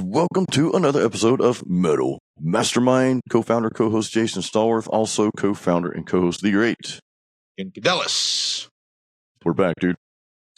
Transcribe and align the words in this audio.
Welcome 0.00 0.46
to 0.52 0.72
another 0.72 1.04
episode 1.04 1.40
of 1.40 1.62
Metal 1.66 2.18
Mastermind. 2.40 3.20
Co-founder, 3.30 3.70
co-host 3.70 4.12
Jason 4.12 4.42
Stallworth, 4.42 4.88
also 4.88 5.30
co-founder 5.36 5.90
and 5.90 6.06
co-host 6.06 6.40
The 6.42 6.52
Great. 6.52 7.00
in 7.56 7.70
Cadellis. 7.70 8.68
We're 9.44 9.52
back, 9.52 9.76
dude. 9.80 9.96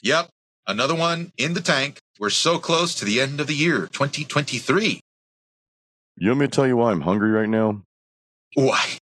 Yep. 0.03 0.29
Another 0.67 0.95
one 0.95 1.33
in 1.37 1.55
the 1.55 1.61
tank. 1.61 1.99
We're 2.19 2.31
so 2.31 2.59
close 2.59 2.95
to 2.97 3.05
the 3.05 3.21
end 3.21 3.41
of 3.41 3.47
the 3.47 3.55
year, 3.55 3.89
2023. 3.93 5.01
You 6.19 6.29
want 6.29 6.41
me 6.41 6.47
to 6.47 6.51
tell 6.51 6.67
you 6.67 6.77
why 6.77 6.93
I'm 6.93 7.03
hungry 7.03 7.31
right 7.31 7.49
now? 7.49 7.83
Why? 8.55 8.99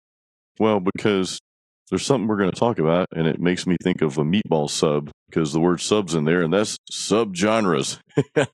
Well, 0.60 0.80
because 0.80 1.40
there's 1.90 2.06
something 2.06 2.28
we're 2.28 2.38
going 2.38 2.52
to 2.52 2.60
talk 2.60 2.78
about, 2.78 3.08
and 3.16 3.26
it 3.26 3.40
makes 3.40 3.66
me 3.66 3.78
think 3.82 4.02
of 4.02 4.18
a 4.18 4.24
meatball 4.24 4.70
sub 4.70 5.10
because 5.30 5.54
the 5.54 5.60
word 5.60 5.82
sub's 5.82 6.14
in 6.14 6.26
there, 6.26 6.42
and 6.42 6.54
that's 6.54 6.78
subgenres. 6.92 8.00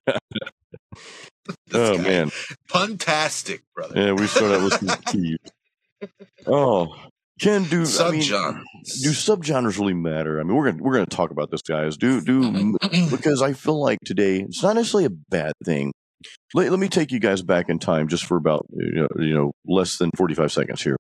oh 1.74 1.98
guy. 1.98 2.04
man, 2.04 2.32
Puntastic, 2.70 3.62
brother. 3.76 4.00
yeah, 4.00 4.12
we 4.14 4.28
start 4.28 4.52
out 4.52 4.62
listening 4.62 4.96
to 5.06 5.12
Keys. 5.12 5.38
Oh, 6.48 6.94
Ken, 7.40 7.64
do 7.66 7.86
I 8.00 8.12
mean, 8.12 8.22
do 8.22 9.10
subgenres 9.12 9.78
really 9.78 9.94
matter? 9.94 10.40
I 10.40 10.44
mean, 10.44 10.56
we're 10.56 10.72
gonna 10.72 10.84
we're 10.84 10.94
gonna 10.94 11.06
talk 11.06 11.32
about 11.32 11.52
this, 11.52 11.62
guys. 11.62 11.98
Do 11.98 12.22
do 12.22 12.78
because 13.12 13.42
I 13.42 13.54
feel 13.54 13.82
like 13.82 14.00
today 14.06 14.42
it's 14.42 14.64
not 14.64 14.76
necessarily 14.76 15.06
a 15.06 15.10
bad 15.30 15.54
thing. 15.64 15.92
Let, 16.54 16.72
let 16.72 16.80
me 16.80 16.88
take 16.88 17.12
you 17.12 17.20
guys 17.20 17.42
back 17.42 17.70
in 17.70 17.78
time 17.78 18.08
just 18.08 18.26
for 18.26 18.38
about 18.38 18.66
you 18.72 19.02
know, 19.02 19.08
you 19.24 19.34
know 19.34 19.52
less 19.68 19.98
than 19.98 20.12
45 20.16 20.52
seconds 20.52 20.82
here. 20.82 20.96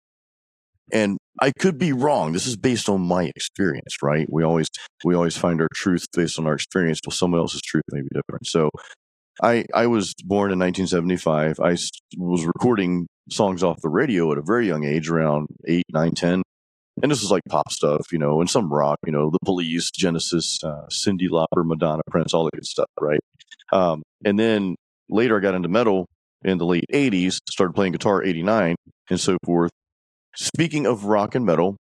And 0.91 1.17
I 1.41 1.51
could 1.51 1.77
be 1.79 1.93
wrong. 1.93 2.33
This 2.33 2.45
is 2.45 2.55
based 2.57 2.89
on 2.89 3.01
my 3.01 3.23
experience, 3.35 3.97
right? 4.03 4.27
We 4.29 4.43
always 4.43 4.67
we 5.03 5.15
always 5.15 5.35
find 5.37 5.61
our 5.61 5.67
truth 5.73 6.05
based 6.15 6.37
on 6.37 6.45
our 6.47 6.53
experience, 6.53 6.99
but 7.03 7.13
someone 7.13 7.39
else's 7.39 7.61
truth 7.61 7.83
may 7.91 8.01
be 8.01 8.09
different. 8.13 8.45
So 8.45 8.69
I 9.41 9.65
I 9.73 9.87
was 9.87 10.13
born 10.23 10.51
in 10.51 10.59
1975. 10.59 11.59
I 11.59 11.77
was 12.17 12.45
recording 12.45 13.07
songs 13.29 13.63
off 13.63 13.81
the 13.81 13.89
radio 13.89 14.31
at 14.31 14.37
a 14.37 14.41
very 14.41 14.67
young 14.67 14.83
age, 14.83 15.09
around 15.09 15.47
eight, 15.67 15.85
nine, 15.91 16.11
ten. 16.11 16.41
And 17.01 17.11
this 17.11 17.21
was 17.21 17.31
like 17.31 17.41
pop 17.49 17.71
stuff, 17.71 18.13
you 18.13 18.19
know, 18.19 18.39
and 18.39 18.49
some 18.49 18.71
rock, 18.71 18.99
you 19.05 19.11
know, 19.11 19.29
the 19.29 19.39
police, 19.43 19.91
Genesis, 19.91 20.63
uh, 20.63 20.85
Cyndi 20.89 21.27
Lauper, 21.29 21.65
Madonna, 21.65 22.01
Prince, 22.09 22.33
all 22.33 22.45
that 22.45 22.53
good 22.53 22.65
stuff, 22.65 22.87
right? 23.01 23.19
Um, 23.73 24.01
and 24.23 24.39
then 24.39 24.75
later 25.09 25.37
I 25.37 25.41
got 25.41 25.55
into 25.55 25.67
metal 25.67 26.05
in 26.43 26.57
the 26.57 26.65
late 26.65 26.85
80s, 26.93 27.39
started 27.49 27.73
playing 27.73 27.91
guitar 27.91 28.23
89 28.23 28.75
and 29.09 29.19
so 29.19 29.37
forth. 29.43 29.71
Speaking 30.37 30.85
of 30.85 31.05
rock 31.05 31.35
and 31.35 31.45
metal, 31.45 31.75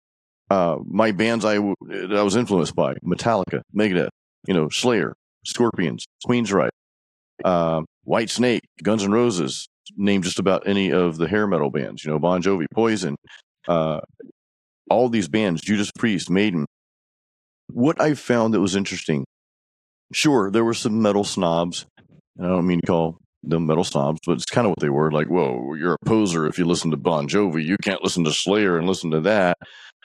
uh, 0.49 0.77
my 0.85 1.11
bands 1.11 1.43
I, 1.43 1.59
was 1.59 2.35
influenced 2.37 2.75
by 2.75 2.95
Metallica, 3.05 3.61
Megadeth, 3.75 4.09
you 4.47 4.53
know, 4.53 4.69
Slayer, 4.69 5.13
Scorpions, 5.45 6.05
Queensryche, 6.25 6.69
uh, 7.43 7.81
Whitesnake, 8.07 8.61
Guns 8.83 9.03
N' 9.03 9.11
Roses, 9.11 9.67
name 9.97 10.21
just 10.21 10.39
about 10.39 10.67
any 10.67 10.91
of 10.91 11.17
the 11.17 11.27
hair 11.27 11.47
metal 11.47 11.69
bands, 11.69 12.03
you 12.03 12.11
know, 12.11 12.19
Bon 12.19 12.41
Jovi, 12.41 12.65
Poison, 12.73 13.15
uh, 13.67 13.99
all 14.89 15.09
these 15.09 15.27
bands, 15.27 15.61
Judas 15.61 15.91
Priest, 15.97 16.29
Maiden. 16.29 16.65
What 17.71 18.01
I 18.01 18.13
found 18.13 18.53
that 18.53 18.59
was 18.59 18.75
interesting, 18.75 19.25
sure, 20.13 20.51
there 20.51 20.65
were 20.65 20.73
some 20.73 21.01
metal 21.01 21.23
snobs, 21.23 21.85
and 22.37 22.47
I 22.47 22.49
don't 22.49 22.67
mean 22.67 22.81
to 22.81 22.87
call 22.87 23.17
them 23.43 23.65
metal 23.65 23.83
snobs, 23.83 24.19
but 24.25 24.33
it's 24.33 24.45
kind 24.45 24.65
of 24.65 24.71
what 24.71 24.79
they 24.79 24.89
were. 24.89 25.11
Like, 25.11 25.27
whoa, 25.27 25.73
you're 25.75 25.93
a 25.93 26.05
poser 26.05 26.45
if 26.45 26.57
you 26.57 26.65
listen 26.65 26.91
to 26.91 26.97
Bon 26.97 27.27
Jovi. 27.27 27.63
You 27.65 27.77
can't 27.81 28.03
listen 28.03 28.23
to 28.25 28.31
Slayer 28.31 28.77
and 28.77 28.87
listen 28.87 29.11
to 29.11 29.21
that. 29.21 29.57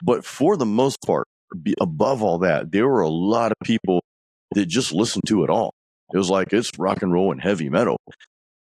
But 0.02 0.24
for 0.24 0.56
the 0.56 0.66
most 0.66 0.98
part, 1.02 1.26
above 1.80 2.22
all 2.22 2.38
that, 2.38 2.72
there 2.72 2.88
were 2.88 3.02
a 3.02 3.08
lot 3.08 3.52
of 3.52 3.58
people 3.64 4.02
that 4.54 4.66
just 4.66 4.92
listened 4.92 5.24
to 5.26 5.44
it 5.44 5.50
all. 5.50 5.74
It 6.12 6.18
was 6.18 6.30
like 6.30 6.52
it's 6.52 6.70
rock 6.78 7.02
and 7.02 7.12
roll 7.12 7.32
and 7.32 7.42
heavy 7.42 7.68
metal. 7.68 7.98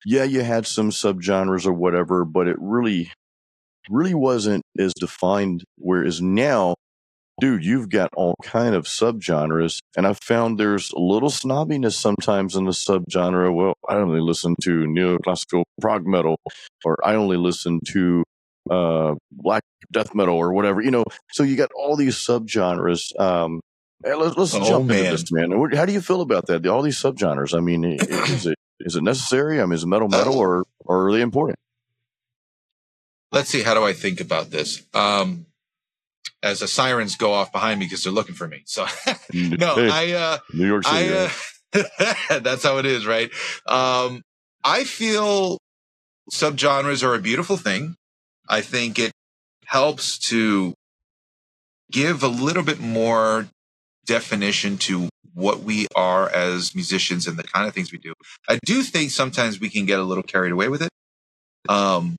Yeah, 0.05 0.25
you 0.25 0.43
had 0.43 0.67
some 0.67 0.91
subgenres 0.91 1.67
or 1.67 1.73
whatever, 1.73 2.25
but 2.25 2.49
it 2.49 2.57
really, 2.59 3.13
really 3.89 4.15
wasn't 4.15 4.63
as 4.79 4.93
defined. 4.95 5.65
Whereas 5.77 6.21
now, 6.21 6.75
dude, 7.41 7.65
you've 7.65 7.89
got 7.89 8.11
all 8.17 8.35
kind 8.43 8.75
of 8.75 8.85
subgenres, 8.85 9.79
and 9.97 10.07
I've 10.07 10.19
found 10.19 10.59
there's 10.59 10.91
a 10.93 10.99
little 10.99 11.31
snobbiness 11.31 11.95
sometimes 11.95 12.57
in 12.57 12.65
the 12.65 12.73
subgenre. 12.73 13.55
Well, 13.55 13.75
I 13.89 13.97
only 13.97 14.21
listen 14.21 14.55
to 14.63 14.85
neoclassical 14.87 15.65
prog 15.81 16.07
metal, 16.07 16.37
or 16.85 16.97
I 17.05 17.15
only 17.15 17.37
listen 17.37 17.81
to 17.89 18.25
uh, 18.71 19.15
black 19.31 19.63
death 19.93 20.15
metal 20.15 20.37
or 20.37 20.53
whatever. 20.53 20.81
You 20.81 20.91
know, 20.91 21.05
so 21.33 21.43
you 21.43 21.57
got 21.57 21.71
all 21.77 21.97
these 21.97 22.17
subgenres. 22.17 23.19
Um, 23.21 23.61
hey, 24.05 24.15
let's 24.15 24.37
let's 24.37 24.55
Oh, 24.55 24.65
jump 24.69 24.91
into 24.91 25.11
this, 25.11 25.31
man. 25.33 25.51
How 25.75 25.85
do 25.87 25.93
you 25.93 26.01
feel 26.01 26.21
about 26.21 26.47
that? 26.47 26.67
All 26.67 26.83
these 26.83 27.01
subgenres. 27.01 27.57
I 27.57 27.61
mean, 27.61 27.85
is 28.01 28.47
it 28.47 28.59
is 28.81 28.97
it 28.97 29.03
necessary? 29.03 29.61
I 29.61 29.65
mean, 29.65 29.75
is 29.75 29.87
metal 29.87 30.09
metal 30.09 30.39
or 30.39 30.65
or 30.81 31.09
are 31.09 31.13
they 31.13 31.21
important? 31.21 31.59
Let's 33.31 33.49
see. 33.49 33.63
How 33.63 33.75
do 33.75 33.83
I 33.85 33.93
think 33.95 34.21
about 34.21 34.51
this? 34.51 34.83
Um, 34.93 35.47
as 36.43 36.61
the 36.61 36.69
sirens 36.69 37.17
go 37.17 37.33
off 37.33 37.53
behind 37.53 37.81
me 37.81 37.87
because 37.87 38.03
they're 38.05 38.13
looking 38.13 38.35
for 38.35 38.47
me. 38.49 38.63
So 38.67 38.85
no, 39.33 39.75
Hey, 39.77 40.13
I, 40.15 40.19
uh, 40.19 40.39
New 40.53 40.67
York 40.67 40.85
City. 40.85 41.15
I, 41.15 41.31
uh, 41.79 42.41
that's 42.41 42.63
how 42.65 42.79
it 42.79 42.87
is, 42.87 43.07
right? 43.07 43.31
Um, 43.67 44.23
I 44.65 44.85
feel 44.85 45.59
subgenres 46.31 47.03
are 47.03 47.15
a 47.15 47.21
beautiful 47.21 47.57
thing. 47.57 47.95
I 48.49 48.61
think 48.61 48.99
it 48.99 49.13
helps 49.67 50.19
to 50.31 50.75
give 51.91 52.23
a 52.23 52.29
little 52.29 52.63
bit 52.63 52.81
more 52.81 53.49
definition 54.07 54.79
to 54.79 55.09
what 55.35 55.61
we 55.61 55.87
are 55.97 56.29
as 56.29 56.75
musicians 56.75 57.27
and 57.27 57.39
the 57.39 57.43
kind 57.43 57.67
of 57.67 57.75
things 57.75 57.93
we 57.93 57.99
do. 57.99 58.13
I 58.49 58.59
do 58.65 58.83
think 58.83 59.11
sometimes 59.11 59.61
we 59.61 59.71
can 59.71 59.87
get 59.87 59.99
a 59.99 60.03
little 60.03 60.23
carried 60.23 60.53
away 60.53 60.69
with 60.69 60.83
it. 60.83 60.91
Um, 61.69 62.17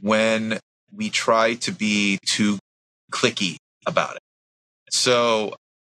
when 0.00 0.58
we 0.92 1.10
try 1.10 1.54
to 1.54 1.72
be 1.72 2.18
too 2.26 2.58
clicky 3.12 3.56
about 3.86 4.16
it. 4.16 4.22
So 4.90 5.54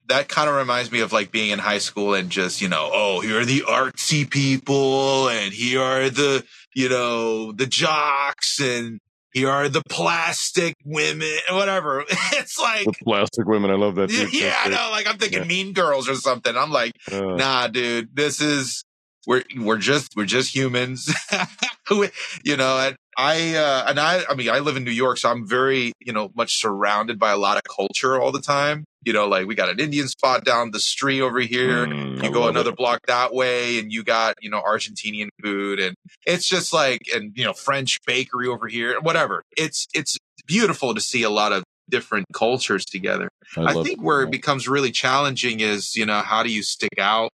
that 0.08 0.28
kind 0.28 0.48
of 0.48 0.56
reminds 0.56 0.92
me 0.92 1.00
of 1.00 1.12
like 1.12 1.32
being 1.32 1.50
in 1.50 1.58
high 1.58 1.78
school 1.78 2.14
and 2.14 2.30
just, 2.30 2.60
you 2.60 2.68
know, 2.68 2.90
oh, 2.92 3.20
here 3.20 3.40
are 3.40 3.44
the 3.44 3.62
artsy 3.62 4.28
people 4.28 5.28
and 5.28 5.52
here 5.52 5.80
are 5.80 6.10
the, 6.10 6.44
you 6.74 6.88
know, 6.88 7.52
the 7.52 7.66
jocks 7.66 8.60
and 8.60 8.98
here 9.34 9.50
are 9.50 9.68
the 9.68 9.82
plastic 9.90 10.74
women, 10.84 11.28
whatever. 11.50 12.04
It's 12.32 12.58
like, 12.58 12.84
the 12.86 12.92
plastic 13.04 13.46
women. 13.46 13.70
I 13.70 13.74
love 13.74 13.96
that. 13.96 14.10
yeah, 14.12 14.24
dude. 14.24 14.32
yeah, 14.34 14.56
I 14.64 14.68
know. 14.68 14.88
Like 14.90 15.06
I'm 15.06 15.18
thinking 15.18 15.40
Yeah. 15.40 15.48
mean 15.48 15.72
girls 15.72 16.08
or 16.08 16.14
something. 16.14 16.56
I'm 16.56 16.70
like. 16.70 16.92
Uh, 17.10 17.34
nah, 17.36 17.66
dude, 17.68 18.14
this 18.14 18.40
is, 18.40 18.84
we're, 19.26 19.42
we're 19.58 19.78
just, 19.78 20.14
we're 20.16 20.24
just 20.24 20.54
humans. 20.54 21.12
Who, 21.88 22.06
you 22.44 22.56
know, 22.56 22.78
and 22.78 22.96
I, 23.18 23.54
uh, 23.56 23.84
and 23.88 24.00
I, 24.00 24.22
I 24.28 24.34
mean, 24.34 24.48
I 24.48 24.60
live 24.60 24.76
in 24.76 24.84
New 24.84 24.90
York, 24.90 25.18
so 25.18 25.30
I'm 25.30 25.46
very, 25.46 25.92
you 26.00 26.12
know, 26.12 26.30
much 26.34 26.56
surrounded 26.58 27.18
by 27.18 27.30
a 27.30 27.36
lot 27.36 27.56
of 27.56 27.62
culture 27.64 28.18
all 28.20 28.32
the 28.32 28.40
time. 28.40 28.84
You 29.04 29.12
know, 29.12 29.26
like 29.28 29.46
we 29.46 29.54
got 29.54 29.68
an 29.68 29.80
Indian 29.80 30.08
spot 30.08 30.44
down 30.44 30.70
the 30.70 30.80
street 30.80 31.20
over 31.20 31.40
here. 31.40 31.86
mm, 31.86 32.22
I 32.22 32.26
you 32.26 32.32
go 32.32 32.48
another 32.48 32.70
it. 32.70 32.76
block 32.76 33.00
that 33.06 33.34
way 33.34 33.78
and 33.78 33.92
you 33.92 34.02
got, 34.02 34.34
you 34.40 34.48
know, 34.48 34.62
Argentinian 34.62 35.28
food 35.42 35.78
and 35.78 35.94
it's 36.26 36.46
just 36.46 36.72
like, 36.72 37.02
and, 37.14 37.32
you 37.36 37.44
know, 37.44 37.52
French 37.52 37.98
bakery 38.06 38.48
over 38.48 38.66
here, 38.66 38.98
whatever. 39.00 39.42
It's, 39.56 39.86
it's 39.94 40.16
beautiful 40.46 40.94
to 40.94 41.00
see 41.00 41.22
a 41.22 41.30
lot 41.30 41.52
of 41.52 41.64
different 41.90 42.26
cultures 42.32 42.84
together. 42.84 43.28
I, 43.56 43.72
love 43.72 43.84
think 43.86 44.00
where 44.00 44.22
it 44.22 44.30
becomes 44.30 44.66
really 44.66 44.90
challenging 44.90 45.60
is, 45.60 45.94
you 45.94 46.06
know, 46.06 46.20
how 46.20 46.42
do 46.42 46.50
you 46.50 46.62
stick 46.62 46.98
out 46.98 47.30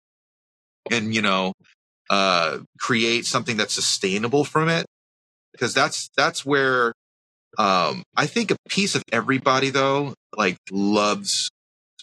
and, 0.90 1.12
you 1.12 1.22
know, 1.22 1.52
uh, 2.10 2.58
create 2.78 3.26
something 3.26 3.56
that's 3.56 3.74
sustainable 3.74 4.44
from 4.44 4.68
it? 4.68 4.86
Because 5.52 5.74
that's, 5.74 6.10
that's 6.16 6.46
where, 6.46 6.92
um, 7.58 8.02
I 8.16 8.26
think 8.26 8.50
a 8.50 8.56
piece 8.68 8.94
of 8.94 9.02
everybody 9.10 9.70
though, 9.70 10.14
like 10.36 10.58
loves 10.70 11.50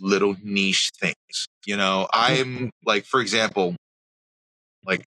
little 0.02 0.36
niche 0.44 0.92
things. 1.00 1.48
You 1.66 1.78
know, 1.78 2.07
I'm 2.13 2.69
like, 2.86 3.06
for 3.06 3.22
example, 3.22 3.75
like 4.86 5.04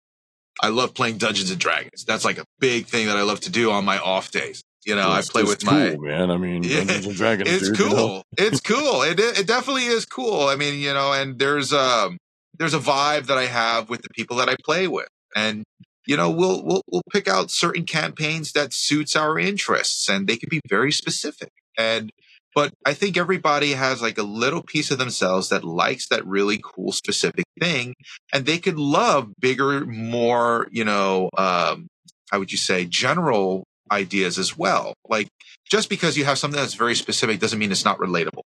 I 0.62 0.68
love 0.68 0.94
playing 0.94 1.18
Dungeons 1.18 1.50
and 1.50 1.60
Dragons. 1.60 2.04
That's 2.04 2.24
like 2.24 2.38
a 2.38 2.44
big 2.60 2.86
thing 2.86 3.06
that 3.06 3.16
I 3.16 3.22
love 3.22 3.40
to 3.40 3.50
do 3.50 3.70
on 3.70 3.84
my 3.84 3.98
off 3.98 4.30
days. 4.30 4.62
You 4.84 4.94
know, 4.94 5.10
I 5.10 5.20
play 5.22 5.42
it's 5.42 5.50
with 5.50 5.64
my, 5.64 5.96
man. 5.98 6.30
I 6.30 6.36
mean, 6.36 6.62
Yeah, 6.62 6.78
Dungeons 6.78 7.06
and 7.06 7.16
Dragons. 7.16 7.50
it's 7.50 7.68
dude, 7.70 7.78
you 7.78 7.84
know? 7.88 7.94
cool. 7.94 8.22
It's 8.38 8.60
cool. 8.60 9.02
It 9.02 9.18
it 9.18 9.46
definitely 9.46 9.86
is 9.86 10.04
cool. 10.04 10.42
I 10.46 10.54
mean, 10.56 10.78
you 10.78 10.94
know, 10.94 11.12
and 11.12 11.38
there's 11.38 11.72
um 11.72 12.16
there's 12.58 12.74
a 12.74 12.78
vibe 12.78 13.26
that 13.26 13.36
I 13.36 13.46
have 13.46 13.90
with 13.90 14.02
the 14.02 14.08
people 14.10 14.36
that 14.36 14.48
I 14.48 14.54
play 14.64 14.86
with, 14.88 15.08
and 15.34 15.64
you 16.06 16.16
know, 16.16 16.30
we'll 16.30 16.64
we'll 16.64 16.82
we'll 16.88 17.02
pick 17.12 17.26
out 17.26 17.50
certain 17.50 17.84
campaigns 17.84 18.52
that 18.52 18.72
suits 18.72 19.16
our 19.16 19.38
interests, 19.38 20.08
and 20.08 20.28
they 20.28 20.36
can 20.36 20.48
be 20.48 20.60
very 20.68 20.92
specific. 20.92 21.50
And 21.76 22.10
but 22.56 22.72
I 22.86 22.94
think 22.94 23.18
everybody 23.18 23.72
has 23.72 24.00
like 24.00 24.16
a 24.16 24.22
little 24.22 24.62
piece 24.62 24.90
of 24.90 24.96
themselves 24.96 25.50
that 25.50 25.62
likes 25.62 26.08
that 26.08 26.26
really 26.26 26.58
cool 26.64 26.90
specific 26.90 27.44
thing, 27.60 27.94
and 28.32 28.46
they 28.46 28.56
could 28.56 28.78
love 28.78 29.30
bigger, 29.38 29.84
more 29.84 30.66
you 30.72 30.82
know, 30.82 31.28
um, 31.36 31.86
how 32.30 32.38
would 32.38 32.50
you 32.50 32.56
say, 32.56 32.86
general 32.86 33.64
ideas 33.92 34.38
as 34.38 34.56
well. 34.56 34.94
Like 35.06 35.28
just 35.70 35.90
because 35.90 36.16
you 36.16 36.24
have 36.24 36.38
something 36.38 36.58
that's 36.58 36.72
very 36.72 36.94
specific 36.94 37.40
doesn't 37.40 37.58
mean 37.58 37.70
it's 37.70 37.84
not 37.84 37.98
relatable. 37.98 38.42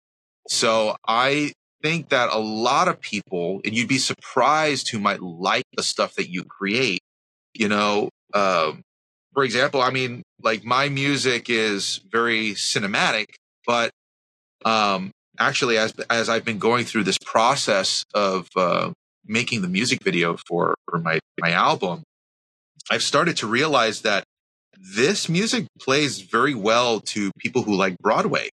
So 0.48 0.96
I 1.06 1.52
think 1.84 2.08
that 2.08 2.30
a 2.32 2.40
lot 2.40 2.88
of 2.88 3.02
people, 3.02 3.60
and 3.66 3.76
you'd 3.76 3.90
be 3.90 3.98
surprised 3.98 4.90
who 4.90 5.00
might 5.00 5.22
like 5.22 5.66
the 5.76 5.84
stuff 5.84 6.16
that 6.16 6.30
you 6.30 6.46
create, 6.46 7.02
you 7.54 7.68
know, 7.68 8.10
um, 8.34 8.84
for 9.34 9.44
example, 9.44 9.82
I 9.82 9.90
mean, 9.90 10.24
like 10.42 10.64
my 10.64 10.88
music 10.88 11.50
is 11.50 12.00
very 12.10 12.52
cinematic, 12.52 13.26
but 13.66 13.92
um, 14.68 15.12
actually, 15.40 15.78
as 15.78 15.94
as 16.10 16.30
I've 16.30 16.44
been 16.44 16.60
going 16.60 16.86
through 16.86 17.04
this 17.04 17.18
process 17.24 18.04
of 18.14 18.50
uh, 18.56 18.92
making 19.26 19.62
the 19.62 19.68
music 19.70 20.04
video 20.04 20.38
for 20.48 20.76
for 20.90 21.00
my 21.00 21.20
my 21.40 21.52
album, 21.52 22.04
I've 22.92 23.04
started 23.04 23.38
to 23.38 23.48
realize 23.48 24.02
that 24.02 24.24
this 24.96 25.30
music 25.30 25.68
plays 25.80 26.22
very 26.22 26.54
well 26.54 27.00
to 27.00 27.32
people 27.40 27.64
who 27.64 27.76
like 27.76 27.98
Broadway. 28.00 28.50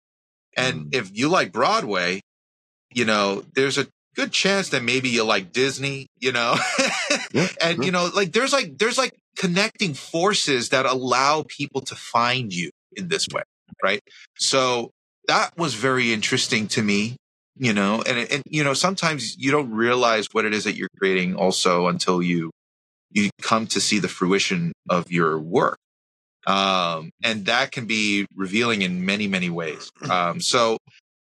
And 0.58 0.86
mm. 0.86 0.96
if 0.96 1.16
you 1.18 1.30
like 1.30 1.52
Broadway, 1.52 2.22
you 2.94 3.06
know, 3.06 3.44
there's 3.54 3.78
a 3.78 3.88
good 4.16 4.32
chance 4.32 4.70
that 4.70 4.84
maybe 4.84 5.10
you 5.10 5.24
like 5.24 5.54
Disney, 5.54 6.08
you 6.20 6.32
know, 6.32 6.58
yeah, 7.34 7.48
and 7.62 7.86
you 7.86 7.92
know, 7.92 8.10
like 8.14 8.34
there's 8.34 8.52
like, 8.52 8.78
there's 8.78 8.98
like 8.98 9.14
connecting 9.38 9.94
forces 9.94 10.70
that 10.70 10.86
allow 10.86 11.46
people 11.48 11.82
to 11.82 11.96
find 11.96 12.52
you 12.52 12.72
in 12.98 13.08
this 13.08 13.28
way. 13.32 13.44
Right. 13.82 14.02
So 14.38 14.92
that 15.28 15.58
was 15.58 15.74
very 15.74 16.14
interesting 16.14 16.68
to 16.70 16.82
me, 16.82 17.16
you 17.56 17.74
know, 17.74 18.02
and, 18.02 18.32
and, 18.32 18.44
you 18.48 18.64
know, 18.64 18.74
sometimes 18.74 19.38
you 19.38 19.52
don't 19.52 19.72
realize 19.72 20.28
what 20.32 20.46
it 20.46 20.54
is 20.54 20.64
that 20.64 20.76
you're 20.76 20.90
creating 20.98 21.36
also 21.36 21.88
until 21.88 22.22
you, 22.22 22.52
you 23.12 23.30
come 23.42 23.68
to 23.68 23.82
see 23.82 24.00
the 24.00 24.08
fruition 24.08 24.72
of 24.90 25.12
your 25.12 25.40
work. 25.40 25.78
Um, 26.48 27.12
and 27.24 27.46
that 27.46 27.72
can 27.72 27.86
be 27.86 28.26
revealing 28.36 28.82
in 28.82 29.06
many, 29.06 29.28
many 29.28 29.50
ways. 29.50 29.92
Um, 30.10 30.40
so 30.42 30.78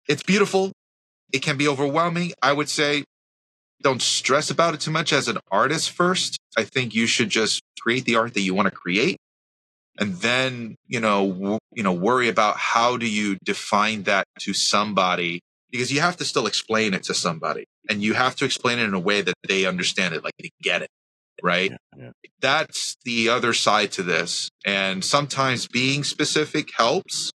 it's 0.08 0.22
beautiful. 0.22 0.72
It 1.32 1.42
can 1.42 1.56
be 1.56 1.66
overwhelming. 1.66 2.32
I 2.42 2.52
would 2.52 2.68
say 2.68 3.04
don't 3.82 4.02
stress 4.02 4.50
about 4.50 4.74
it 4.74 4.80
too 4.80 4.90
much 4.90 5.12
as 5.12 5.28
an 5.28 5.38
artist 5.50 5.90
first. 5.90 6.38
I 6.56 6.64
think 6.64 6.94
you 6.94 7.06
should 7.06 7.30
just 7.30 7.62
create 7.80 8.04
the 8.04 8.16
art 8.16 8.34
that 8.34 8.40
you 8.40 8.54
want 8.54 8.66
to 8.66 8.74
create 8.74 9.16
and 9.98 10.14
then, 10.16 10.76
you 10.86 11.00
know, 11.00 11.28
w- 11.32 11.58
you 11.72 11.82
know, 11.82 11.92
worry 11.92 12.28
about 12.28 12.56
how 12.56 12.96
do 12.96 13.08
you 13.08 13.36
define 13.44 14.04
that 14.04 14.26
to 14.40 14.54
somebody 14.54 15.40
because 15.70 15.92
you 15.92 16.00
have 16.00 16.16
to 16.16 16.24
still 16.24 16.46
explain 16.46 16.94
it 16.94 17.02
to 17.04 17.14
somebody 17.14 17.64
and 17.90 18.02
you 18.02 18.14
have 18.14 18.36
to 18.36 18.44
explain 18.44 18.78
it 18.78 18.84
in 18.84 18.94
a 18.94 19.00
way 19.00 19.20
that 19.20 19.34
they 19.46 19.66
understand 19.66 20.14
it, 20.14 20.24
like 20.24 20.34
they 20.40 20.50
get 20.62 20.82
it. 20.82 20.88
Right. 21.42 21.70
Yeah, 21.70 22.04
yeah. 22.04 22.10
That's 22.40 22.96
the 23.04 23.28
other 23.28 23.52
side 23.52 23.92
to 23.92 24.02
this. 24.02 24.50
And 24.64 25.04
sometimes 25.04 25.68
being 25.68 26.04
specific 26.04 26.70
helps. 26.76 27.30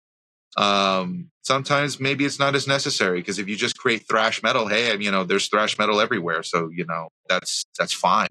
Um, 0.57 1.29
sometimes 1.43 1.99
maybe 1.99 2.25
it's 2.25 2.39
not 2.39 2.55
as 2.55 2.67
necessary 2.67 3.19
because 3.19 3.39
if 3.39 3.47
you 3.47 3.55
just 3.55 3.77
create 3.77 4.07
thrash 4.07 4.43
metal, 4.43 4.67
hey, 4.67 4.97
you 4.97 5.11
know, 5.11 5.23
there's 5.23 5.47
thrash 5.47 5.77
metal 5.77 5.99
everywhere. 5.99 6.43
So, 6.43 6.69
you 6.71 6.85
know, 6.85 7.09
that's, 7.27 7.65
that's 7.77 7.93
fine. 7.93 8.29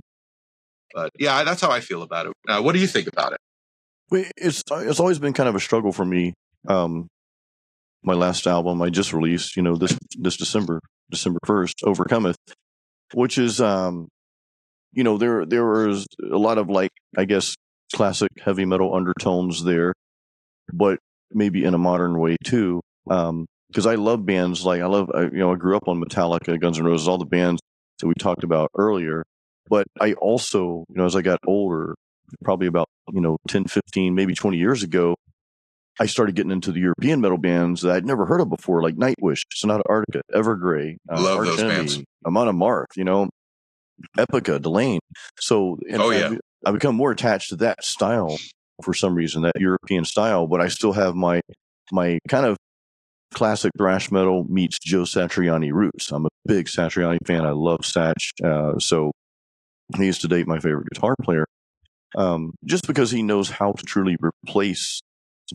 But 0.95 1.11
yeah, 1.19 1.45
that's 1.45 1.61
how 1.61 1.71
I 1.71 1.81
feel 1.81 2.03
about 2.03 2.27
it. 2.27 2.33
Uh, 2.49 2.63
what 2.63 2.73
do 2.73 2.79
you 2.79 2.87
think 2.87 3.09
about 3.09 3.33
it? 3.33 3.39
It's, 4.11 4.63
it's 4.71 5.01
always 5.01 5.19
been 5.19 5.33
kind 5.33 5.49
of 5.49 5.55
a 5.55 5.61
struggle 5.61 5.93
for 5.93 6.05
me. 6.05 6.35
Um, 6.67 7.09
my 8.03 8.15
last 8.15 8.47
album 8.47 8.81
I 8.81 8.91
just 8.91 9.13
released, 9.13 9.57
you 9.57 9.63
know, 9.63 9.77
this, 9.77 9.99
this 10.19 10.37
December, 10.37 10.81
December 11.11 11.41
1st, 11.47 11.85
Overcometh, 11.85 12.37
which 13.13 13.39
is, 13.39 13.61
um, 13.61 14.09
you 14.93 15.05
know, 15.05 15.19
there, 15.19 15.45
there 15.45 15.65
was 15.65 16.07
a 16.31 16.39
lot 16.39 16.59
of 16.59 16.69
like, 16.69 16.91
I 17.17 17.25
guess, 17.25 17.55
classic 17.95 18.31
heavy 18.41 18.65
metal 18.65 18.95
undertones 18.95 19.65
there, 19.65 19.93
but 20.73 20.99
maybe 21.33 21.65
in 21.65 21.75
a 21.75 21.79
modern 21.79 22.19
way 22.19 22.37
too. 22.45 22.81
Um, 23.11 23.47
because 23.69 23.87
I 23.87 23.97
love 23.97 24.25
bands 24.25 24.65
like 24.65 24.81
I 24.81 24.87
love, 24.87 25.11
I, 25.15 25.23
you 25.25 25.39
know, 25.39 25.53
I 25.53 25.57
grew 25.57 25.77
up 25.77 25.89
on 25.89 26.03
Metallica, 26.03 26.59
Guns 26.59 26.79
N' 26.79 26.87
Roses, 26.87 27.07
all 27.07 27.19
the 27.19 27.27
bands 27.27 27.61
that 28.01 28.07
we 28.07 28.15
talked 28.15 28.45
about 28.45 28.71
earlier. 28.77 29.23
But 29.69 29.87
I 30.01 30.15
also, 30.15 30.87
you 30.89 30.97
know, 30.97 31.05
as 31.05 31.15
I 31.15 31.21
got 31.21 31.41
older, 31.47 31.95
probably 32.43 32.67
about, 32.67 32.87
you 33.13 33.21
know, 33.21 33.37
10, 33.49 33.65
15, 33.65 34.15
maybe 34.15 34.35
20 34.35 34.57
years 34.57 34.83
ago, 34.83 35.15
I 36.01 36.07
started 36.07 36.37
getting 36.37 36.53
into 36.53 36.71
the 36.71 36.81
European 36.81 37.21
metal 37.21 37.39
bands 37.39 37.83
that 37.83 37.93
I'd 37.93 38.07
never 38.07 38.27
heard 38.27 38.41
of 38.41 38.49
before, 38.49 38.83
like 38.83 38.95
Nightwish, 38.95 39.43
Sonata 39.53 39.83
Arctica, 39.89 40.21
Evergrey, 40.33 40.97
uh, 41.11 41.21
Love 41.21 41.39
Arch 41.39 41.49
those 41.49 41.61
Enemy, 41.61 41.75
bands. 41.75 42.03
Amon 42.25 42.49
Amarth, 42.49 42.97
you 42.97 43.05
know, 43.05 43.29
Epica, 44.17 44.61
Delain. 44.61 44.99
So, 45.41 45.79
oh, 45.95 46.11
yeah. 46.11 46.27
I've, 46.29 46.41
I've 46.67 46.75
become 46.75 46.95
more 46.95 47.11
attached 47.11 47.51
to 47.51 47.57
that 47.57 47.85
style 47.85 48.37
for 48.83 48.95
some 48.95 49.15
reason, 49.15 49.43
that 49.43 49.59
European 49.59 50.05
style, 50.05 50.47
but 50.47 50.61
I 50.61 50.69
still 50.69 50.93
have 50.93 51.17
my, 51.17 51.41
my 51.91 52.19
kind 52.29 52.47
of 52.47 52.57
classic 53.35 53.73
thrash 53.77 54.11
metal 54.11 54.45
meets 54.49 54.79
Joe 54.79 55.03
Satriani 55.03 55.73
roots. 55.73 56.13
I'm 56.13 56.27
a 56.27 56.29
big 56.47 56.67
Satriani 56.67 57.19
fan. 57.27 57.45
I 57.45 57.51
love 57.51 57.81
Satch. 57.81 58.31
Uh, 58.43 58.79
so 58.79 59.11
he 59.97 60.07
used 60.07 60.21
to 60.23 60.29
date 60.29 60.47
my 60.47 60.61
favorite 60.61 60.87
guitar 60.93 61.15
player. 61.23 61.45
Um, 62.17 62.53
just 62.65 62.87
because 62.87 63.11
he 63.11 63.23
knows 63.23 63.51
how 63.51 63.73
to 63.73 63.83
truly 63.85 64.17
replace 64.21 65.01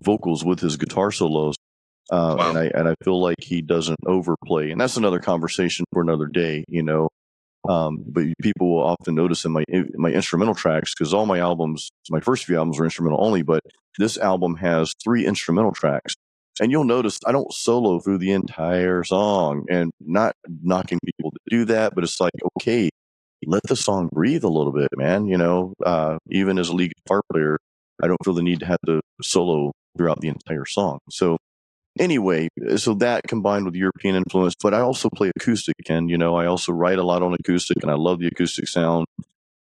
vocals 0.01 0.43
with 0.43 0.59
his 0.59 0.77
guitar 0.77 1.11
solos. 1.11 1.55
Uh, 2.11 2.35
wow. 2.37 2.49
and 2.49 2.57
I, 2.57 2.65
and 2.65 2.87
I 2.87 2.95
feel 3.03 3.21
like 3.21 3.37
he 3.39 3.61
doesn't 3.61 3.99
overplay. 4.05 4.71
And 4.71 4.79
that's 4.79 4.97
another 4.97 5.19
conversation 5.19 5.85
for 5.93 6.01
another 6.01 6.27
day, 6.27 6.65
you 6.67 6.83
know. 6.83 7.07
Um, 7.67 8.03
but 8.05 8.25
people 8.41 8.75
will 8.75 8.83
often 8.83 9.15
notice 9.15 9.45
in 9.45 9.53
my 9.53 9.63
in 9.69 9.89
my 9.95 10.09
instrumental 10.09 10.53
tracks 10.53 10.93
because 10.93 11.13
all 11.13 11.25
my 11.25 11.39
albums, 11.39 11.89
my 12.09 12.19
first 12.19 12.43
few 12.43 12.57
albums 12.57 12.77
were 12.77 12.83
instrumental 12.83 13.23
only, 13.23 13.41
but 13.41 13.61
this 13.97 14.17
album 14.17 14.57
has 14.57 14.93
three 15.01 15.25
instrumental 15.25 15.71
tracks, 15.71 16.13
and 16.59 16.71
you'll 16.71 16.83
notice 16.83 17.19
I 17.25 17.31
don't 17.31 17.53
solo 17.53 18.01
through 18.01 18.17
the 18.17 18.31
entire 18.31 19.05
song, 19.05 19.65
and 19.69 19.91
not 20.01 20.35
knocking 20.61 20.99
people 21.05 21.31
to 21.31 21.39
do 21.49 21.63
that, 21.65 21.95
but 21.95 22.03
it's 22.03 22.19
like 22.19 22.33
okay, 22.57 22.89
let 23.47 23.63
the 23.63 23.75
song 23.75 24.09
breathe 24.11 24.43
a 24.43 24.49
little 24.49 24.71
bit, 24.71 24.89
man. 24.95 25.27
You 25.27 25.37
know, 25.37 25.73
uh, 25.85 26.17
even 26.29 26.57
as 26.57 26.69
a 26.69 26.75
lead 26.75 26.91
guitar 27.03 27.21
player, 27.31 27.57
I 28.01 28.07
don't 28.07 28.23
feel 28.23 28.33
the 28.33 28.43
need 28.43 28.59
to 28.61 28.65
have 28.65 28.81
to 28.85 29.01
solo 29.21 29.71
throughout 29.97 30.21
the 30.21 30.29
entire 30.29 30.65
song. 30.65 30.99
So 31.09 31.37
anyway, 31.99 32.49
so 32.77 32.93
that 32.95 33.23
combined 33.27 33.65
with 33.65 33.75
European 33.75 34.15
influence, 34.15 34.55
but 34.61 34.73
I 34.73 34.79
also 34.79 35.09
play 35.09 35.31
acoustic, 35.35 35.75
and 35.89 36.09
you 36.09 36.17
know, 36.17 36.35
I 36.35 36.47
also 36.47 36.71
write 36.71 36.99
a 36.99 37.03
lot 37.03 37.23
on 37.23 37.33
acoustic, 37.33 37.77
and 37.81 37.91
I 37.91 37.95
love 37.95 38.19
the 38.19 38.27
acoustic 38.27 38.67
sound. 38.67 39.05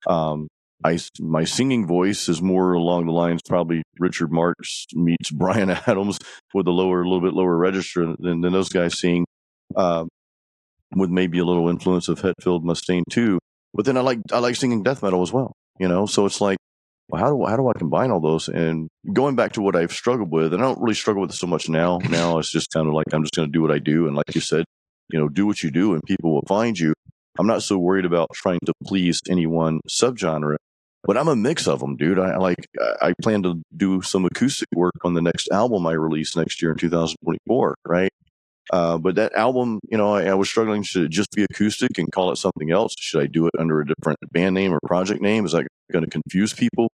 Um, 0.08 0.48
I 0.84 1.00
my 1.20 1.44
singing 1.44 1.86
voice 1.86 2.28
is 2.28 2.42
more 2.42 2.74
along 2.74 3.06
the 3.06 3.12
lines 3.12 3.42
probably 3.48 3.84
Richard 4.00 4.32
Marx 4.32 4.88
meets 4.94 5.30
Bryan 5.32 5.70
Adams 5.70 6.18
with 6.54 6.68
a 6.68 6.72
lower, 6.72 7.02
a 7.02 7.06
little 7.06 7.22
bit 7.22 7.34
lower 7.34 7.56
register 7.56 8.16
than, 8.18 8.42
than 8.42 8.54
those 8.54 8.70
guys 8.70 9.00
sing, 9.00 9.26
uh, 9.76 10.06
with 10.96 11.10
maybe 11.10 11.40
a 11.40 11.46
little 11.46 11.70
influence 11.70 12.08
of 12.08 12.22
Hetfield, 12.22 12.64
Mustaine 12.64 13.04
too. 13.10 13.40
But 13.74 13.86
then 13.86 13.98
I 13.98 14.02
like 14.02 14.20
I 14.32 14.40
like 14.40 14.56
singing 14.56 14.84
death 14.84 15.04
metal 15.04 15.22
as 15.22 15.32
well, 15.32 15.54
you 15.80 15.88
know. 15.88 16.06
So 16.06 16.26
it's 16.26 16.42
like 16.42 16.58
well, 17.12 17.22
how 17.22 17.30
do 17.30 17.46
how 17.46 17.58
do 17.58 17.68
I 17.68 17.74
combine 17.78 18.10
all 18.12 18.22
those? 18.22 18.48
And 18.48 18.90
going 19.12 19.36
back 19.36 19.54
to 19.54 19.62
what 19.62 19.76
I've 19.76 19.92
struggled 19.92 20.32
with, 20.32 20.54
and 20.54 20.64
I 20.64 20.66
don't 20.66 20.82
really 20.82 20.96
struggle 20.96 21.22
with 21.22 21.32
it 21.32 21.36
so 21.36 21.48
much 21.48 21.70
now. 21.70 22.00
Now 22.10 22.40
it's 22.40 22.52
just 22.52 22.72
kind 22.72 22.88
of 22.88 22.94
like 22.94 23.08
I'm 23.14 23.24
just 23.24 23.36
going 23.36 23.48
to 23.48 23.52
do 23.52 23.62
what 23.62 23.72
I 23.72 23.80
do, 23.80 24.08
and 24.08 24.16
like 24.16 24.34
you 24.34 24.42
said, 24.42 24.66
you 25.10 25.20
know, 25.20 25.28
do 25.28 25.46
what 25.46 25.62
you 25.64 25.72
do, 25.72 25.94
and 25.94 26.02
people 26.04 26.34
will 26.34 26.46
find 26.48 26.78
you. 26.78 26.94
I'm 27.40 27.48
not 27.48 27.64
so 27.64 27.78
worried 27.78 28.06
about 28.06 28.30
trying 28.34 28.60
to 28.66 28.74
please 28.84 29.22
any 29.30 29.46
one 29.46 29.80
subgenre, 29.90 30.58
but 31.04 31.18
I'm 31.18 31.28
a 31.28 31.36
mix 31.36 31.68
of 31.68 31.80
them, 31.80 31.96
dude. 31.96 32.20
I 32.20 32.38
like 32.38 32.68
I 33.02 33.14
plan 33.22 33.44
to 33.44 33.62
do 33.76 34.02
some 34.02 34.26
acoustic 34.26 34.70
work 34.76 34.96
on 35.04 35.14
the 35.14 35.22
next 35.22 35.50
album 35.52 35.88
I 35.88 35.94
release 35.94 36.36
next 36.36 36.62
year 36.62 36.72
in 36.72 36.78
2024, 36.78 37.76
right? 37.86 38.12
Uh, 38.72 38.98
but 38.98 39.16
that 39.16 39.34
album, 39.34 39.80
you 39.90 39.98
know, 39.98 40.16
I, 40.16 40.28
I, 40.28 40.34
was 40.34 40.48
struggling. 40.48 40.82
Should 40.82 41.04
it 41.04 41.12
just 41.12 41.32
be 41.32 41.44
acoustic 41.44 41.98
and 41.98 42.10
call 42.10 42.32
it 42.32 42.38
something 42.38 42.72
else? 42.72 42.96
Should 42.98 43.22
I 43.22 43.28
do 43.28 43.46
it 43.48 43.54
under 43.60 43.82
a 43.82 43.86
different 43.86 44.18
band 44.32 44.56
name 44.56 44.74
or 44.74 44.80
project 44.86 45.22
name? 45.22 45.46
Is 45.46 45.52
that 45.52 45.68
going 45.92 46.06
to 46.06 46.10
confuse 46.10 46.54
people? 46.54 46.90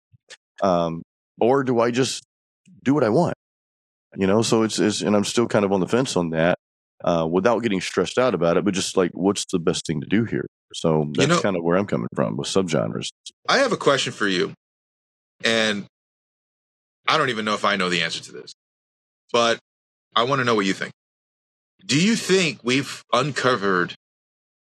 Um, 0.64 1.04
or 1.40 1.64
do 1.64 1.80
I 1.80 1.92
just 1.92 2.24
do 2.84 2.96
what 2.96 3.04
I 3.04 3.10
want? 3.10 3.36
You 4.16 4.26
know, 4.26 4.42
so 4.42 4.64
it's, 4.64 4.80
it's 4.80 5.02
and 5.02 5.16
I'm 5.16 5.24
still 5.24 5.48
kind 5.48 5.66
of 5.66 5.72
on 5.72 5.80
the 5.80 5.88
fence 5.88 6.18
on 6.18 6.32
that, 6.32 6.58
uh, 7.04 7.28
without 7.30 7.62
getting 7.62 7.82
stressed 7.82 8.18
out 8.18 8.34
about 8.34 8.58
it, 8.58 8.66
but 8.66 8.74
just 8.74 8.98
like, 8.98 9.12
what's 9.14 9.46
the 9.52 9.60
best 9.60 9.86
thing 9.86 10.02
to 10.02 10.08
do 10.08 10.26
here? 10.26 10.48
So 10.74 11.06
that's 11.14 11.28
you 11.28 11.36
know, 11.36 11.42
kind 11.42 11.56
of 11.56 11.64
where 11.64 11.78
I'm 11.78 11.86
coming 11.86 12.08
from 12.16 12.38
with 12.38 12.48
subgenres. 12.48 13.10
I 13.48 13.60
have 13.60 13.72
a 13.72 13.78
question 13.78 14.14
for 14.14 14.28
you, 14.28 14.54
and 15.46 15.86
I 17.08 17.18
don't 17.18 17.30
even 17.30 17.46
know 17.46 17.54
if 17.54 17.66
I 17.66 17.76
know 17.76 17.90
the 17.90 18.02
answer 18.02 18.24
to 18.24 18.32
this, 18.32 18.54
but 19.32 19.60
I 20.16 20.24
want 20.24 20.40
to 20.40 20.46
know 20.46 20.56
what 20.56 20.66
you 20.66 20.74
think. 20.74 20.92
Do 21.86 22.00
you 22.00 22.16
think 22.16 22.60
we've 22.64 23.04
uncovered 23.14 23.96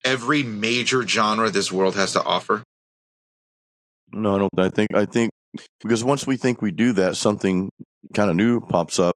every 0.05 0.43
major 0.43 1.07
genre 1.07 1.51
this 1.51 1.73
world 1.73 1.95
has 1.97 2.13
to 2.13 2.23
offer? 2.23 2.63
No, 4.13 4.37
I 4.37 4.39
don't. 4.39 4.59
I 4.59 4.69
think 4.71 4.95
I 4.95 5.05
think 5.05 5.31
because 5.83 6.03
once 6.05 6.27
we 6.27 6.37
think 6.37 6.63
we 6.63 6.71
do 6.71 6.93
that, 6.95 7.17
something 7.17 7.71
kind 8.15 8.31
of 8.31 8.37
new 8.37 8.61
pops 8.61 8.99
up, 8.99 9.15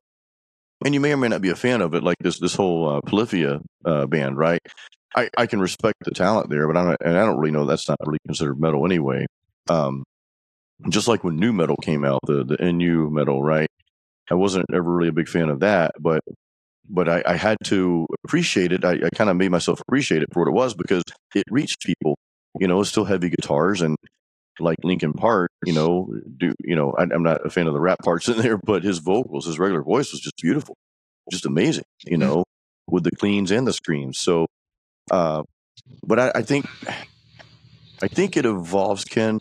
and 0.85 0.95
you 0.95 1.01
may 1.01 1.13
or 1.13 1.17
may 1.17 1.29
not 1.29 1.41
be 1.43 1.51
a 1.51 1.57
fan 1.57 1.81
of 1.81 1.95
it, 1.95 2.03
like 2.03 2.19
this 2.21 2.39
this 2.39 2.55
whole 2.55 2.89
uh, 2.89 3.01
Polyphia 3.01 3.61
uh, 3.85 4.07
band, 4.07 4.37
right? 4.37 4.61
I, 5.15 5.29
I 5.37 5.47
can 5.47 5.61
respect 5.61 5.99
the 6.05 6.11
talent 6.11 6.51
there, 6.51 6.67
but 6.67 6.77
I'm 6.77 6.97
and 7.01 7.19
I 7.19 7.25
don't 7.25 7.39
really 7.39 7.53
know 7.53 7.67
that's 7.67 7.89
not 7.89 7.99
really 8.05 8.19
considered 8.27 8.61
metal 8.61 8.85
anyway. 8.87 9.27
Um, 9.69 10.05
just 10.89 11.09
like 11.09 11.23
when 11.25 11.37
nu 11.37 11.53
metal 11.53 11.77
came 11.77 12.05
out, 12.05 12.21
the 12.27 12.45
the 12.45 12.73
NU 12.73 13.11
metal, 13.11 13.43
right? 13.43 13.69
I 14.31 14.35
wasn't 14.35 14.67
ever 14.73 14.91
really 14.91 15.09
a 15.09 15.13
big 15.13 15.29
fan 15.29 15.49
of 15.51 15.61
that, 15.61 15.93
but 16.01 16.21
but 16.89 17.09
I, 17.09 17.23
I 17.27 17.37
had 17.37 17.59
to 17.65 18.07
appreciate 18.25 18.73
it. 18.73 18.85
I, 18.85 18.93
I 18.93 19.09
kind 19.15 19.31
of 19.31 19.37
made 19.37 19.51
myself 19.51 19.81
appreciate 19.81 20.23
it 20.23 20.29
for 20.33 20.41
what 20.41 20.49
it 20.49 20.55
was 20.55 20.75
because 20.75 21.03
it 21.35 21.45
reached 21.51 21.81
people. 21.81 22.17
You 22.59 22.69
know, 22.69 22.81
it's 22.81 22.91
still 22.91 23.05
heavy 23.05 23.31
guitars 23.31 23.81
and 23.81 23.97
like 24.61 24.79
Linkin 24.83 25.13
Park, 25.13 25.51
you 25.65 25.73
know, 25.73 26.09
do 26.37 26.53
you 26.61 26.77
know? 26.77 26.93
I, 26.93 27.03
am 27.03 27.23
not 27.23 27.45
a 27.45 27.51
fan 27.51 27.67
of 27.67 27.75
the 27.75 27.81
rap 27.81 27.99
parts 28.01 28.29
in 28.29 28.37
there, 28.39 28.59
but 28.59 28.83
his 28.83 28.99
vocals, 28.99 29.47
his 29.47 29.59
regular 29.59 29.83
voice 29.83 30.13
was 30.13 30.21
just 30.21 30.37
beautiful, 30.41 30.77
just 31.31 31.47
amazing, 31.47 31.85
you 32.05 32.19
mm-hmm. 32.19 32.29
know, 32.29 32.45
with 32.89 33.05
the 33.05 33.11
cleans 33.11 33.51
and 33.51 33.67
the 33.67 33.73
screams. 33.73 34.19
So, 34.19 34.47
uh, 35.11 35.43
but 36.07 36.19
I, 36.19 36.33
I 36.37 36.43
think, 36.43 36.67
I 38.03 38.09
think 38.09 38.37
it 38.37 38.45
evolves, 38.45 39.05
Ken. 39.05 39.41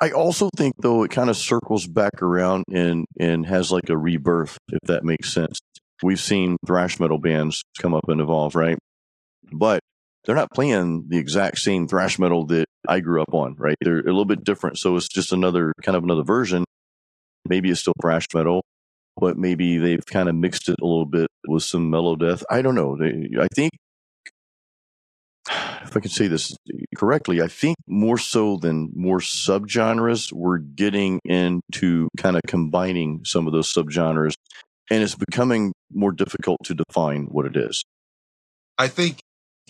I 0.00 0.10
also 0.10 0.48
think 0.56 0.74
though 0.80 1.02
it 1.02 1.10
kind 1.10 1.28
of 1.28 1.36
circles 1.36 1.86
back 1.86 2.22
around 2.22 2.64
and 2.72 3.04
and 3.18 3.44
has 3.46 3.70
like 3.70 3.90
a 3.90 3.98
rebirth, 3.98 4.56
if 4.72 4.80
that 4.84 5.04
makes 5.04 5.30
sense. 5.32 5.58
We've 6.02 6.20
seen 6.20 6.56
thrash 6.66 6.98
metal 6.98 7.18
bands 7.18 7.62
come 7.80 7.94
up 7.94 8.08
and 8.08 8.20
evolve, 8.20 8.54
right? 8.54 8.78
But 9.52 9.80
they're 10.24 10.36
not 10.36 10.50
playing 10.52 11.06
the 11.08 11.18
exact 11.18 11.58
same 11.58 11.88
thrash 11.88 12.18
metal 12.18 12.46
that 12.46 12.66
I 12.88 13.00
grew 13.00 13.22
up 13.22 13.34
on, 13.34 13.54
right? 13.58 13.76
They're 13.80 14.00
a 14.00 14.04
little 14.04 14.24
bit 14.24 14.44
different. 14.44 14.78
So 14.78 14.96
it's 14.96 15.08
just 15.08 15.32
another 15.32 15.72
kind 15.82 15.96
of 15.96 16.04
another 16.04 16.24
version. 16.24 16.64
Maybe 17.48 17.70
it's 17.70 17.80
still 17.80 17.94
thrash 18.00 18.26
metal, 18.34 18.62
but 19.16 19.38
maybe 19.38 19.78
they've 19.78 20.04
kind 20.04 20.28
of 20.28 20.34
mixed 20.34 20.68
it 20.68 20.76
a 20.80 20.86
little 20.86 21.06
bit 21.06 21.28
with 21.48 21.62
some 21.62 21.90
melodeath. 21.90 22.42
I 22.50 22.62
don't 22.62 22.74
know. 22.74 22.98
I 23.40 23.48
think, 23.54 23.72
if 25.82 25.96
I 25.96 26.00
can 26.00 26.10
say 26.10 26.28
this 26.28 26.54
correctly, 26.96 27.42
I 27.42 27.48
think 27.48 27.76
more 27.88 28.18
so 28.18 28.56
than 28.56 28.92
more 28.94 29.20
subgenres, 29.20 30.32
we're 30.32 30.58
getting 30.58 31.18
into 31.24 32.08
kind 32.18 32.36
of 32.36 32.42
combining 32.46 33.24
some 33.24 33.46
of 33.46 33.52
those 33.52 33.72
subgenres, 33.72 34.34
and 34.90 35.02
it's 35.02 35.14
becoming 35.14 35.72
more 35.92 36.12
difficult 36.12 36.58
to 36.64 36.74
define 36.74 37.26
what 37.26 37.46
it 37.46 37.56
is. 37.56 37.84
I 38.76 38.88
think 38.88 39.20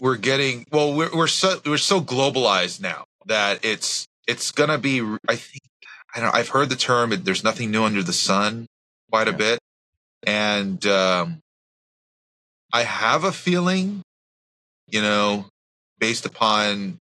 we're 0.00 0.16
getting 0.16 0.64
well 0.72 0.94
we're 0.94 1.14
we're 1.14 1.26
so 1.26 1.60
we're 1.66 1.76
so 1.76 2.00
globalized 2.00 2.80
now 2.80 3.04
that 3.26 3.64
it's 3.64 4.06
it's 4.26 4.50
gonna 4.50 4.78
be 4.78 5.00
I 5.28 5.36
think 5.36 5.60
I 6.14 6.20
don't 6.20 6.32
know, 6.32 6.38
I've 6.38 6.48
heard 6.48 6.70
the 6.70 6.76
term 6.76 7.10
there's 7.22 7.44
nothing 7.44 7.70
new 7.70 7.84
under 7.84 8.02
the 8.02 8.12
sun 8.12 8.66
quite 9.10 9.28
a 9.28 9.32
bit. 9.32 9.58
And 10.26 10.84
um, 10.86 11.38
I 12.72 12.82
have 12.82 13.24
a 13.24 13.32
feeling 13.32 14.02
you 14.88 15.02
know 15.02 15.46
based 15.98 16.24
upon 16.24 16.98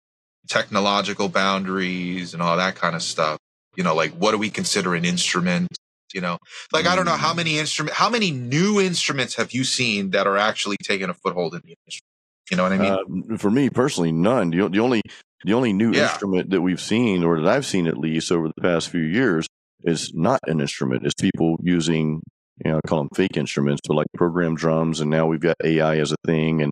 technological 0.47 1.29
boundaries 1.29 2.33
and 2.33 2.41
all 2.41 2.57
that 2.57 2.75
kind 2.75 2.95
of 2.95 3.03
stuff 3.03 3.37
you 3.75 3.83
know 3.83 3.93
like 3.93 4.11
what 4.11 4.31
do 4.31 4.37
we 4.37 4.49
consider 4.49 4.95
an 4.95 5.03
instrument 5.03 5.67
you 6.13 6.21
know 6.21 6.37
like 6.71 6.85
i 6.85 6.95
don't 6.95 7.05
know 7.05 7.11
how 7.11 7.33
many 7.33 7.59
instrument 7.59 7.95
how 7.95 8.09
many 8.09 8.31
new 8.31 8.79
instruments 8.79 9.35
have 9.35 9.51
you 9.51 9.63
seen 9.63 10.11
that 10.11 10.27
are 10.27 10.37
actually 10.37 10.77
taking 10.83 11.09
a 11.09 11.13
foothold 11.13 11.53
in 11.53 11.61
the 11.63 11.75
industry 11.85 12.01
you 12.49 12.57
know 12.57 12.63
what 12.63 12.71
I 12.73 12.77
mean? 12.77 13.33
Uh, 13.33 13.37
for 13.37 13.51
me 13.51 13.69
personally, 13.69 14.11
none. 14.11 14.51
The, 14.51 14.69
the 14.69 14.79
only 14.79 15.01
the 15.43 15.53
only 15.53 15.73
new 15.73 15.91
yeah. 15.91 16.09
instrument 16.09 16.49
that 16.51 16.61
we've 16.61 16.81
seen, 16.81 17.23
or 17.23 17.41
that 17.41 17.47
I've 17.47 17.65
seen 17.65 17.87
at 17.87 17.97
least 17.97 18.31
over 18.31 18.47
the 18.47 18.61
past 18.61 18.89
few 18.89 19.01
years, 19.01 19.47
is 19.83 20.13
not 20.13 20.39
an 20.47 20.61
instrument. 20.61 21.05
It's 21.05 21.13
people 21.13 21.57
using, 21.61 22.21
you 22.63 22.71
know, 22.71 22.77
I 22.77 22.87
call 22.87 22.99
them 22.99 23.09
fake 23.13 23.37
instruments, 23.37 23.81
but 23.87 23.95
like 23.95 24.07
program 24.15 24.55
drums, 24.55 25.01
and 25.01 25.11
now 25.11 25.27
we've 25.27 25.41
got 25.41 25.55
AI 25.63 25.97
as 25.97 26.11
a 26.11 26.15
thing. 26.25 26.61
And 26.61 26.71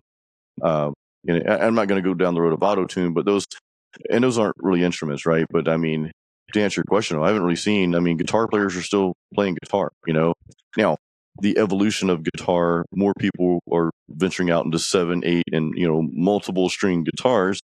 uh, 0.62 0.92
you 1.24 1.38
know, 1.38 1.52
I, 1.52 1.66
I'm 1.66 1.74
not 1.74 1.88
going 1.88 2.02
to 2.02 2.08
go 2.08 2.14
down 2.14 2.34
the 2.34 2.40
road 2.40 2.54
of 2.54 2.62
auto 2.62 2.86
tune, 2.86 3.12
but 3.12 3.26
those 3.26 3.44
and 4.10 4.24
those 4.24 4.38
aren't 4.38 4.56
really 4.58 4.82
instruments, 4.82 5.26
right? 5.26 5.46
But 5.50 5.68
I 5.68 5.76
mean, 5.76 6.10
to 6.52 6.62
answer 6.62 6.80
your 6.80 6.84
question, 6.84 7.18
I 7.18 7.26
haven't 7.26 7.42
really 7.42 7.56
seen. 7.56 7.94
I 7.94 8.00
mean, 8.00 8.16
guitar 8.16 8.46
players 8.48 8.76
are 8.76 8.82
still 8.82 9.14
playing 9.34 9.56
guitar. 9.62 9.90
You 10.06 10.14
know, 10.14 10.34
now 10.76 10.96
the 11.40 11.58
evolution 11.58 12.10
of 12.10 12.22
guitar, 12.22 12.84
more 12.94 13.12
people 13.18 13.60
are 13.72 13.90
venturing 14.08 14.50
out 14.50 14.64
into 14.64 14.78
seven, 14.78 15.22
eight, 15.24 15.44
and 15.52 15.74
you 15.76 15.86
know 15.86 16.08
multiple 16.12 16.68
string 16.68 17.04
guitars. 17.04 17.60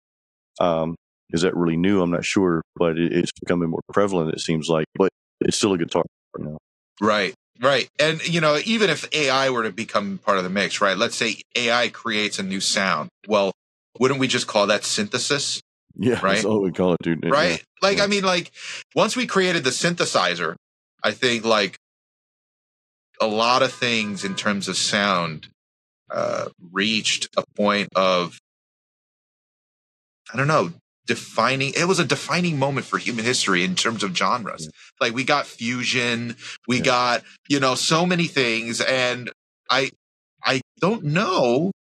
Um, 0.60 0.96
is 1.32 1.42
that 1.42 1.56
really 1.56 1.78
new? 1.78 2.02
I'm 2.02 2.12
not 2.12 2.26
sure, 2.26 2.62
but 2.76 2.98
it, 2.98 3.12
it's 3.12 3.32
becoming 3.40 3.70
more 3.70 3.82
prevalent. 3.92 4.34
It 4.34 4.40
seems 4.40 4.70
like, 4.70 4.86
but 4.96 5.10
it's 5.42 5.58
still 5.58 5.74
a 5.74 5.78
guitar. 5.78 6.04
You 6.38 6.46
know? 6.46 6.58
Right, 7.02 7.34
right, 7.62 7.88
and 8.00 8.26
you 8.28 8.42
know, 8.42 8.60
even 8.66 8.90
if 8.90 9.08
AI 9.14 9.50
were 9.50 9.64
to 9.64 9.72
become 9.72 10.20
part 10.20 10.38
of 10.38 10.44
the 10.44 10.50
mix, 10.50 10.82
right? 10.82 10.98
Let's 10.98 11.16
say 11.16 11.42
AI 11.56 11.90
creates 11.90 12.40
a 12.40 12.44
new 12.44 12.62
sound. 12.62 13.10
Well, 13.28 13.52
wouldn't 14.00 14.20
we 14.20 14.28
just 14.28 14.48
call 14.48 14.68
that 14.68 14.84
synthesis? 14.84 15.62
Yeah, 16.00 16.20
right. 16.22 16.34
That's 16.34 16.46
all 16.46 16.62
we 16.62 16.72
call 16.72 16.94
it, 16.94 17.00
dude. 17.02 17.26
Right? 17.26 17.52
Yeah. 17.52 17.58
Like, 17.82 17.98
yeah. 17.98 18.04
I 18.04 18.08
mean, 18.08 18.24
like 18.24 18.52
once 18.96 19.16
we 19.16 19.26
created 19.26 19.64
the 19.64 19.72
synthesizer, 19.72 20.56
I 21.04 21.12
think 21.12 21.46
like 21.46 21.78
a 23.20 23.28
lot 23.28 23.64
of 23.64 23.72
things 23.72 24.24
in 24.24 24.36
terms 24.36 24.68
of 24.68 24.78
sound 24.78 25.48
uh, 26.10 26.50
reached 26.72 27.28
a 27.36 27.44
point 27.56 27.90
of 27.96 28.38
I 30.32 30.38
don't 30.38 30.48
know 30.48 30.72
defining 31.06 31.72
it 31.76 31.86
was 31.86 32.00
a 32.00 32.06
defining 32.06 32.60
moment 32.60 32.86
for 32.86 32.98
human 32.98 33.24
history 33.24 33.64
in 33.64 33.76
terms 33.76 34.04
of 34.04 34.16
genres 34.16 34.66
yeah. 34.66 34.70
like 35.00 35.14
we 35.14 35.24
got 35.24 35.48
fusion 35.48 36.36
we 36.68 36.82
got 36.82 37.24
you 37.48 37.62
know 37.62 37.76
so 37.76 38.06
many 38.06 38.26
things 38.26 38.82
and 38.82 39.32
i 39.72 39.90
i 40.44 40.60
don't 40.82 41.06
know 41.06 41.72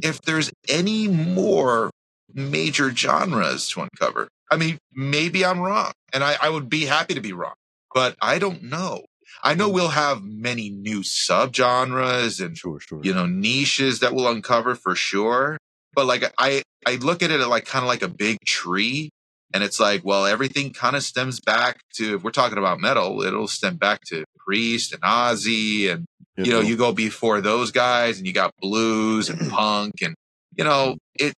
if 0.00 0.22
there's 0.22 0.52
any 0.68 1.08
more 1.08 1.90
major 2.34 2.90
genres 2.94 3.68
to 3.68 3.80
uncover 3.80 4.28
i 4.50 4.56
mean 4.56 4.78
maybe 4.92 5.44
i'm 5.44 5.60
wrong 5.60 5.92
and 6.12 6.24
i, 6.24 6.36
I 6.40 6.48
would 6.48 6.68
be 6.68 6.86
happy 6.86 7.14
to 7.14 7.20
be 7.20 7.32
wrong 7.32 7.54
but 7.94 8.16
i 8.20 8.38
don't 8.38 8.62
know 8.62 9.04
I 9.42 9.54
know 9.54 9.68
hmm. 9.68 9.74
we'll 9.74 9.88
have 9.88 10.22
many 10.22 10.70
new 10.70 11.00
subgenres 11.00 12.44
and 12.44 12.56
sure, 12.56 12.80
sure. 12.80 13.00
you 13.02 13.14
know 13.14 13.26
niches 13.26 14.00
that 14.00 14.14
we'll 14.14 14.28
uncover 14.28 14.74
for 14.74 14.94
sure. 14.94 15.58
But 15.94 16.06
like 16.06 16.32
I 16.38 16.62
I 16.86 16.96
look 16.96 17.22
at 17.22 17.30
it 17.30 17.46
like 17.46 17.66
kind 17.66 17.82
of 17.82 17.88
like 17.88 18.02
a 18.02 18.08
big 18.08 18.38
tree, 18.44 19.10
and 19.52 19.62
it's 19.62 19.80
like 19.80 20.04
well 20.04 20.26
everything 20.26 20.72
kind 20.72 20.96
of 20.96 21.02
stems 21.02 21.40
back 21.40 21.80
to 21.94 22.16
if 22.16 22.22
we're 22.22 22.30
talking 22.30 22.58
about 22.58 22.80
metal, 22.80 23.22
it'll 23.22 23.48
stem 23.48 23.76
back 23.76 24.00
to 24.06 24.24
Priest 24.38 24.92
and 24.92 25.02
Ozzy 25.02 25.90
and 25.92 26.06
you 26.36 26.52
know 26.52 26.60
you 26.60 26.76
go 26.76 26.92
before 26.92 27.40
those 27.40 27.70
guys 27.70 28.18
and 28.18 28.26
you 28.26 28.32
got 28.32 28.52
blues 28.60 29.28
and 29.28 29.50
punk 29.50 29.94
and 30.02 30.14
you 30.56 30.64
know 30.64 30.96
it 31.14 31.34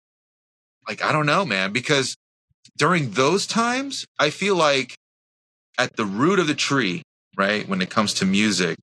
like 0.92 1.04
I 1.04 1.12
don't 1.12 1.26
know 1.26 1.46
man 1.46 1.72
because 1.72 2.16
during 2.78 3.12
those 3.12 3.48
times 3.48 4.06
I 4.20 4.30
feel 4.30 4.56
like 4.56 4.96
at 5.78 5.96
the 5.96 6.06
root 6.06 6.38
of 6.40 6.48
the 6.48 6.56
tree 6.56 7.04
right? 7.38 7.68
When 7.68 7.82
it 7.82 7.90
comes 7.90 8.14
to 8.16 8.26
music, 8.26 8.78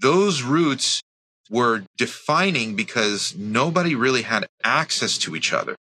those 0.00 0.42
roots 0.42 1.02
were 1.50 1.84
defining 1.96 2.74
because 2.74 3.34
nobody 3.36 3.94
really 3.94 4.22
had 4.22 4.46
access 4.64 5.18
to 5.18 5.36
each 5.36 5.52
other. 5.52 5.76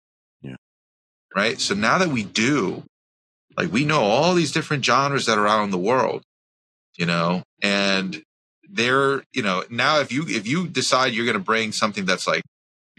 Yeah. 0.43 0.57
Right. 1.35 1.61
So 1.61 1.75
now 1.75 1.99
that 1.99 2.09
we 2.09 2.25
do, 2.25 2.85
like 3.57 3.73
we 3.73 3.85
know 3.85 4.03
all 4.03 4.35
these 4.35 4.53
different 4.53 4.85
genres 4.85 5.27
that 5.27 5.39
are 5.39 5.47
out 5.47 5.65
in 5.65 5.71
the 5.71 5.79
world, 5.79 6.23
you 6.97 7.07
know, 7.07 7.43
and 7.63 8.23
they're, 8.69 9.23
you 9.33 9.43
know, 9.43 9.65
now 9.69 10.01
if 10.01 10.13
you, 10.13 10.25
if 10.29 10.47
you 10.47 10.67
decide 10.67 11.13
you're 11.13 11.27
going 11.27 11.35
to 11.35 11.41
bring 11.41 11.73
something 11.73 12.05
that's 12.05 12.27
like 12.27 12.43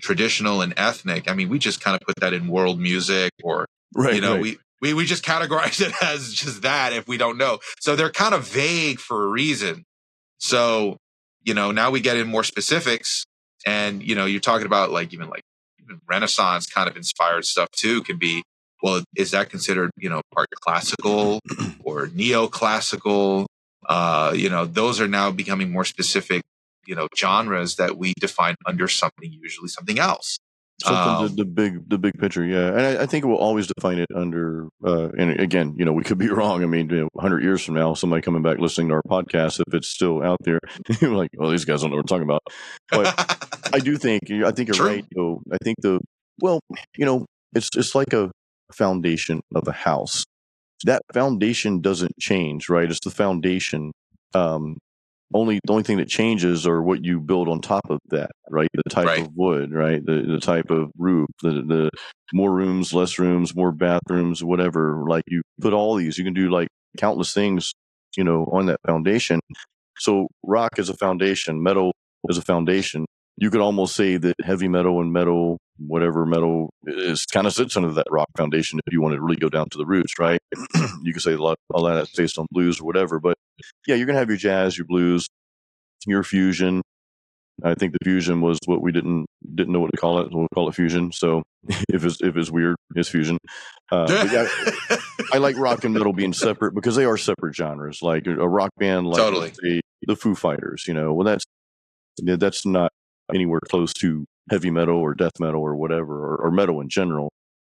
traditional 0.02 0.62
and 0.62 0.74
ethnic, 0.78 1.30
I 1.30 1.34
mean, 1.34 1.50
we 1.50 1.60
just 1.60 1.82
kind 1.82 1.96
of 1.96 2.02
put 2.06 2.16
that 2.18 2.34
in 2.34 2.48
world 2.48 2.80
music 2.80 3.32
or, 3.44 3.66
right, 3.96 4.16
you 4.16 4.22
know, 4.22 4.34
right. 4.34 4.42
we, 4.42 4.58
we, 4.82 4.94
we 4.94 5.06
just 5.06 5.24
categorize 5.24 5.80
it 5.80 5.94
as 6.04 6.34
just 6.34 6.64
that 6.64 6.94
if 6.94 7.08
we 7.08 7.18
don't 7.18 7.38
know. 7.38 7.60
So 7.80 7.96
they're 7.96 8.10
kind 8.10 8.34
of 8.34 8.48
vague 8.48 9.00
for 9.00 9.24
a 9.24 9.28
reason. 9.28 9.84
So, 10.40 10.98
you 11.44 11.54
know, 11.54 11.72
now 11.72 11.92
we 11.92 12.02
get 12.02 12.18
in 12.18 12.28
more 12.28 12.44
specifics 12.44 13.26
and, 13.66 14.04
you 14.04 14.16
know, 14.16 14.26
you're 14.26 14.42
talking 14.42 14.66
about 14.66 14.92
like 14.92 15.14
even 15.14 15.30
like 15.30 15.44
even 15.80 16.02
Renaissance 16.08 16.68
kind 16.68 16.90
of 16.90 16.98
inspired 16.98 17.46
stuff 17.46 17.70
too 17.72 18.02
can 18.04 18.18
be, 18.18 18.44
well, 18.84 19.04
is 19.16 19.32
that 19.32 19.50
considered, 19.50 19.92
you 19.98 20.10
know, 20.10 20.22
part 20.34 20.48
classical 20.62 21.40
or 21.84 22.08
neoclassical? 22.08 23.46
Uh, 23.88 24.34
you 24.36 24.50
know, 24.50 24.66
those 24.66 25.00
are 25.00 25.08
now 25.08 25.32
becoming 25.32 25.72
more 25.72 25.86
specific, 25.86 26.42
you 26.86 26.96
know, 26.96 27.08
genres 27.16 27.76
that 27.76 27.98
we 27.98 28.14
define 28.20 28.56
under 28.66 28.88
something, 28.88 29.32
usually 29.32 29.68
something 29.68 30.00
else. 30.00 30.40
Something 30.84 30.98
um, 30.98 31.36
the, 31.36 31.44
the, 31.44 31.46
big 31.46 31.90
the 31.90 31.98
big 32.00 32.20
picture, 32.20 32.44
yeah, 32.44 32.70
and 32.70 32.82
I, 32.82 33.04
I, 33.04 33.06
think 33.06 33.24
we'll 33.24 33.38
always 33.38 33.68
define 33.68 34.00
it 34.00 34.08
under. 34.16 34.68
Uh, 34.84 35.10
and 35.10 35.40
again, 35.40 35.76
you 35.78 35.86
know, 35.86 35.94
we 35.94 36.04
could 36.04 36.18
be 36.18 36.28
wrong. 36.30 36.64
I 36.64 36.66
mean, 36.66 36.90
you 36.90 37.02
know, 37.02 37.10
100 37.14 37.44
years 37.44 37.64
from 37.64 37.76
now, 37.76 37.94
somebody 37.94 38.24
coming 38.24 38.42
back 38.42 38.58
listening 38.58 38.88
to 38.88 38.96
our 38.96 39.04
podcast, 39.04 39.62
if 39.68 39.74
it's 39.76 39.90
still 39.90 40.24
out 40.24 40.40
there, 40.44 40.60
you're 41.02 41.16
like, 41.16 41.30
"Well, 41.36 41.52
these 41.52 41.66
guys 41.66 41.82
don't 41.82 41.92
know 41.92 41.98
what 41.98 42.06
we're 42.06 42.18
talking 42.18 42.24
about." 42.24 42.42
But 42.90 43.74
I 43.76 43.80
do 43.80 43.96
think 43.96 44.24
I 44.32 44.52
think 44.52 44.70
you're 44.70 44.76
True. 44.76 44.88
right. 44.88 45.06
Though 45.16 45.44
I 45.52 45.58
think 45.64 45.78
the 45.82 46.00
well, 46.42 46.62
you 46.98 47.06
know, 47.06 47.26
it's 47.54 47.70
it's 47.76 47.94
like 47.94 48.14
a 48.14 48.32
foundation 48.74 49.42
of 49.54 49.68
a 49.68 49.74
house. 49.74 50.26
That 50.86 51.04
foundation 51.14 51.82
doesn't 51.82 52.18
change, 52.20 52.70
right? 52.70 52.90
It's 52.90 53.02
the 53.04 53.12
foundation. 53.12 53.92
Um, 54.34 54.78
only 55.34 55.60
the 55.64 55.72
only 55.72 55.84
thing 55.84 55.98
that 55.98 56.08
changes 56.08 56.68
are 56.68 56.82
what 56.82 57.04
you 57.04 57.20
build 57.20 57.48
on 57.48 57.62
top 57.62 57.90
of 57.90 58.00
that, 58.10 58.32
right? 58.50 58.70
The 58.74 58.90
type 58.90 59.06
right. 59.06 59.22
of 59.22 59.30
wood, 59.36 59.74
right? 59.74 60.04
The 60.06 60.24
the 60.28 60.40
type 60.40 60.70
of 60.70 60.92
roof, 60.98 61.28
the 61.42 61.64
the 61.68 61.90
more 62.34 62.54
rooms, 62.54 62.94
less 62.94 63.20
rooms, 63.20 63.56
more 63.56 63.72
bathrooms, 63.72 64.44
whatever. 64.44 65.04
Like 65.08 65.24
you 65.28 65.42
put 65.60 65.74
all 65.74 65.96
these, 65.96 66.18
you 66.18 66.24
can 66.24 66.34
do 66.34 66.50
like 66.50 66.68
countless 66.98 67.34
things, 67.34 67.74
you 68.18 68.24
know, 68.24 68.50
on 68.52 68.66
that 68.68 68.80
foundation. 68.86 69.40
So 69.98 70.28
rock 70.44 70.78
is 70.78 70.90
a 70.90 70.96
foundation, 70.96 71.62
metal 71.62 71.94
is 72.30 72.38
a 72.38 72.42
foundation. 72.42 73.06
You 73.38 73.50
could 73.50 73.62
almost 73.62 73.96
say 73.96 74.18
that 74.18 74.36
heavy 74.44 74.68
metal 74.68 75.02
and 75.02 75.12
metal 75.12 75.58
whatever 75.88 76.26
metal 76.26 76.70
is 76.86 77.26
kind 77.26 77.48
of 77.48 77.54
sits 77.54 77.76
under 77.76 77.92
that 77.94 78.06
rock 78.10 78.28
foundation. 78.38 78.80
If 78.86 78.94
you 78.94 79.02
want 79.02 79.16
to 79.16 79.22
really 79.22 79.38
go 79.38 79.50
down 79.50 79.70
to 79.70 79.78
the 79.78 79.86
roots, 79.86 80.20
right? 80.20 80.40
you 81.02 81.14
could 81.14 81.22
say 81.22 81.34
a 81.34 81.38
lot, 81.38 81.58
all 81.74 81.84
that's 81.84 82.12
based 82.12 82.38
on 82.38 82.46
blues 82.52 82.80
or 82.80 82.86
whatever. 82.86 83.20
But 83.20 83.36
yeah, 83.88 83.96
you're 83.96 84.06
gonna 84.06 84.20
have 84.20 84.30
your 84.30 84.38
jazz, 84.38 84.78
your 84.78 84.86
blues, 84.86 85.28
your 86.06 86.24
fusion. 86.24 86.82
I 87.64 87.76
think 87.76 87.94
the 87.94 88.00
fusion 88.04 88.42
was 88.42 88.58
what 88.66 88.82
we 88.82 88.92
didn't 88.92 89.26
didn't 89.56 89.74
know 89.74 89.80
what 89.80 89.92
to 89.92 89.98
call 89.98 90.20
it. 90.20 90.30
We'll 90.32 90.48
call 90.54 90.70
it 90.70 90.76
fusion. 90.76 91.12
So 91.12 91.44
if 91.90 92.06
it's 92.06 92.22
if 92.22 92.38
it's 92.38 92.52
weird, 92.52 92.76
it's 92.96 93.10
fusion. 93.10 93.38
Uh, 93.92 94.08
yeah, 94.32 94.98
I 95.34 95.38
like 95.38 95.58
rock 95.58 95.84
and 95.84 95.94
metal 95.94 96.14
being 96.14 96.34
separate 96.34 96.74
because 96.74 96.96
they 96.96 97.06
are 97.06 97.18
separate 97.18 97.56
genres. 97.56 98.02
Like 98.02 98.28
a 98.28 98.48
rock 98.48 98.72
band, 98.78 99.08
like 99.08 99.18
Totally. 99.18 99.52
the, 99.62 99.82
the 100.08 100.16
Foo 100.16 100.36
Fighters. 100.36 100.88
You 100.88 100.94
know, 100.94 101.14
well 101.14 101.26
that's 101.26 101.46
yeah, 102.22 102.36
that's 102.36 102.66
not 102.66 102.92
anywhere 103.34 103.60
close 103.70 103.94
to 103.94 104.26
heavy 104.50 104.72
metal 104.72 104.98
or 104.98 105.14
death 105.14 105.40
metal 105.40 105.62
or 105.62 105.76
whatever 105.76 106.14
or, 106.36 106.38
or 106.48 106.52
metal 106.52 106.82
in 106.82 106.90
general. 106.90 107.32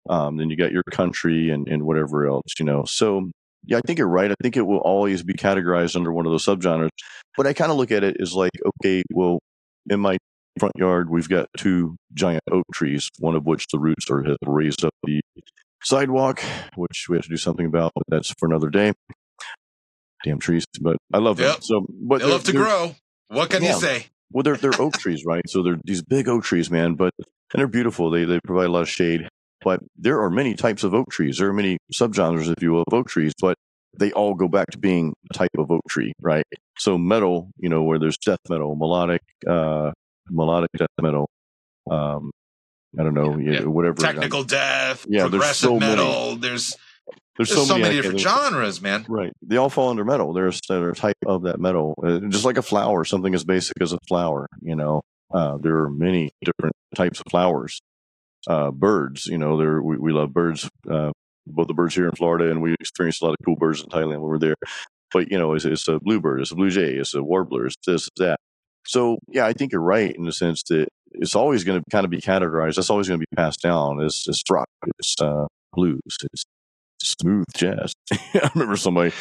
Um, 0.08 0.36
then 0.36 0.50
you 0.50 0.56
got 0.56 0.72
your 0.72 0.84
country 0.90 1.50
and 1.50 1.66
and 1.68 1.82
whatever 1.84 2.26
else. 2.28 2.54
You 2.58 2.64
know, 2.64 2.84
so 2.86 3.30
yeah, 3.64 3.78
I 3.78 3.80
think 3.84 3.98
you're 3.98 4.08
right. 4.08 4.30
I 4.30 4.34
think 4.42 4.56
it 4.56 4.62
will 4.66 4.78
always 4.78 5.22
be 5.22 5.34
categorized 5.34 5.96
under 5.96 6.12
one 6.12 6.26
of 6.26 6.32
those 6.32 6.44
subgenres. 6.46 6.90
But 7.36 7.46
I 7.46 7.52
kind 7.52 7.70
of 7.70 7.76
look 7.76 7.90
at 7.90 8.04
it 8.04 8.16
as 8.20 8.32
like, 8.34 8.52
okay, 8.66 9.02
well, 9.12 9.40
in 9.90 10.00
my 10.00 10.16
front 10.58 10.72
yard, 10.76 11.10
we've 11.10 11.28
got 11.28 11.48
two 11.56 11.96
giant 12.14 12.42
oak 12.50 12.64
trees, 12.72 13.10
one 13.18 13.34
of 13.34 13.44
which 13.44 13.66
the 13.72 13.78
roots 13.78 14.10
are 14.10 14.22
have 14.22 14.36
raised 14.46 14.84
up 14.84 14.92
the 15.02 15.20
sidewalk, 15.82 16.42
which 16.76 17.06
we 17.08 17.16
have 17.16 17.24
to 17.24 17.28
do 17.30 17.36
something 17.36 17.66
about, 17.66 17.92
but 17.94 18.04
that's 18.08 18.32
for 18.38 18.46
another 18.46 18.70
day. 18.70 18.92
Damn 20.24 20.38
trees, 20.38 20.64
but 20.80 20.96
I 21.12 21.18
love 21.18 21.36
them. 21.36 21.48
Yep. 21.50 21.58
So, 21.62 21.86
but 21.88 22.20
They 22.20 22.26
love 22.26 22.44
to 22.44 22.52
grow. 22.52 22.94
What 23.28 23.50
can 23.50 23.62
Yeah. 23.62 23.74
you 23.74 23.80
say? 23.80 24.06
Well, 24.32 24.42
they're 24.42 24.56
they're 24.56 24.80
oak 24.80 24.94
trees, 24.98 25.24
right? 25.26 25.42
So 25.48 25.62
they're 25.62 25.78
these 25.84 26.02
big 26.02 26.28
oak 26.28 26.44
trees, 26.44 26.70
man. 26.70 26.94
But 26.94 27.12
and 27.18 27.60
they're 27.60 27.66
beautiful. 27.68 28.10
They 28.10 28.24
they 28.24 28.40
provide 28.44 28.66
a 28.66 28.72
lot 28.72 28.82
of 28.82 28.88
shade. 28.88 29.28
But 29.62 29.80
there 29.96 30.20
are 30.20 30.30
many 30.30 30.54
types 30.54 30.84
of 30.84 30.94
oak 30.94 31.10
trees. 31.10 31.38
There 31.38 31.48
are 31.48 31.52
many 31.52 31.78
subgenres, 31.94 32.48
if 32.54 32.62
you 32.62 32.72
will, 32.72 32.84
of 32.86 32.92
oak 32.94 33.08
trees. 33.08 33.32
But 33.40 33.56
they 33.98 34.12
all 34.12 34.34
go 34.34 34.46
back 34.48 34.66
to 34.72 34.78
being 34.78 35.14
a 35.30 35.34
type 35.34 35.50
of 35.58 35.70
oak 35.70 35.80
tree, 35.88 36.12
right? 36.20 36.44
So 36.78 36.98
metal, 36.98 37.50
you 37.58 37.68
know, 37.68 37.82
where 37.82 37.98
there's 37.98 38.18
death 38.18 38.38
metal, 38.50 38.76
melodic, 38.76 39.22
uh, 39.48 39.92
melodic 40.28 40.70
death 40.76 40.88
metal. 41.00 41.26
Um, 41.90 42.30
I 42.98 43.02
don't 43.02 43.14
know, 43.14 43.38
Yeah, 43.38 43.60
yeah, 43.60 43.64
whatever. 43.64 43.96
Technical 43.96 44.44
death, 44.44 45.06
Yeah, 45.08 45.20
there's 45.22 45.30
progressive 45.30 45.68
so 45.68 45.78
many. 45.80 45.96
metal. 45.96 46.36
There's 46.36 46.76
There's, 47.36 47.50
there's 47.50 47.68
so, 47.68 47.74
many 47.74 47.84
out 47.84 47.88
there. 47.88 48.02
different 48.02 48.20
genres, 48.20 48.80
man. 48.80 49.04
Right. 49.08 49.32
They 49.42 49.56
all 49.56 49.68
fall 49.68 49.90
under 49.90 50.04
metal. 50.04 50.32
There's 50.32 50.60
a 50.70 50.92
type 50.92 51.16
of 51.26 51.42
that 51.42 51.60
metal. 51.60 51.94
Uh, 52.02 52.20
just 52.28 52.44
like 52.44 52.56
a 52.56 52.62
flower, 52.62 53.04
something 53.04 53.34
as 53.34 53.44
basic 53.44 53.74
as 53.80 53.92
a 53.92 53.98
flower, 54.08 54.46
you 54.62 54.74
know. 54.74 55.02
Uh, 55.32 55.58
there 55.58 55.76
are 55.78 55.90
many 55.90 56.30
different 56.42 56.74
types 56.94 57.20
of 57.20 57.26
flowers. 57.30 57.80
Uh, 58.48 58.70
birds, 58.70 59.26
you 59.26 59.38
know, 59.38 59.56
there 59.56 59.82
we, 59.82 59.96
we 59.98 60.12
love 60.12 60.32
birds. 60.32 60.68
Uh, 60.88 61.10
both 61.46 61.66
the 61.66 61.74
birds 61.74 61.94
here 61.94 62.06
in 62.06 62.12
Florida, 62.12 62.50
and 62.50 62.62
we 62.62 62.74
experienced 62.80 63.22
a 63.22 63.26
lot 63.26 63.32
of 63.32 63.44
cool 63.44 63.56
birds 63.56 63.82
in 63.82 63.88
Thailand 63.88 64.20
when 64.20 64.22
we 64.22 64.28
were 64.28 64.38
there. 64.38 64.56
But 65.12 65.30
you 65.30 65.38
know, 65.38 65.52
it's, 65.54 65.64
it's 65.64 65.88
a 65.88 65.98
bluebird, 66.00 66.40
it's 66.40 66.52
a 66.52 66.56
blue 66.56 66.70
jay, 66.70 66.94
it's 66.94 67.14
a 67.14 67.22
warbler, 67.22 67.66
it's 67.66 67.76
this, 67.86 68.08
it's 68.08 68.20
that. 68.20 68.38
So 68.86 69.18
yeah, 69.28 69.46
I 69.46 69.52
think 69.52 69.72
you're 69.72 69.80
right 69.80 70.14
in 70.14 70.24
the 70.24 70.32
sense 70.32 70.62
that 70.68 70.88
it's 71.12 71.34
always 71.34 71.64
going 71.64 71.80
to 71.80 71.84
kind 71.90 72.04
of 72.04 72.10
be 72.10 72.20
categorized. 72.20 72.76
That's 72.76 72.90
always 72.90 73.08
going 73.08 73.20
to 73.20 73.26
be 73.28 73.36
passed 73.36 73.62
down. 73.62 74.00
It's, 74.00 74.26
it's 74.28 74.42
rock, 74.50 74.68
it's 74.98 75.14
uh, 75.20 75.46
blues, 75.72 76.00
it's 76.06 76.44
smooth 77.06 77.46
jazz. 77.54 77.94
I 78.12 78.50
remember 78.54 78.76
somebody, 78.76 79.12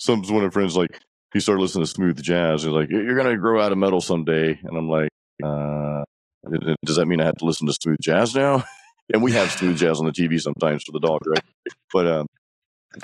some 0.00 0.22
one 0.22 0.44
of 0.44 0.44
my 0.44 0.50
friends, 0.50 0.76
like 0.76 1.00
he 1.32 1.40
started 1.40 1.60
listening 1.60 1.84
to 1.84 1.90
smooth 1.90 2.22
jazz. 2.22 2.62
He's 2.62 2.72
like, 2.72 2.90
"You're 2.90 3.16
gonna 3.16 3.36
grow 3.36 3.60
out 3.60 3.72
of 3.72 3.78
metal 3.78 4.00
someday," 4.00 4.58
and 4.62 4.76
I'm 4.76 4.88
like, 4.88 5.10
uh, 5.42 6.04
"Does 6.84 6.96
that 6.96 7.06
mean 7.06 7.20
I 7.20 7.24
have 7.24 7.36
to 7.36 7.44
listen 7.44 7.66
to 7.66 7.72
smooth 7.72 7.98
jazz 8.00 8.34
now?" 8.34 8.64
and 9.12 9.22
we 9.22 9.32
have 9.32 9.50
smooth 9.50 9.78
jazz 9.78 9.98
on 9.98 10.06
the 10.06 10.12
TV 10.12 10.40
sometimes 10.40 10.84
for 10.84 10.92
the 10.92 11.00
dog, 11.00 11.20
right? 11.26 11.44
But 11.92 12.06
um, 12.06 12.26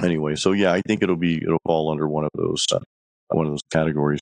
anyway, 0.03 0.37
so 0.37 0.53
yeah, 0.53 0.72
I 0.72 0.83
think 0.87 1.03
it'll 1.03 1.16
be 1.16 1.37
it'll 1.37 1.61
fall 1.66 1.90
under 1.90 2.09
one 2.09 2.24
of 2.24 2.31
those 2.35 2.66
uh, 2.72 2.79
one 3.29 3.46
of 3.46 3.53
those 3.53 3.62
categories. 3.72 4.20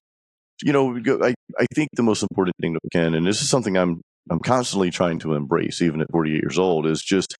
You 0.63 0.73
know, 0.73 0.97
I 1.23 1.35
I 1.59 1.67
think 1.75 1.91
the 1.95 2.03
most 2.03 2.23
important 2.23 2.57
thing 2.61 2.73
we 2.73 2.91
can, 2.91 3.15
and 3.15 3.27
this 3.27 3.43
is 3.43 3.51
something 3.51 3.77
I'm 3.77 4.01
I'm 4.31 4.41
constantly 4.41 4.91
trying 4.91 5.19
to 5.21 5.35
embrace, 5.35 5.83
even 5.83 6.01
at 6.01 6.11
48 6.11 6.43
years 6.43 6.59
old, 6.59 6.87
is 6.87 7.03
just 7.03 7.37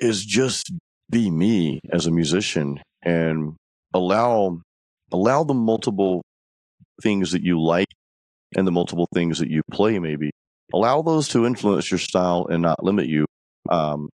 is 0.00 0.24
just 0.24 0.72
be 1.10 1.30
me 1.30 1.80
as 1.92 2.06
a 2.06 2.10
musician 2.10 2.80
and 3.02 3.54
allow 3.94 4.60
allow 5.12 5.44
the 5.44 5.54
multiple 5.54 6.22
things 7.02 7.32
that 7.32 7.42
you 7.42 7.60
like 7.62 7.88
and 8.56 8.66
the 8.66 8.72
multiple 8.72 9.08
things 9.14 9.38
that 9.38 9.50
you 9.50 9.62
play 9.70 9.98
maybe. 9.98 10.30
Allow 10.72 11.02
those 11.02 11.28
to 11.28 11.44
influence 11.44 11.90
your 11.90 11.98
style 11.98 12.46
and 12.48 12.62
not 12.62 12.82
limit 12.82 13.06
you. 13.06 13.26
Um, 13.68 14.08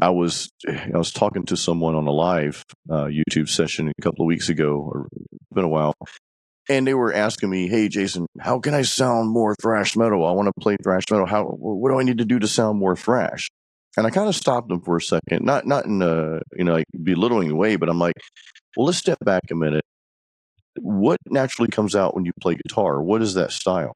i 0.00 0.10
was 0.10 0.50
i 0.66 0.96
was 0.96 1.12
talking 1.12 1.44
to 1.44 1.56
someone 1.56 1.94
on 1.94 2.06
a 2.06 2.10
live 2.10 2.64
uh, 2.90 3.04
youtube 3.04 3.48
session 3.48 3.88
a 3.88 4.02
couple 4.02 4.24
of 4.24 4.26
weeks 4.26 4.48
ago 4.48 4.76
or 4.76 5.08
it's 5.12 5.54
been 5.54 5.64
a 5.64 5.68
while 5.68 5.94
and 6.68 6.86
they 6.86 6.94
were 6.94 7.12
asking 7.12 7.50
me 7.50 7.68
hey 7.68 7.88
jason 7.88 8.26
how 8.40 8.58
can 8.58 8.74
i 8.74 8.82
sound 8.82 9.30
more 9.30 9.54
thrash 9.60 9.96
metal? 9.96 10.26
I 10.26 10.32
want 10.32 10.46
to 10.46 10.60
play 10.60 10.76
thrash 10.82 11.04
metal. 11.10 11.26
How 11.26 11.44
what 11.44 11.90
do 11.90 11.98
i 11.98 12.02
need 12.02 12.18
to 12.18 12.24
do 12.24 12.38
to 12.38 12.48
sound 12.48 12.78
more 12.78 12.96
thrash 12.96 13.48
and 13.96 14.06
I 14.06 14.10
kind 14.10 14.28
of 14.28 14.34
stopped 14.34 14.68
them 14.68 14.80
for 14.80 14.96
a 14.96 15.02
second, 15.02 15.44
not 15.44 15.66
not 15.66 15.84
in 15.86 16.02
a 16.02 16.40
you 16.56 16.64
know 16.64 16.74
like 16.74 16.86
belittling 17.02 17.56
way, 17.56 17.76
but 17.76 17.88
I'm 17.88 17.98
like, 17.98 18.14
well, 18.76 18.86
let's 18.86 18.98
step 18.98 19.18
back 19.24 19.42
a 19.50 19.54
minute. 19.54 19.84
What 20.80 21.18
naturally 21.28 21.68
comes 21.68 21.94
out 21.94 22.14
when 22.14 22.24
you 22.24 22.32
play 22.40 22.54
guitar? 22.54 23.02
What 23.02 23.22
is 23.22 23.34
that 23.34 23.52
style? 23.52 23.92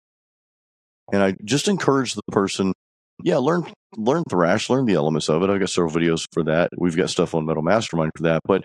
And 1.13 1.23
I 1.23 1.35
just 1.45 1.69
encourage 1.69 2.15
the 2.15 2.23
person, 2.31 2.75
yeah, 3.23 3.39
learn 3.39 3.65
learn 3.97 4.25
thrash, 4.29 4.69
learn 4.69 4.85
the 4.85 4.95
elements 4.95 5.29
of 5.29 5.43
it. 5.43 5.49
I've 5.49 5.61
got 5.61 5.71
several 5.71 5.93
videos 5.93 6.27
for 6.33 6.45
that. 6.45 6.71
We've 6.77 6.97
got 6.97 7.11
stuff 7.11 7.35
on 7.35 7.47
Metal 7.47 7.63
Mastermind 7.63 8.13
for 8.17 8.25
that. 8.25 8.43
But 8.45 8.65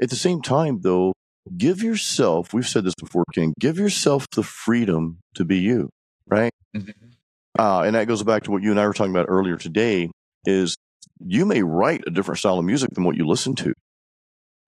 at 0.00 0.10
the 0.10 0.16
same 0.16 0.42
time, 0.42 0.80
though, 0.80 1.12
give 1.56 1.82
yourself. 1.82 2.52
We've 2.52 2.66
said 2.66 2.84
this 2.84 2.94
before, 2.98 3.24
King. 3.32 3.54
Give 3.60 3.78
yourself 3.78 4.26
the 4.34 4.42
freedom 4.42 5.18
to 5.36 5.44
be 5.44 5.58
you, 5.58 5.90
right? 6.26 6.50
Uh, 7.56 7.82
and 7.82 7.94
that 7.94 8.08
goes 8.08 8.24
back 8.24 8.44
to 8.44 8.50
what 8.50 8.62
you 8.62 8.72
and 8.72 8.80
I 8.80 8.86
were 8.86 8.94
talking 8.94 9.12
about 9.12 9.26
earlier 9.28 9.56
today 9.56 10.10
is 10.46 10.76
you 11.24 11.44
may 11.46 11.62
write 11.62 12.02
a 12.06 12.10
different 12.10 12.38
style 12.38 12.58
of 12.58 12.64
music 12.64 12.90
than 12.92 13.04
what 13.04 13.16
you 13.16 13.26
listen 13.26 13.54
to 13.56 13.72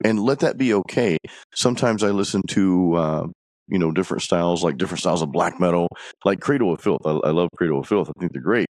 and 0.05 0.21
let 0.21 0.41
that 0.41 0.59
be 0.59 0.75
okay. 0.75 1.19
Sometimes 1.55 2.03
I 2.03 2.11
listen 2.11 2.43
to, 2.49 2.95
uh, 2.95 3.27
you 3.69 3.79
know, 3.79 3.91
different 3.91 4.23
styles, 4.23 4.63
like 4.63 4.77
different 4.77 5.01
styles 5.01 5.23
of 5.23 5.33
black 5.33 5.59
metal, 5.59 5.89
like 6.25 6.41
Cradle 6.41 6.73
of 6.73 6.81
Filth. 6.81 7.03
I, 7.05 7.11
I 7.11 7.31
love 7.31 7.49
Cradle 7.57 7.81
of 7.81 7.89
Filth. 7.89 8.09
I 8.09 8.21
think 8.21 8.33
they're 8.33 8.43
great. 8.43 8.67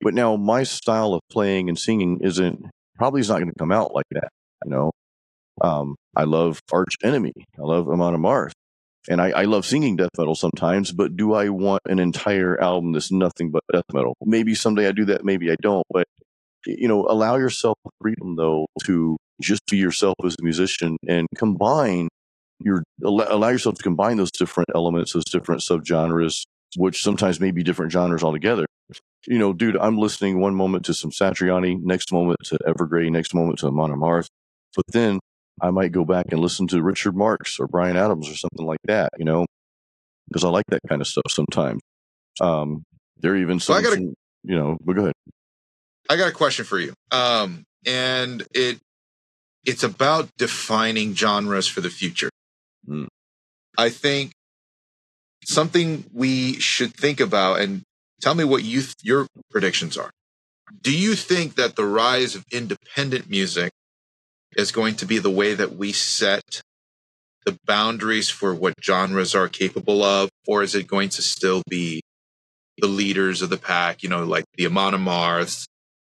But 0.00 0.14
now 0.14 0.36
my 0.36 0.62
style 0.62 1.12
of 1.12 1.20
playing 1.30 1.68
and 1.68 1.78
singing 1.78 2.20
isn't, 2.22 2.64
probably 2.96 3.20
is 3.20 3.28
not 3.28 3.38
going 3.38 3.50
to 3.50 3.58
come 3.58 3.72
out 3.72 3.94
like 3.94 4.06
that. 4.12 4.28
You 4.64 4.70
know, 4.70 4.90
um, 5.60 5.96
I 6.16 6.24
love 6.24 6.60
Arch 6.72 6.94
Enemy. 7.02 7.32
I 7.36 7.62
love 7.62 7.88
Amon 7.88 8.16
Amarth. 8.16 8.52
And 9.08 9.20
I, 9.20 9.30
I 9.30 9.44
love 9.44 9.64
singing 9.64 9.96
death 9.96 10.10
metal 10.18 10.34
sometimes, 10.34 10.92
but 10.92 11.16
do 11.16 11.32
I 11.32 11.48
want 11.48 11.80
an 11.86 11.98
entire 11.98 12.60
album 12.60 12.92
that's 12.92 13.10
nothing 13.10 13.50
but 13.50 13.62
death 13.72 13.84
metal? 13.94 14.14
Maybe 14.22 14.54
someday 14.54 14.86
I 14.86 14.92
do 14.92 15.06
that, 15.06 15.24
maybe 15.24 15.50
I 15.50 15.56
don't. 15.60 15.86
But 15.90 16.04
you 16.66 16.88
know, 16.88 17.06
allow 17.08 17.36
yourself 17.36 17.76
freedom 18.00 18.36
though 18.36 18.66
to 18.84 19.16
just 19.40 19.60
be 19.70 19.76
yourself 19.78 20.14
as 20.24 20.36
a 20.38 20.42
musician 20.42 20.96
and 21.08 21.26
combine 21.36 22.08
your 22.62 22.82
allow 23.02 23.48
yourself 23.48 23.76
to 23.76 23.82
combine 23.82 24.16
those 24.18 24.30
different 24.30 24.68
elements, 24.74 25.12
those 25.14 25.24
different 25.24 25.62
subgenres, 25.62 26.42
which 26.76 27.02
sometimes 27.02 27.40
may 27.40 27.50
be 27.50 27.62
different 27.62 27.90
genres 27.92 28.22
altogether. 28.22 28.66
You 29.26 29.38
know, 29.38 29.52
dude, 29.52 29.76
I'm 29.76 29.96
listening 29.98 30.40
one 30.40 30.54
moment 30.54 30.84
to 30.86 30.94
some 30.94 31.10
Satriani, 31.10 31.80
next 31.82 32.12
moment 32.12 32.38
to 32.46 32.58
Evergrey, 32.66 33.10
next 33.10 33.34
moment 33.34 33.58
to 33.60 33.68
Amon 33.68 33.92
Amarth, 33.92 34.26
but 34.76 34.84
then 34.92 35.20
I 35.62 35.70
might 35.70 35.92
go 35.92 36.04
back 36.04 36.26
and 36.32 36.40
listen 36.40 36.66
to 36.68 36.82
Richard 36.82 37.16
Marx 37.16 37.58
or 37.58 37.66
Bryan 37.66 37.96
Adams 37.96 38.28
or 38.28 38.34
something 38.36 38.66
like 38.66 38.80
that. 38.84 39.10
You 39.18 39.24
know, 39.24 39.46
because 40.28 40.44
I 40.44 40.48
like 40.48 40.64
that 40.68 40.80
kind 40.88 41.00
of 41.00 41.06
stuff 41.06 41.24
sometimes. 41.30 41.80
Um, 42.40 42.82
there 43.18 43.32
are 43.32 43.36
even 43.36 43.58
So 43.60 43.74
I 43.74 43.82
gotta- 43.82 43.96
some- 43.96 44.14
you 44.42 44.56
know, 44.56 44.76
but 44.84 44.94
go 44.94 45.02
ahead. 45.02 45.14
I 46.08 46.16
got 46.16 46.28
a 46.28 46.32
question 46.32 46.64
for 46.64 46.78
you. 46.78 46.94
Um, 47.10 47.64
and 47.86 48.46
it 48.54 48.78
it's 49.64 49.82
about 49.82 50.28
defining 50.38 51.14
genres 51.14 51.68
for 51.68 51.80
the 51.80 51.90
future. 51.90 52.30
Mm. 52.88 53.08
I 53.76 53.90
think 53.90 54.32
something 55.44 56.04
we 56.12 56.54
should 56.54 56.94
think 56.94 57.20
about 57.20 57.60
and 57.60 57.82
tell 58.20 58.34
me 58.34 58.44
what 58.44 58.64
you 58.64 58.80
th- 58.80 58.94
your 59.02 59.26
predictions 59.50 59.96
are. 59.96 60.10
Do 60.82 60.96
you 60.96 61.14
think 61.14 61.56
that 61.56 61.76
the 61.76 61.84
rise 61.84 62.34
of 62.34 62.44
independent 62.52 63.28
music 63.28 63.72
is 64.56 64.72
going 64.72 64.96
to 64.96 65.06
be 65.06 65.18
the 65.18 65.30
way 65.30 65.54
that 65.54 65.76
we 65.76 65.92
set 65.92 66.62
the 67.46 67.58
boundaries 67.66 68.28
for 68.28 68.54
what 68.54 68.74
genres 68.82 69.34
are 69.34 69.48
capable 69.48 70.02
of, 70.02 70.28
or 70.46 70.62
is 70.62 70.74
it 70.74 70.86
going 70.86 71.08
to 71.10 71.22
still 71.22 71.62
be 71.68 72.02
the 72.78 72.86
leaders 72.86 73.42
of 73.42 73.50
the 73.50 73.56
pack? 73.56 74.02
You 74.02 74.08
know, 74.08 74.24
like 74.24 74.44
the 74.54 74.66
Amon 74.66 74.94
Amarths, 74.94 75.66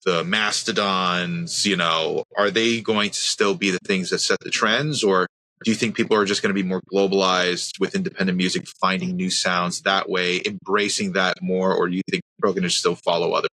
the 0.05 0.25
Mastodons. 0.25 1.67
You 1.67 1.77
know, 1.77 2.25
are 2.37 2.51
they 2.51 2.81
going 2.81 3.11
to 3.11 3.19
still 3.19 3.55
be 3.55 3.71
the 3.71 3.79
things 3.85 4.11
that 4.11 4.19
set 4.19 4.39
the 4.41 4.51
trends, 4.51 5.03
or 5.03 5.27
do 5.65 5.71
you 5.71 5.77
think 5.77 5.97
people 5.97 6.17
are 6.17 6.25
just 6.25 6.43
going 6.43 6.55
to 6.55 6.61
be 6.61 6.67
more 6.67 6.83
globalized 6.93 7.79
with 7.79 7.95
independent 7.95 8.37
music, 8.37 8.67
finding 8.81 9.17
new 9.17 9.31
sounds 9.31 9.83
that 9.83 10.09
way, 10.09 10.43
embracing 10.45 11.13
that 11.13 11.41
more, 11.41 11.75
or 11.75 11.89
do 11.89 11.97
you 11.97 12.03
think 12.11 12.23
people 12.37 12.51
are 12.51 12.55
going 12.55 12.65
to 12.65 12.71
still 12.71 12.97
follow 12.97 13.33
others? 13.33 13.51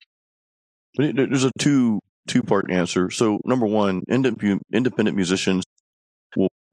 There's 0.97 1.45
a 1.45 1.51
two 1.59 2.01
two 2.27 2.43
part 2.43 2.71
answer. 2.71 3.11
So 3.11 3.41
number 3.45 3.67
one, 3.67 4.03
independent 4.09 5.17
musicians 5.17 5.65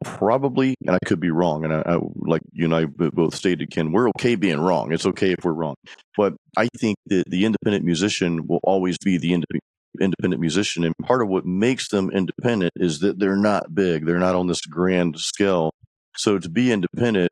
probably, 0.03 0.75
and 0.85 0.95
I 0.95 0.99
could 1.05 1.19
be 1.19 1.31
wrong, 1.31 1.63
and 1.63 1.73
I, 1.73 1.81
I, 1.85 1.99
like 2.15 2.41
you 2.51 2.65
and 2.65 2.75
I 2.75 2.85
both 2.85 3.35
stated, 3.35 3.71
Ken, 3.71 3.91
we're 3.91 4.09
okay 4.09 4.35
being 4.35 4.59
wrong. 4.59 4.91
It's 4.91 5.05
okay 5.05 5.31
if 5.31 5.43
we're 5.43 5.53
wrong, 5.53 5.75
but 6.17 6.33
I 6.57 6.67
think 6.77 6.97
that 7.07 7.23
the 7.27 7.45
independent 7.45 7.85
musician 7.85 8.47
will 8.47 8.59
always 8.63 8.97
be 8.97 9.17
the 9.17 9.33
independent 9.33 10.41
musician, 10.41 10.83
and 10.83 10.93
part 11.03 11.21
of 11.21 11.29
what 11.29 11.45
makes 11.45 11.89
them 11.89 12.09
independent 12.11 12.73
is 12.75 12.99
that 12.99 13.19
they're 13.19 13.35
not 13.35 13.73
big, 13.73 14.05
they're 14.05 14.19
not 14.19 14.35
on 14.35 14.47
this 14.47 14.61
grand 14.61 15.19
scale. 15.19 15.71
So 16.15 16.37
to 16.37 16.49
be 16.49 16.71
independent, 16.71 17.31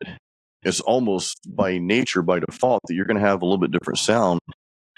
it's 0.64 0.80
almost 0.80 1.38
by 1.48 1.78
nature, 1.78 2.22
by 2.22 2.40
default, 2.40 2.82
that 2.88 2.94
you're 2.94 3.06
going 3.06 3.20
to 3.20 3.28
have 3.28 3.42
a 3.42 3.46
little 3.46 3.60
bit 3.60 3.72
different 3.72 4.00
sound 4.00 4.40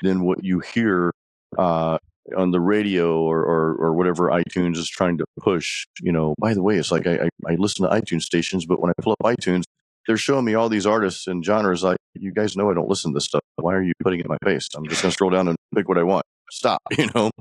than 0.01 0.23
what 0.23 0.43
you 0.43 0.59
hear 0.59 1.11
uh, 1.57 1.97
on 2.37 2.51
the 2.51 2.59
radio 2.59 3.19
or, 3.19 3.39
or, 3.39 3.75
or 3.75 3.93
whatever 3.93 4.29
iTunes 4.29 4.77
is 4.77 4.89
trying 4.89 5.17
to 5.17 5.25
push. 5.39 5.85
You 6.01 6.11
know, 6.11 6.35
by 6.39 6.53
the 6.53 6.63
way, 6.63 6.77
it's 6.77 6.91
like 6.91 7.07
I, 7.07 7.25
I, 7.25 7.29
I 7.51 7.55
listen 7.55 7.87
to 7.87 7.91
iTunes 7.93 8.23
stations, 8.23 8.65
but 8.65 8.79
when 8.79 8.89
I 8.89 8.93
pull 9.01 9.13
up 9.13 9.19
iTunes, 9.23 9.63
they're 10.07 10.17
showing 10.17 10.45
me 10.45 10.53
all 10.53 10.69
these 10.69 10.85
artists 10.85 11.27
and 11.27 11.43
genres. 11.43 11.83
Like, 11.83 11.97
you 12.13 12.31
guys 12.31 12.55
know 12.55 12.69
I 12.69 12.73
don't 12.73 12.89
listen 12.89 13.11
to 13.11 13.17
this 13.17 13.25
stuff. 13.25 13.41
Why 13.55 13.73
are 13.73 13.83
you 13.83 13.93
putting 14.01 14.19
it 14.19 14.25
in 14.25 14.29
my 14.29 14.37
face? 14.43 14.67
I'm 14.75 14.87
just 14.87 15.01
to 15.01 15.11
scroll 15.11 15.31
down 15.31 15.47
and 15.47 15.57
pick 15.75 15.87
what 15.87 15.97
I 15.97 16.03
want. 16.03 16.25
Stop, 16.51 16.81
you 16.97 17.09
know? 17.15 17.31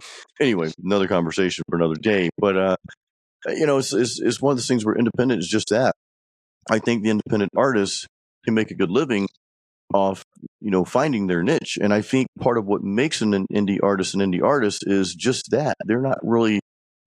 Anyway, 0.40 0.70
another 0.82 1.08
conversation 1.08 1.64
for 1.68 1.76
another 1.76 1.96
day. 1.96 2.30
But, 2.38 2.56
uh, 2.56 2.76
you 3.48 3.66
know, 3.66 3.78
it's, 3.78 3.92
it's, 3.92 4.20
it's 4.20 4.40
one 4.40 4.52
of 4.52 4.58
the 4.58 4.64
things 4.64 4.84
where 4.84 4.94
independent 4.94 5.40
is 5.40 5.48
just 5.48 5.70
that. 5.70 5.94
I 6.70 6.78
think 6.78 7.02
the 7.02 7.10
independent 7.10 7.50
artists 7.56 8.06
can 8.44 8.54
make 8.54 8.70
a 8.70 8.74
good 8.74 8.90
living 8.90 9.26
off 9.94 10.24
you 10.60 10.70
know 10.70 10.84
finding 10.84 11.26
their 11.26 11.42
niche. 11.42 11.78
And 11.80 11.92
i 11.92 12.00
think 12.02 12.28
part 12.40 12.58
of 12.58 12.66
what 12.66 12.82
makes 12.82 13.20
an 13.22 13.46
indie 13.52 13.78
artist 13.82 14.14
an 14.14 14.20
indie 14.20 14.42
artist 14.42 14.84
is 14.86 15.14
just 15.14 15.50
that. 15.50 15.76
They're 15.84 16.00
not 16.00 16.18
really 16.22 16.60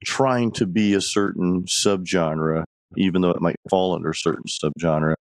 trying 0.03 0.51
to 0.51 0.65
be 0.67 0.93
a 0.93 1.01
certain 1.01 1.65
subgenre 1.65 2.63
even 2.97 3.21
though 3.21 3.31
it 3.31 3.41
might 3.41 3.55
fall 3.69 3.95
under 3.95 4.11
a 4.11 4.15
certain 4.15 4.43
subgenre 4.45 5.15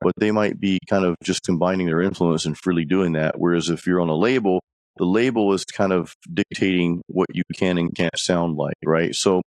but 0.00 0.12
they 0.16 0.30
might 0.30 0.58
be 0.58 0.78
kind 0.88 1.04
of 1.04 1.14
just 1.22 1.42
combining 1.42 1.86
their 1.86 2.00
influence 2.00 2.46
and 2.46 2.56
freely 2.56 2.86
doing 2.86 3.12
that. 3.12 3.34
Whereas 3.38 3.68
if 3.68 3.86
you're 3.86 4.00
on 4.00 4.08
a 4.08 4.16
label 4.16 4.60
the 4.96 5.04
label 5.04 5.52
is 5.52 5.64
kind 5.64 5.92
of 5.92 6.14
dictating 6.32 7.00
what 7.06 7.28
you 7.32 7.42
can 7.54 7.78
and 7.78 7.94
can't 7.94 8.18
sound 8.18 8.56
like 8.56 8.74
right? 8.84 9.14
So 9.14 9.42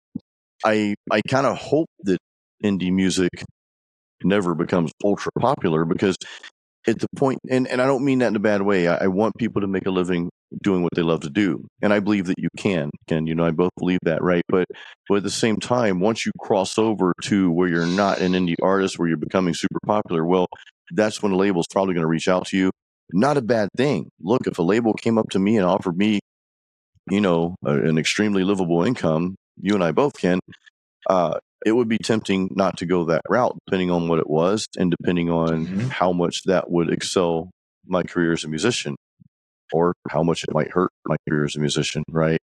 i 0.65 0.95
i 1.12 1.21
kind 1.21 1.45
of 1.47 1.58
hope 1.58 1.88
that 2.03 2.17
indie 2.63 2.91
music 2.91 3.29
never 4.23 4.53
becomes 4.55 4.91
ultra 5.03 5.32
popular 5.39 5.86
because 5.86 6.15
at 6.89 6.99
the 6.99 7.08
point, 7.15 7.39
and, 7.49 7.67
and 7.67 7.82
I 7.82 7.86
don't 7.86 8.04
mean 8.04 8.19
that 8.19 8.28
in 8.28 8.36
a 8.36 8.39
bad 8.39 8.62
way. 8.62 8.88
I, 8.88 9.06
I, 9.06 9.08
want 9.08 9.38
people 9.38 9.62
to 9.62 9.67
make 9.67 9.86
a 9.86 9.91
living 9.91 10.30
doing 10.63 10.82
what 10.82 10.93
they 10.95 11.02
love 11.02 11.21
to 11.21 11.30
do. 11.30 11.65
And 11.82 11.93
I 11.93 11.99
believe 11.99 12.25
that 12.25 12.39
you 12.39 12.49
can, 12.58 12.89
And, 13.08 13.28
you 13.28 13.36
know, 13.36 13.45
I 13.45 13.52
both 13.52 13.71
believe 13.78 13.99
that, 14.04 14.21
right? 14.23 14.43
But, 14.49 14.65
but 15.08 15.17
at 15.17 15.23
the 15.23 15.30
same 15.30 15.58
time, 15.58 15.99
once 15.99 16.25
you 16.25 16.32
cross 16.39 16.78
over 16.78 17.13
to 17.23 17.52
where 17.52 17.69
you're 17.69 17.86
not 17.86 18.19
an 18.19 18.34
indie 18.34 18.56
artist, 18.62 18.97
where 18.97 19.08
you're 19.08 19.17
becoming 19.17 19.54
super 19.54 19.80
popular, 19.86 20.25
well, 20.25 20.47
that's 20.91 21.21
when 21.21 21.32
a 21.32 21.38
label's 21.38 21.67
probably 21.71 21.93
going 21.93 22.04
to 22.04 22.08
reach 22.08 22.28
out 22.28 22.47
to 22.47 22.58
you. 22.58 22.71
Not 23.12 23.38
a 23.38 23.41
bad 23.41 23.69
thing. 23.78 24.10
Look, 24.21 24.47
if 24.47 24.58
a 24.60 24.63
label 24.63 24.93
came 24.93 25.17
up 25.17 25.30
to 25.32 25.39
me 25.39 25.58
and 25.58 25.65
offered 25.65 25.97
me, 25.97 26.19
you 27.10 27.21
know, 27.21 27.56
a, 27.65 27.73
an 27.73 27.97
extremely 27.97 28.43
livable 28.43 28.84
income, 28.84 29.36
you 29.62 29.75
and 29.75 29.84
I 29.84 29.91
both 29.91 30.17
can, 30.17 30.39
uh, 31.10 31.39
it 31.65 31.74
would 31.74 31.88
be 31.88 31.98
tempting 31.98 32.50
not 32.56 32.78
to 32.78 32.86
go 32.86 33.06
that 33.06 33.22
route, 33.28 33.58
depending 33.65 33.91
on 33.91 34.08
what 34.08 34.19
it 34.19 34.30
was 34.30 34.67
and 34.78 34.91
depending 34.91 35.30
on 35.30 35.67
mm-hmm. 35.67 35.88
how 35.89 36.12
much 36.12 36.43
that 36.43 36.69
would 36.69 36.91
excel 36.91 37.50
my 37.86 38.04
career 38.04 38.34
as 38.34 38.43
a 38.43 38.48
musician 38.48 38.95
or 39.72 39.93
how 40.10 40.24
much 40.24 40.43
it 40.43 40.54
might 40.54 40.72
hurt 40.72 40.91
my 41.06 41.17
career 41.28 41.45
as 41.45 41.56
a 41.56 41.60
musician, 41.60 42.04
right? 42.10 42.39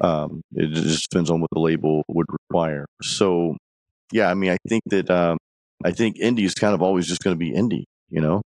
Um, 0.00 0.42
it 0.54 0.68
just 0.72 1.10
depends 1.10 1.30
on 1.30 1.40
what 1.40 1.50
the 1.52 1.60
label 1.60 2.02
would 2.08 2.26
require. 2.28 2.86
So, 3.02 3.56
yeah, 4.12 4.30
I 4.30 4.34
mean, 4.34 4.50
I 4.50 4.58
think 4.68 4.82
that 4.86 5.10
um, 5.10 5.38
I 5.84 5.92
think 5.92 6.18
indie 6.18 6.44
is 6.44 6.54
kind 6.54 6.74
of 6.74 6.82
always 6.82 7.06
just 7.06 7.22
going 7.22 7.34
to 7.34 7.38
be 7.38 7.52
indie, 7.52 7.84
you 8.08 8.20
know? 8.20 8.42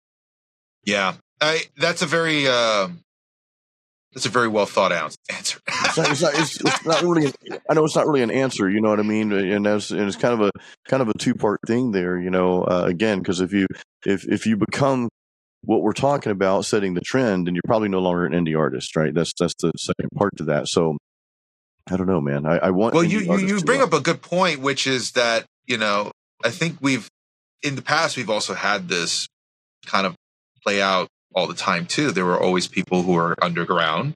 Yeah, 0.85 1.15
I, 1.41 1.63
that's 1.77 2.03
a 2.03 2.07
very 2.07 2.49
uh, 2.49 2.89
that's 4.17 4.25
a 4.25 4.31
very 4.31 4.49
well 4.49 4.65
thought 4.65 4.93
out 4.93 5.15
answer. 5.31 5.61
it's, 5.69 5.99
not, 5.99 6.11
it's, 6.11 6.23
not, 6.23 6.35
it's, 6.35 6.59
it's 6.59 6.85
not 6.87 7.03
really. 7.03 7.27
An, 7.27 7.59
I 7.69 7.75
know 7.75 7.85
it's 7.85 7.95
not 7.95 8.07
really 8.07 8.23
an 8.23 8.31
answer. 8.31 8.69
You 8.69 8.81
know 8.81 8.89
what 8.89 8.99
I 8.99 9.03
mean? 9.03 9.31
And 9.31 9.67
that's 9.67 9.91
and 9.91 10.01
it's 10.01 10.17
kind 10.17 10.33
of 10.33 10.41
a 10.41 10.51
kind 10.89 11.03
of 11.03 11.11
a 11.11 11.19
two 11.19 11.35
part 11.35 11.61
thing 11.67 11.93
there. 11.93 12.19
You 12.19 12.31
know, 12.31 12.63
uh, 12.63 12.85
again, 12.87 13.19
because 13.19 13.43
if 13.43 13.53
you 13.53 13.67
if 14.07 14.27
if 14.27 14.47
you 14.47 14.57
become 14.57 15.11
what 15.61 15.83
we're 15.83 15.93
talking 15.93 16.33
about, 16.33 16.65
setting 16.65 16.95
the 16.95 17.03
trend, 17.03 17.47
then 17.47 17.55
you're 17.55 17.63
probably 17.67 17.91
no 17.91 17.99
longer 17.99 18.25
an 18.25 18.33
indie 18.33 18.59
artist, 18.59 18.97
right? 18.97 19.13
That's 19.13 19.35
that's 19.39 19.55
the 19.61 19.73
second 19.77 20.09
part 20.17 20.35
to 20.39 20.45
that. 20.45 20.69
So 20.69 20.97
I 21.91 21.99
don't 21.99 22.07
know, 22.07 22.23
man. 22.23 22.47
I, 22.47 22.57
I 22.57 22.71
want. 22.71 22.95
Well, 22.95 23.05
you 23.05 23.19
you, 23.19 23.37
you 23.37 23.61
bring 23.61 23.83
up 23.83 23.93
a 23.93 24.01
good 24.01 24.23
point, 24.23 24.61
which 24.61 24.87
is 24.87 25.13
that 25.13 25.45
you 25.67 25.77
know 25.77 26.11
I 26.43 26.49
think 26.49 26.79
we've 26.81 27.07
in 27.63 27.77
the 27.77 27.83
past 27.83 28.17
we've 28.17 28.31
also 28.31 28.55
had 28.55 28.89
this 28.89 29.29
kind 29.85 30.07
of 30.07 30.15
play 30.63 30.81
out 30.81 31.09
all 31.37 31.47
the 31.47 31.55
time 31.55 31.87
too. 31.87 32.11
There 32.11 32.25
were 32.25 32.41
always 32.41 32.67
people 32.67 33.03
who 33.03 33.17
are 33.17 33.37
underground. 33.43 34.15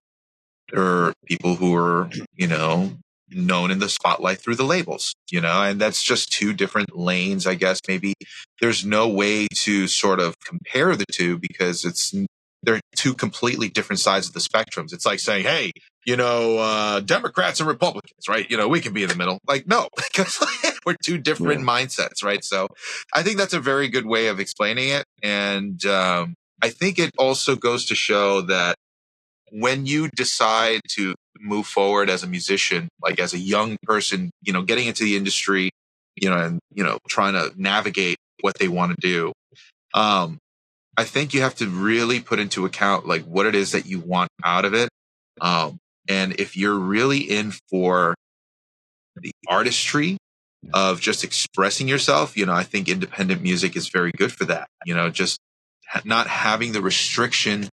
Are 0.75 1.13
people 1.27 1.57
who 1.57 1.73
were, 1.73 2.09
you 2.37 2.47
know, 2.47 2.93
known 3.33 3.71
in 3.71 3.79
the 3.79 3.89
spotlight 3.89 4.39
through 4.39 4.57
the 4.57 4.65
labels, 4.65 5.15
you 5.31 5.41
know, 5.41 5.63
and 5.63 5.81
that's 5.81 6.03
just 6.03 6.33
two 6.33 6.53
different 6.53 6.97
lanes, 6.97 7.47
I 7.47 7.55
guess. 7.55 7.81
Maybe 7.87 8.15
there's 8.61 8.85
no 8.85 9.09
way 9.09 9.47
to 9.49 9.87
sort 9.89 10.21
of 10.21 10.35
compare 10.45 10.97
the 10.97 11.07
two 11.13 11.39
because 11.39 11.85
it's 11.85 12.15
they're 12.63 12.81
two 12.95 13.15
completely 13.15 13.69
different 13.69 14.01
sides 14.01 14.29
of 14.29 14.35
the 14.35 14.41
spectrums. 14.41 14.93
It's 14.93 15.07
like 15.07 15.19
saying, 15.19 15.45
hey, 15.45 15.73
you 16.05 16.17
know, 16.17 16.59
uh, 16.59 17.01
Democrats 17.01 17.61
and 17.61 17.69
Republicans, 17.69 18.29
right? 18.29 18.49
You 18.51 18.57
know, 18.57 18.69
we 18.69 18.81
can 18.81 18.93
be 18.93 19.03
in 19.03 19.09
the 19.09 19.17
middle. 19.17 19.39
Like, 19.47 19.67
no, 19.67 19.89
because 19.97 20.45
we're 20.87 20.97
two 21.03 21.19
different 21.19 21.61
yeah. 21.61 21.67
mindsets, 21.67 22.23
right? 22.23 22.45
So 22.45 22.69
I 23.15 23.23
think 23.23 23.39
that's 23.39 23.55
a 23.55 23.61
very 23.61 23.89
good 23.89 24.07
way 24.07 24.29
of 24.29 24.41
explaining 24.41 24.91
it. 24.91 25.05
And, 25.23 25.85
um, 25.87 26.35
I 26.62 26.68
think 26.68 26.99
it 26.99 27.11
also 27.18 27.57
goes 27.57 27.87
to 27.87 27.94
show 27.94 28.42
that 28.42 28.77
when 29.53 29.87
you 29.87 30.09
decide 30.09 30.81
to 30.90 31.14
move 31.40 31.66
forward 31.66 32.11
as 32.11 32.23
a 32.23 32.27
musician, 32.27 32.88
like 33.03 33.18
as 33.18 33.33
a 33.33 33.38
young 33.38 33.77
person, 33.83 34.31
you 34.42 34.53
know, 34.53 34.62
getting 34.62 34.87
into 34.87 35.05
the 35.05 35.16
industry, 35.16 35.70
you 36.16 36.29
know, 36.29 36.37
and, 36.37 36.59
you 36.73 36.85
know, 36.85 36.99
trying 37.09 37.33
to 37.33 37.53
navigate 37.57 38.16
what 38.42 38.59
they 38.59 38.68
want 38.68 38.92
to 38.92 38.96
do. 39.01 39.33
Um, 39.94 40.38
I 40.96 41.05
think 41.05 41.33
you 41.33 41.40
have 41.40 41.55
to 41.57 41.68
really 41.68 42.20
put 42.20 42.38
into 42.38 42.64
account 42.64 43.07
like 43.07 43.25
what 43.25 43.46
it 43.46 43.55
is 43.55 43.73
that 43.73 43.87
you 43.87 44.01
want 44.01 44.29
out 44.44 44.64
of 44.64 44.75
it. 44.75 44.88
Um, 45.40 45.79
and 46.09 46.38
if 46.38 46.57
you're 46.57 46.79
really 46.79 47.18
in 47.18 47.53
for 47.70 48.14
the 49.16 49.33
artistry 49.49 50.18
of 50.75 51.01
just 51.01 51.25
expressing 51.25 51.88
yourself, 51.88 52.37
you 52.37 52.44
know, 52.44 52.53
I 52.53 52.64
think 52.64 52.88
independent 52.88 53.42
music 53.42 53.77
is 53.77 53.88
very 53.88 54.12
good 54.16 54.33
for 54.33 54.44
that. 54.46 54.66
You 54.85 54.94
know, 54.94 55.09
just 55.09 55.38
not 56.05 56.26
having 56.26 56.72
the 56.72 56.83
restriction 56.83 57.68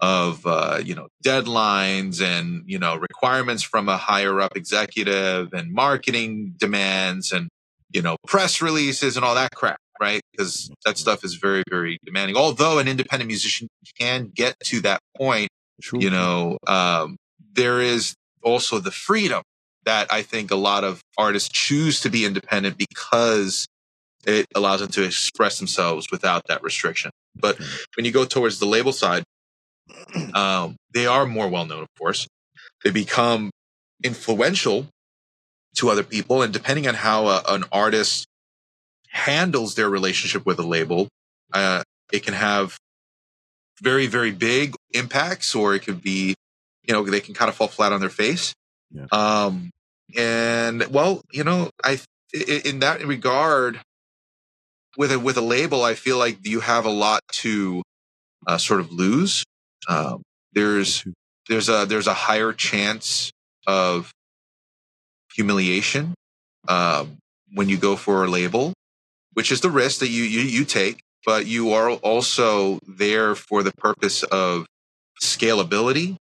of 0.00 0.46
uh, 0.46 0.80
you 0.82 0.94
know 0.94 1.08
deadlines 1.24 2.22
and 2.22 2.62
you 2.66 2.78
know 2.78 2.96
requirements 2.96 3.62
from 3.62 3.88
a 3.88 3.96
higher 3.96 4.40
up 4.40 4.56
executive 4.56 5.52
and 5.52 5.72
marketing 5.72 6.54
demands 6.56 7.32
and 7.32 7.48
you 7.92 8.02
know 8.02 8.16
press 8.26 8.62
releases 8.62 9.16
and 9.16 9.24
all 9.24 9.34
that 9.34 9.50
crap 9.54 9.78
right? 10.00 10.22
Because 10.32 10.70
that 10.86 10.96
stuff 10.96 11.24
is 11.24 11.34
very 11.34 11.62
very 11.68 11.98
demanding. 12.04 12.34
Although 12.34 12.78
an 12.78 12.88
independent 12.88 13.28
musician 13.28 13.68
can 13.98 14.32
get 14.34 14.54
to 14.64 14.80
that 14.80 15.00
point 15.14 15.50
you 15.94 16.10
know 16.10 16.58
um, 16.66 17.16
there 17.52 17.80
is 17.80 18.14
also 18.42 18.78
the 18.78 18.90
freedom 18.90 19.42
that 19.84 20.06
i 20.12 20.22
think 20.22 20.50
a 20.50 20.56
lot 20.56 20.84
of 20.84 21.00
artists 21.16 21.48
choose 21.48 22.00
to 22.00 22.10
be 22.10 22.24
independent 22.24 22.76
because 22.76 23.66
it 24.26 24.46
allows 24.54 24.80
them 24.80 24.88
to 24.90 25.04
express 25.04 25.58
themselves 25.58 26.10
without 26.10 26.46
that 26.48 26.62
restriction 26.62 27.10
but 27.34 27.58
when 27.96 28.04
you 28.04 28.12
go 28.12 28.24
towards 28.24 28.58
the 28.58 28.66
label 28.66 28.92
side, 28.92 29.24
um, 30.34 30.76
they 30.92 31.06
are 31.06 31.26
more 31.26 31.48
well 31.48 31.66
known, 31.66 31.82
of 31.82 31.88
course. 31.98 32.26
They 32.84 32.90
become 32.90 33.50
influential 34.02 34.86
to 35.76 35.90
other 35.90 36.02
people. 36.02 36.42
And 36.42 36.52
depending 36.52 36.88
on 36.88 36.94
how 36.94 37.26
a, 37.26 37.42
an 37.48 37.64
artist 37.70 38.26
handles 39.10 39.74
their 39.74 39.90
relationship 39.90 40.46
with 40.46 40.58
a 40.58 40.66
label, 40.66 41.08
uh, 41.52 41.82
it 42.12 42.24
can 42.24 42.34
have 42.34 42.76
very, 43.80 44.06
very 44.06 44.30
big 44.30 44.74
impacts, 44.92 45.54
or 45.54 45.74
it 45.74 45.80
could 45.80 46.02
be, 46.02 46.34
you 46.86 46.92
know, 46.92 47.04
they 47.04 47.20
can 47.20 47.34
kind 47.34 47.48
of 47.48 47.54
fall 47.54 47.68
flat 47.68 47.92
on 47.92 48.00
their 48.00 48.10
face. 48.10 48.52
Yeah. 48.90 49.06
Um, 49.12 49.70
and 50.16 50.86
well, 50.88 51.22
you 51.32 51.44
know, 51.44 51.70
I, 51.84 52.00
in 52.64 52.80
that 52.80 53.04
regard, 53.06 53.80
with 54.96 55.12
a 55.12 55.18
with 55.18 55.36
a 55.36 55.42
label, 55.42 55.82
I 55.82 55.94
feel 55.94 56.18
like 56.18 56.46
you 56.46 56.60
have 56.60 56.84
a 56.84 56.90
lot 56.90 57.20
to 57.32 57.82
uh, 58.46 58.58
sort 58.58 58.80
of 58.80 58.92
lose. 58.92 59.44
Um, 59.88 60.22
there's 60.52 61.04
there's 61.48 61.68
a 61.68 61.86
there's 61.86 62.06
a 62.06 62.14
higher 62.14 62.52
chance 62.52 63.30
of 63.66 64.10
humiliation 65.34 66.14
um, 66.68 67.18
when 67.54 67.68
you 67.68 67.76
go 67.76 67.96
for 67.96 68.24
a 68.24 68.28
label, 68.28 68.72
which 69.34 69.52
is 69.52 69.60
the 69.60 69.70
risk 69.70 70.00
that 70.00 70.08
you 70.08 70.24
you, 70.24 70.40
you 70.40 70.64
take. 70.64 71.00
But 71.26 71.46
you 71.46 71.72
are 71.74 71.90
also 71.90 72.78
there 72.86 73.34
for 73.34 73.62
the 73.62 73.72
purpose 73.72 74.22
of 74.22 74.66
scalability, 75.22 76.16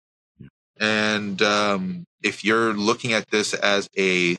and 0.79 1.41
um, 1.41 2.05
if 2.23 2.45
you're 2.45 2.73
looking 2.73 3.11
at 3.11 3.29
this 3.29 3.53
as 3.53 3.89
a 3.97 4.37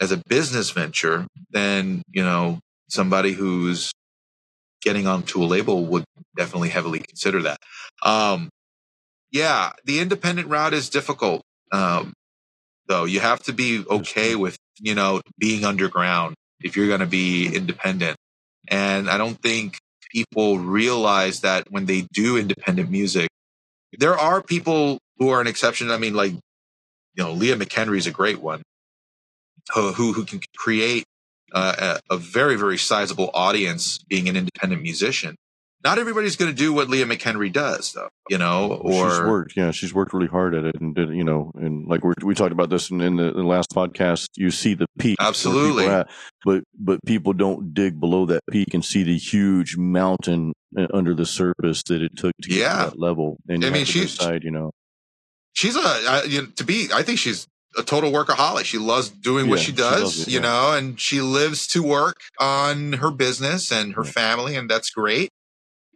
as 0.00 0.10
a 0.10 0.16
business 0.16 0.70
venture, 0.70 1.26
then 1.50 2.02
you 2.10 2.24
know 2.24 2.58
somebody 2.92 3.32
who's 3.32 3.92
getting 4.82 5.06
onto 5.06 5.42
a 5.42 5.46
label 5.46 5.86
would 5.86 6.04
definitely 6.36 6.68
heavily 6.68 6.98
consider 6.98 7.42
that. 7.42 7.58
Um, 8.04 8.48
yeah, 9.30 9.72
the 9.84 10.00
independent 10.00 10.48
route 10.48 10.74
is 10.74 10.90
difficult. 10.90 11.42
Um, 11.72 12.12
though 12.86 13.04
you 13.04 13.20
have 13.20 13.42
to 13.42 13.52
be 13.52 13.84
okay 13.88 14.34
with 14.34 14.56
you 14.78 14.94
know 14.94 15.20
being 15.38 15.64
underground 15.64 16.34
if 16.60 16.76
you're 16.76 16.88
going 16.88 17.00
to 17.00 17.06
be 17.06 17.54
independent 17.54 18.16
and 18.68 19.08
i 19.08 19.16
don't 19.16 19.40
think 19.40 19.78
people 20.10 20.58
realize 20.58 21.40
that 21.40 21.70
when 21.70 21.86
they 21.86 22.02
do 22.12 22.36
independent 22.36 22.90
music 22.90 23.28
there 23.98 24.18
are 24.18 24.42
people 24.42 24.98
who 25.18 25.30
are 25.30 25.40
an 25.40 25.46
exception 25.46 25.90
i 25.90 25.96
mean 25.96 26.14
like 26.14 26.32
you 26.32 27.22
know 27.22 27.32
leah 27.32 27.56
mchenry 27.56 27.98
is 27.98 28.06
a 28.06 28.10
great 28.10 28.40
one 28.40 28.62
who 29.74 29.92
who, 29.92 30.12
who 30.12 30.24
can 30.24 30.40
create 30.56 31.04
uh, 31.52 31.98
a, 32.10 32.14
a 32.14 32.16
very 32.16 32.56
very 32.56 32.78
sizable 32.78 33.30
audience 33.34 33.98
being 34.08 34.28
an 34.28 34.36
independent 34.36 34.82
musician 34.82 35.36
not 35.84 35.98
everybody's 35.98 36.36
going 36.36 36.50
to 36.50 36.56
do 36.56 36.72
what 36.72 36.88
Leah 36.88 37.06
McHenry 37.06 37.52
does, 37.52 37.92
though. 37.92 38.08
You 38.30 38.38
know, 38.38 38.74
or 38.82 39.10
she's 39.10 39.20
worked. 39.20 39.56
Yeah, 39.56 39.70
she's 39.72 39.92
worked 39.92 40.12
really 40.12 40.28
hard 40.28 40.54
at 40.54 40.64
it, 40.64 40.80
and 40.80 40.94
did 40.94 41.10
you 41.10 41.24
know, 41.24 41.50
and 41.56 41.86
like 41.88 42.04
we 42.04 42.14
we 42.22 42.34
talked 42.34 42.52
about 42.52 42.70
this 42.70 42.90
in, 42.90 43.00
in, 43.00 43.16
the, 43.16 43.28
in 43.28 43.36
the, 43.36 43.42
last 43.42 43.70
podcast. 43.70 44.28
You 44.36 44.50
see 44.50 44.74
the 44.74 44.86
peak, 44.98 45.16
absolutely, 45.20 45.86
at, 45.86 46.08
but 46.44 46.62
but 46.78 47.00
people 47.04 47.32
don't 47.32 47.74
dig 47.74 47.98
below 47.98 48.26
that 48.26 48.42
peak 48.50 48.74
and 48.74 48.84
see 48.84 49.02
the 49.02 49.18
huge 49.18 49.76
mountain 49.76 50.52
uh, 50.78 50.86
under 50.94 51.14
the 51.14 51.26
surface 51.26 51.82
that 51.84 52.00
it 52.00 52.16
took 52.16 52.32
to 52.42 52.50
yeah. 52.50 52.58
get 52.58 52.84
to 52.84 52.90
that 52.90 53.00
level. 53.00 53.38
And 53.48 53.64
I 53.64 53.70
mean, 53.70 53.84
she's 53.84 54.16
decide, 54.16 54.44
you 54.44 54.52
know, 54.52 54.70
she's 55.52 55.76
a 55.76 55.80
uh, 55.80 56.22
you 56.28 56.42
know, 56.42 56.48
to 56.56 56.64
be. 56.64 56.88
I 56.94 57.02
think 57.02 57.18
she's 57.18 57.48
a 57.76 57.82
total 57.82 58.12
workaholic. 58.12 58.64
She 58.64 58.78
loves 58.78 59.08
doing 59.08 59.48
what 59.48 59.60
she 59.60 59.72
does, 59.72 60.14
she 60.14 60.22
it, 60.22 60.28
you 60.28 60.34
yeah. 60.34 60.40
know, 60.40 60.72
and 60.74 61.00
she 61.00 61.20
lives 61.20 61.66
to 61.68 61.82
work 61.82 62.16
on 62.38 62.94
her 62.94 63.10
business 63.10 63.72
and 63.72 63.94
her 63.94 64.04
yeah. 64.04 64.10
family, 64.10 64.56
and 64.56 64.68
that's 64.68 64.90
great. 64.90 65.30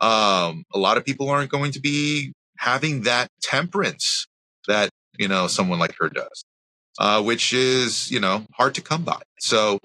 Um, 0.00 0.64
a 0.74 0.78
lot 0.78 0.96
of 0.96 1.04
people 1.04 1.30
aren't 1.30 1.50
going 1.50 1.72
to 1.72 1.80
be 1.80 2.32
having 2.58 3.02
that 3.02 3.28
temperance 3.42 4.26
that, 4.68 4.90
you 5.18 5.28
know, 5.28 5.46
someone 5.46 5.78
like 5.78 5.94
her 5.98 6.08
does, 6.08 6.44
uh, 6.98 7.22
which 7.22 7.52
is, 7.52 8.10
you 8.10 8.20
know, 8.20 8.44
hard 8.54 8.74
to 8.74 8.82
come 8.82 9.04
by. 9.04 9.20
So, 9.38 9.78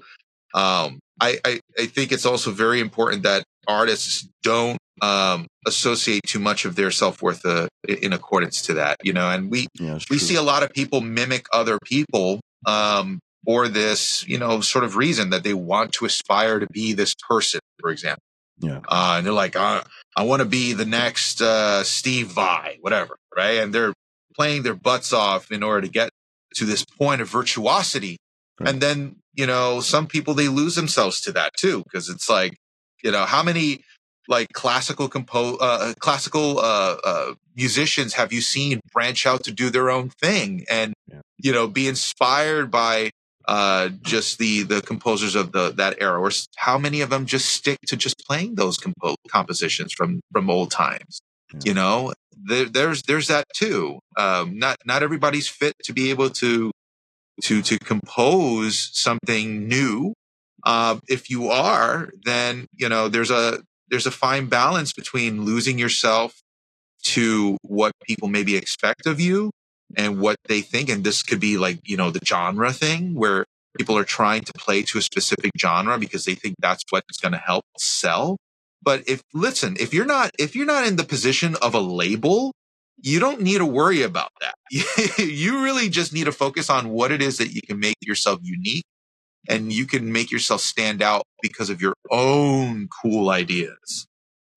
um, 0.53 0.99
I, 1.21 1.39
I, 1.45 1.59
I 1.79 1.85
think 1.85 2.11
it's 2.11 2.25
also 2.25 2.51
very 2.51 2.79
important 2.79 3.23
that 3.23 3.43
artists 3.67 4.27
don't, 4.43 4.77
um, 5.01 5.47
associate 5.65 6.21
too 6.25 6.39
much 6.39 6.65
of 6.65 6.75
their 6.75 6.91
self-worth, 6.91 7.45
uh, 7.45 7.67
in 7.87 8.13
accordance 8.13 8.61
to 8.63 8.73
that, 8.75 8.97
you 9.03 9.13
know, 9.13 9.29
and 9.29 9.51
we, 9.51 9.67
yeah, 9.79 9.95
we 10.09 10.17
true. 10.17 10.17
see 10.19 10.35
a 10.35 10.41
lot 10.41 10.63
of 10.63 10.71
people 10.71 11.01
mimic 11.01 11.45
other 11.51 11.77
people, 11.83 12.39
um, 12.65 13.19
for 13.43 13.67
this, 13.67 14.23
you 14.27 14.37
know, 14.37 14.61
sort 14.61 14.83
of 14.83 14.95
reason 14.95 15.31
that 15.31 15.43
they 15.43 15.55
want 15.55 15.93
to 15.93 16.05
aspire 16.05 16.59
to 16.59 16.67
be 16.67 16.93
this 16.93 17.15
person, 17.27 17.59
for 17.79 17.89
example. 17.89 18.21
Yeah. 18.59 18.81
Uh, 18.87 19.15
and 19.17 19.25
they're 19.25 19.33
like, 19.33 19.55
uh, 19.55 19.81
I 20.15 20.23
want 20.23 20.41
to 20.41 20.47
be 20.47 20.73
the 20.73 20.85
next 20.85 21.41
uh, 21.41 21.83
Steve 21.83 22.27
Vai, 22.27 22.77
whatever, 22.81 23.15
right? 23.35 23.57
And 23.57 23.73
they're 23.73 23.93
playing 24.35 24.61
their 24.61 24.75
butts 24.75 25.11
off 25.11 25.51
in 25.51 25.63
order 25.63 25.81
to 25.81 25.91
get 25.91 26.11
to 26.57 26.65
this 26.65 26.85
point 26.85 27.21
of 27.21 27.29
virtuosity. 27.29 28.17
Right. 28.59 28.69
And 28.69 28.79
then, 28.79 29.15
you 29.33 29.47
know, 29.47 29.81
some 29.81 30.05
people, 30.05 30.35
they 30.35 30.47
lose 30.47 30.75
themselves 30.75 31.21
to 31.21 31.31
that 31.31 31.53
too, 31.57 31.81
because 31.83 32.09
it's 32.09 32.29
like, 32.29 32.55
you 33.03 33.09
know, 33.09 33.25
how 33.25 33.41
many 33.41 33.81
like 34.27 34.47
classical 34.53 35.07
compo- 35.07 35.57
uh, 35.57 35.77
uh, 35.81 35.93
classical 35.99 36.59
uh, 36.59 36.97
uh, 37.03 37.33
musicians 37.55 38.13
have 38.13 38.31
you 38.31 38.41
seen 38.41 38.79
branch 38.93 39.25
out 39.25 39.43
to 39.43 39.51
do 39.51 39.69
their 39.69 39.89
own 39.89 40.09
thing 40.09 40.65
and, 40.69 40.93
yeah. 41.07 41.21
you 41.37 41.51
know, 41.51 41.67
be 41.67 41.87
inspired 41.87 42.69
by 42.71 43.11
uh, 43.47 43.89
just 44.03 44.37
the 44.37 44.63
the 44.63 44.81
composers 44.81 45.35
of 45.35 45.51
the 45.51 45.71
that 45.71 45.97
era, 45.99 46.19
or 46.19 46.31
how 46.57 46.77
many 46.77 47.01
of 47.01 47.09
them 47.09 47.25
just 47.25 47.49
stick 47.49 47.77
to 47.87 47.97
just 47.97 48.15
playing 48.27 48.55
those 48.55 48.77
compo- 48.77 49.15
compositions 49.27 49.91
from 49.91 50.21
from 50.31 50.49
old 50.49 50.71
times. 50.71 51.19
Yeah. 51.53 51.59
You 51.65 51.73
know, 51.73 52.13
there, 52.31 52.65
there's 52.65 53.01
there's 53.03 53.27
that 53.27 53.45
too. 53.53 53.99
Um, 54.17 54.57
not 54.57 54.77
not 54.85 55.03
everybody's 55.03 55.47
fit 55.47 55.73
to 55.85 55.93
be 55.93 56.11
able 56.11 56.29
to 56.29 56.71
to 57.43 57.61
to 57.61 57.79
compose 57.79 58.91
something 58.93 59.67
new. 59.67 60.13
Uh, 60.63 60.99
if 61.09 61.29
you 61.29 61.49
are, 61.49 62.11
then 62.23 62.67
you 62.75 62.87
know 62.87 63.09
there's 63.09 63.31
a 63.31 63.63
there's 63.91 64.07
a 64.07 64.11
fine 64.11 64.47
balance 64.47 64.93
between 64.93 65.43
losing 65.43 65.77
yourself 65.77 66.41
to 67.03 67.57
what 67.61 67.91
people 68.07 68.29
maybe 68.29 68.55
expect 68.55 69.05
of 69.05 69.19
you 69.19 69.51
and 69.95 70.19
what 70.19 70.37
they 70.47 70.61
think. 70.61 70.89
And 70.89 71.03
this 71.03 71.21
could 71.21 71.39
be 71.39 71.57
like, 71.57 71.79
you 71.83 71.97
know, 71.97 72.09
the 72.09 72.25
genre 72.25 72.71
thing 72.71 73.13
where 73.13 73.45
people 73.77 73.97
are 73.97 74.05
trying 74.05 74.41
to 74.43 74.53
play 74.53 74.81
to 74.83 74.97
a 74.97 75.01
specific 75.01 75.51
genre 75.59 75.97
because 75.99 76.25
they 76.25 76.35
think 76.35 76.55
that's 76.59 76.83
what's 76.89 77.17
going 77.17 77.33
to 77.33 77.37
help 77.37 77.65
sell. 77.77 78.37
But 78.81 79.03
if, 79.07 79.21
listen, 79.33 79.75
if 79.79 79.93
you're 79.93 80.05
not, 80.05 80.31
if 80.39 80.55
you're 80.55 80.65
not 80.65 80.87
in 80.87 80.95
the 80.95 81.03
position 81.03 81.55
of 81.61 81.75
a 81.75 81.79
label, 81.79 82.53
you 83.03 83.19
don't 83.19 83.41
need 83.41 83.57
to 83.57 83.65
worry 83.65 84.03
about 84.03 84.31
that. 84.39 84.55
you 85.17 85.61
really 85.63 85.89
just 85.89 86.13
need 86.13 86.25
to 86.25 86.31
focus 86.31 86.69
on 86.69 86.89
what 86.89 87.11
it 87.11 87.21
is 87.21 87.37
that 87.39 87.51
you 87.51 87.61
can 87.61 87.79
make 87.79 87.95
yourself 88.01 88.39
unique 88.41 88.85
and 89.47 89.71
you 89.71 89.85
can 89.85 90.11
make 90.11 90.31
yourself 90.31 90.61
stand 90.61 91.01
out 91.01 91.23
because 91.41 91.69
of 91.69 91.81
your 91.81 91.93
own 92.09 92.87
cool 93.01 93.29
ideas. 93.29 94.07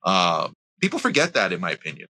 Uh, 0.05 0.49
people 0.81 0.99
forget 0.99 1.35
that, 1.35 1.53
in 1.53 1.61
my 1.61 1.70
opinion. 1.70 2.07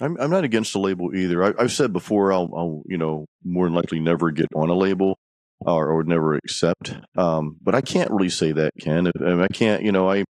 I'm 0.00 0.16
I'm 0.20 0.30
not 0.30 0.44
against 0.44 0.74
a 0.74 0.78
label 0.78 1.14
either. 1.14 1.42
I, 1.42 1.62
have 1.62 1.72
said 1.72 1.92
before 1.92 2.32
I'll, 2.32 2.50
I'll 2.56 2.82
you 2.86 2.98
know 2.98 3.26
more 3.44 3.66
than 3.66 3.74
likely 3.74 4.00
never 4.00 4.30
get 4.30 4.46
on 4.54 4.68
a 4.68 4.74
label 4.74 5.18
or, 5.60 5.88
or 5.88 6.04
never 6.04 6.34
accept. 6.34 6.96
Um, 7.16 7.56
but 7.60 7.74
I 7.74 7.80
can't 7.80 8.10
really 8.10 8.28
say 8.28 8.52
that, 8.52 8.72
Ken. 8.80 9.10
I, 9.20 9.42
I 9.42 9.48
can't. 9.48 9.82
You 9.82 9.92
know, 9.92 10.08
I 10.08 10.24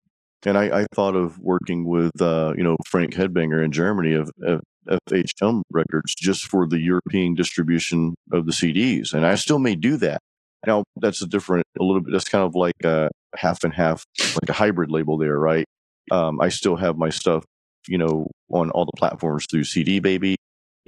and 0.45 0.57
I, 0.57 0.81
I 0.81 0.85
thought 0.93 1.15
of 1.15 1.39
working 1.39 1.85
with 1.85 2.21
uh, 2.21 2.53
you 2.55 2.63
know 2.63 2.77
Frank 2.85 3.13
Headbanger 3.13 3.63
in 3.63 3.71
Germany 3.71 4.13
of, 4.13 4.29
of 4.43 4.61
FHM 5.09 5.61
Records 5.71 6.13
just 6.15 6.45
for 6.45 6.67
the 6.67 6.79
European 6.79 7.33
distribution 7.33 8.15
of 8.31 8.45
the 8.45 8.51
CDs, 8.51 9.13
and 9.13 9.25
I 9.25 9.35
still 9.35 9.59
may 9.59 9.75
do 9.75 9.97
that. 9.97 10.21
Now 10.67 10.83
that's 10.97 11.21
a 11.21 11.27
different, 11.27 11.65
a 11.79 11.83
little 11.83 12.01
bit. 12.01 12.11
That's 12.11 12.29
kind 12.29 12.43
of 12.43 12.55
like 12.55 12.83
a 12.83 13.09
half 13.35 13.63
and 13.63 13.73
half, 13.73 14.05
like 14.19 14.49
a 14.49 14.53
hybrid 14.53 14.91
label 14.91 15.17
there, 15.17 15.37
right? 15.37 15.65
Um, 16.11 16.39
I 16.39 16.49
still 16.49 16.75
have 16.75 16.97
my 16.97 17.09
stuff 17.09 17.43
you 17.87 17.97
know, 17.97 18.27
on 18.51 18.69
all 18.71 18.85
the 18.85 18.97
platforms 18.97 19.45
through 19.49 19.63
CD 19.63 19.99
Baby. 19.99 20.35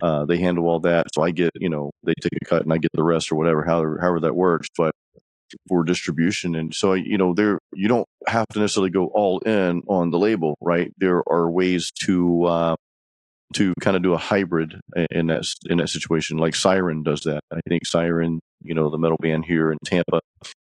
Uh, 0.02 0.26
they 0.26 0.38
handle 0.38 0.68
all 0.68 0.80
that. 0.82 1.08
So 1.13 1.24
I 1.24 1.32
get, 1.32 1.52
you 1.56 1.70
know, 1.70 1.90
they 2.04 2.13
take 2.22 2.38
a 2.42 2.46
cut 2.46 2.62
and 2.63 2.72
I 2.72 2.78
get 2.78 2.92
the 2.94 3.04
rest 3.04 3.32
or 3.32 3.36
whatever, 3.36 3.63
however, 3.63 3.98
however 4.00 4.20
that 4.22 4.36
works. 4.36 4.68
But 4.78 4.92
for 5.70 5.84
distribution. 5.84 6.56
And 6.56 6.76
so, 6.76 6.94
you 6.94 7.18
know, 7.18 7.34
there, 7.34 7.58
you 7.74 7.88
don't 7.88 8.06
have 8.28 8.46
to 8.50 8.60
necessarily 8.60 8.90
go 8.90 9.08
all 9.13 9.40
in 9.40 9.82
on 9.88 10.12
the 10.12 10.20
label, 10.20 10.56
right? 10.62 10.92
There 10.98 11.24
are 11.28 11.50
ways 11.50 11.92
to, 12.04 12.44
uh, 12.44 12.76
to 13.54 13.74
kind 13.80 13.96
of 13.96 14.04
do 14.04 14.13
a 14.13 14.18
hybrid 14.18 14.76
in 15.10 15.28
that, 15.28 15.46
in 15.68 15.78
that 15.78 15.88
situation. 15.88 16.38
Like 16.38 16.54
Siren 16.54 17.02
does 17.02 17.22
that. 17.22 17.40
I 17.52 17.62
think 17.70 17.86
Siren, 17.86 18.42
you 18.62 18.74
know, 18.74 18.89
the 18.89 18.98
metal 18.98 19.17
band 19.20 19.46
here 19.46 19.72
in 19.72 19.78
Tampa, 19.86 20.20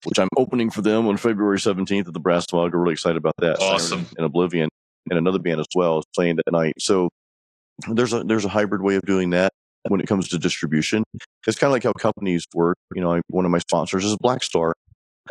which 0.05 0.19
I'm 0.19 0.29
opening 0.37 0.71
for 0.71 0.83
them 0.83 1.07
on 1.09 1.17
February 1.17 1.59
17th 1.59 2.09
at 2.09 2.15
the 2.15 2.21
Brass 2.21 2.47
Fog. 2.51 2.75
I'm 2.75 2.81
really 2.81 2.93
excited 2.93 3.17
about 3.17 3.35
that. 3.39 3.61
Awesome. 3.61 4.07
And 4.17 4.27
Oblivion 4.27 4.69
and 5.11 5.19
another 5.19 5.39
band 5.39 5.61
as 5.61 5.67
well 5.75 5.99
is 5.99 6.05
playing 6.15 6.37
that 6.37 6.53
night. 6.53 6.75
So 6.79 7.09
there's 7.87 8.13
a 8.13 8.25
there's 8.25 8.45
a 8.45 8.49
hybrid 8.49 8.83
way 8.83 8.97
of 8.97 9.03
doing 9.03 9.31
that 9.31 9.53
when 9.89 10.01
it 10.01 10.07
comes 10.07 10.29
to 10.29 10.39
distribution. 10.39 11.05
It's 11.47 11.59
kind 11.59 11.71
of 11.71 11.73
like 11.73 11.85
how 11.85 11.93
companies 11.93 12.45
work. 12.55 12.77
You 12.95 13.03
know, 13.03 13.15
I, 13.15 13.21
one 13.29 13.45
of 13.45 13.51
my 13.51 13.59
sponsors 13.59 14.05
is 14.05 14.17
Blackstar, 14.17 14.73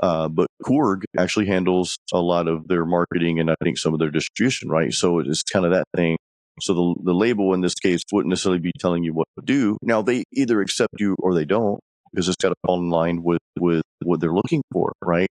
uh, 0.01 0.27
but 0.29 0.47
Korg 0.63 1.03
actually 1.17 1.47
handles 1.47 1.97
a 2.13 2.19
lot 2.19 2.47
of 2.47 2.67
their 2.67 2.85
marketing 2.85 3.39
and 3.39 3.51
I 3.51 3.55
think 3.63 3.77
some 3.77 3.93
of 3.93 3.99
their 3.99 4.11
distribution, 4.11 4.69
right? 4.69 4.93
So 4.93 5.19
it's 5.19 5.43
kind 5.43 5.65
of 5.65 5.71
that 5.71 5.85
thing. 5.95 6.17
So 6.61 6.73
the 6.73 7.03
the 7.03 7.13
label 7.13 7.53
in 7.53 7.61
this 7.61 7.75
case 7.75 8.01
wouldn't 8.11 8.29
necessarily 8.29 8.59
be 8.59 8.71
telling 8.79 9.03
you 9.03 9.13
what 9.13 9.27
to 9.37 9.45
do. 9.45 9.77
Now 9.81 10.01
they 10.01 10.23
either 10.33 10.61
accept 10.61 10.99
you 10.99 11.15
or 11.19 11.35
they 11.35 11.45
don't 11.45 11.79
because 12.11 12.27
it's 12.27 12.37
got 12.41 12.49
to 12.49 12.55
fall 12.65 12.79
in 12.79 12.89
line 12.89 13.23
with 13.23 13.41
with 13.59 13.83
what 14.03 14.19
they're 14.19 14.33
looking 14.33 14.61
for, 14.71 14.93
right? 15.03 15.29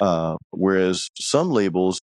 Uh, 0.00 0.36
whereas 0.50 1.08
some 1.18 1.50
labels 1.50 2.00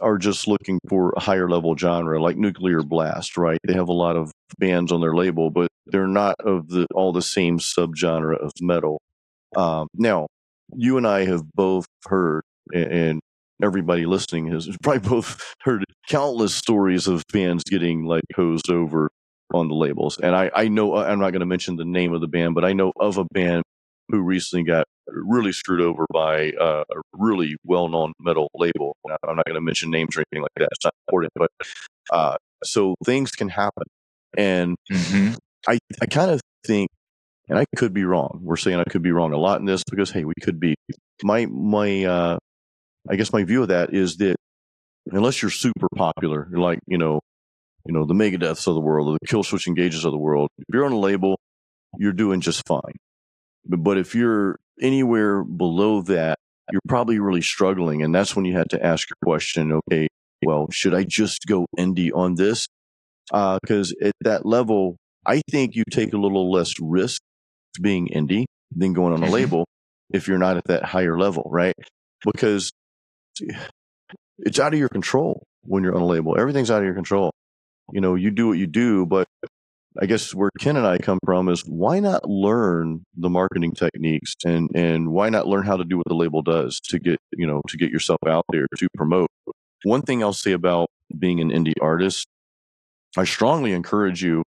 are 0.00 0.18
just 0.18 0.48
looking 0.48 0.78
for 0.88 1.12
a 1.16 1.20
higher 1.20 1.48
level 1.48 1.76
genre 1.76 2.20
like 2.20 2.36
nuclear 2.36 2.82
blast 2.82 3.36
right 3.36 3.58
they 3.66 3.74
have 3.74 3.88
a 3.88 3.92
lot 3.92 4.16
of 4.16 4.32
bands 4.58 4.92
on 4.92 5.00
their 5.00 5.14
label 5.14 5.50
but 5.50 5.68
they're 5.86 6.06
not 6.06 6.34
of 6.40 6.68
the 6.68 6.86
all 6.94 7.12
the 7.12 7.20
same 7.20 7.58
subgenre 7.58 8.34
of 8.38 8.50
metal 8.60 9.00
um, 9.56 9.88
now 9.94 10.26
you 10.74 10.96
and 10.96 11.06
i 11.06 11.24
have 11.24 11.42
both 11.52 11.86
heard 12.06 12.42
and 12.72 13.20
everybody 13.62 14.06
listening 14.06 14.46
has 14.46 14.68
probably 14.82 15.06
both 15.06 15.54
heard 15.60 15.84
countless 16.08 16.54
stories 16.54 17.06
of 17.06 17.22
bands 17.32 17.62
getting 17.64 18.04
like 18.04 18.24
hosed 18.34 18.70
over 18.70 19.10
on 19.54 19.68
the 19.68 19.74
labels 19.74 20.18
and 20.18 20.34
i 20.34 20.50
i 20.54 20.68
know 20.68 20.96
i'm 20.96 21.18
not 21.18 21.30
going 21.30 21.40
to 21.40 21.46
mention 21.46 21.76
the 21.76 21.84
name 21.84 22.12
of 22.12 22.20
the 22.20 22.28
band 22.28 22.54
but 22.54 22.64
i 22.64 22.72
know 22.72 22.92
of 22.98 23.18
a 23.18 23.24
band 23.32 23.62
who 24.08 24.20
recently 24.20 24.64
got 24.64 24.84
really 25.06 25.52
screwed 25.52 25.80
over 25.80 26.04
by 26.12 26.50
uh, 26.52 26.82
a 26.90 27.00
really 27.12 27.56
well-known 27.64 28.12
metal 28.20 28.48
label. 28.54 28.96
I'm 29.08 29.36
not 29.36 29.44
going 29.44 29.54
to 29.54 29.60
mention 29.60 29.90
names 29.90 30.16
or 30.16 30.20
anything 30.20 30.42
like 30.42 30.52
that. 30.56 30.68
It's 30.72 30.84
not 30.84 30.94
important, 31.08 31.32
but 31.34 31.50
uh, 32.12 32.36
so 32.64 32.94
things 33.04 33.30
can 33.32 33.48
happen, 33.48 33.84
and 34.36 34.76
mm-hmm. 34.90 35.34
I 35.68 35.78
I 36.00 36.06
kind 36.06 36.30
of 36.30 36.40
think 36.66 36.88
and 37.48 37.58
I 37.58 37.64
could 37.76 37.92
be 37.92 38.04
wrong. 38.04 38.40
We're 38.42 38.56
saying 38.56 38.78
I 38.78 38.84
could 38.84 39.02
be 39.02 39.12
wrong 39.12 39.32
a 39.32 39.36
lot 39.36 39.60
in 39.60 39.66
this 39.66 39.82
because 39.84 40.10
hey, 40.10 40.24
we 40.24 40.34
could 40.40 40.60
be. 40.60 40.74
My 41.22 41.46
my 41.46 42.04
uh, 42.04 42.38
I 43.08 43.16
guess 43.16 43.32
my 43.32 43.44
view 43.44 43.62
of 43.62 43.68
that 43.68 43.92
is 43.92 44.16
that 44.18 44.36
unless 45.10 45.42
you're 45.42 45.50
super 45.50 45.88
popular, 45.94 46.48
like 46.52 46.78
you 46.86 46.98
know, 46.98 47.20
you 47.86 47.92
know 47.94 48.04
the 48.04 48.14
Megadeths 48.14 48.66
of 48.66 48.74
the 48.74 48.80
world 48.80 49.08
or 49.08 49.18
the 49.20 49.26
Killswitch 49.26 49.66
Engages 49.66 50.04
of 50.04 50.12
the 50.12 50.18
world. 50.18 50.48
If 50.58 50.66
you're 50.72 50.84
on 50.84 50.92
a 50.92 50.98
label, 50.98 51.38
you're 51.98 52.12
doing 52.12 52.40
just 52.40 52.66
fine. 52.66 52.96
But, 53.64 53.82
but 53.82 53.98
if 53.98 54.14
you're 54.14 54.58
anywhere 54.80 55.44
below 55.44 56.02
that, 56.02 56.38
you're 56.72 56.80
probably 56.88 57.18
really 57.18 57.42
struggling, 57.42 58.02
and 58.02 58.14
that's 58.14 58.36
when 58.36 58.44
you 58.44 58.56
had 58.56 58.70
to 58.70 58.84
ask 58.84 59.08
your 59.10 59.16
question. 59.24 59.72
Okay, 59.72 60.08
well, 60.44 60.68
should 60.70 60.94
I 60.94 61.04
just 61.04 61.46
go 61.46 61.66
indie 61.78 62.10
on 62.14 62.34
this? 62.34 62.66
Because 63.30 63.94
uh, 64.02 64.08
at 64.08 64.14
that 64.22 64.46
level, 64.46 64.96
I 65.26 65.42
think 65.50 65.74
you 65.74 65.84
take 65.90 66.12
a 66.12 66.18
little 66.18 66.50
less 66.50 66.74
risk 66.80 67.20
being 67.80 68.08
indie 68.08 68.46
than 68.74 68.92
going 68.92 69.12
on 69.12 69.22
a 69.22 69.26
mm-hmm. 69.26 69.34
label 69.34 69.66
if 70.12 70.26
you're 70.26 70.38
not 70.38 70.56
at 70.56 70.64
that 70.64 70.84
higher 70.84 71.18
level, 71.18 71.48
right? 71.50 71.74
Because 72.24 72.72
it's 74.38 74.58
out 74.58 74.72
of 74.72 74.78
your 74.78 74.88
control 74.88 75.44
when 75.62 75.82
you're 75.82 75.94
on 75.94 76.02
a 76.02 76.06
label. 76.06 76.36
Everything's 76.38 76.70
out 76.70 76.78
of 76.78 76.84
your 76.84 76.94
control. 76.94 77.30
You 77.92 78.00
know, 78.00 78.14
you 78.14 78.30
do 78.30 78.48
what 78.48 78.58
you 78.58 78.66
do, 78.66 79.06
but 79.06 79.26
I 80.00 80.06
guess 80.06 80.34
where 80.34 80.50
Ken 80.60 80.76
and 80.76 80.86
I 80.86 80.98
come 80.98 81.18
from 81.24 81.48
is 81.48 81.62
why 81.62 81.98
not 82.00 82.28
learn 82.28 83.04
the 83.16 83.28
marketing 83.28 83.72
techniques 83.72 84.34
and 84.44 84.70
and 84.74 85.10
why 85.10 85.30
not 85.30 85.48
learn 85.48 85.64
how 85.64 85.76
to 85.76 85.84
do 85.84 85.96
what 85.96 86.06
the 86.06 86.14
label 86.14 86.42
does 86.42 86.80
to 86.88 86.98
get 86.98 87.18
you 87.32 87.46
know 87.46 87.60
to 87.68 87.76
get 87.76 87.90
yourself 87.90 88.20
out 88.26 88.44
there 88.50 88.66
to 88.78 88.88
promote. 88.96 89.28
One 89.82 90.02
thing 90.02 90.22
I'll 90.22 90.32
say 90.32 90.52
about 90.52 90.88
being 91.18 91.40
an 91.40 91.50
indie 91.50 91.72
artist, 91.80 92.26
I 93.16 93.24
strongly 93.24 93.72
encourage 93.72 94.22
you 94.22 94.42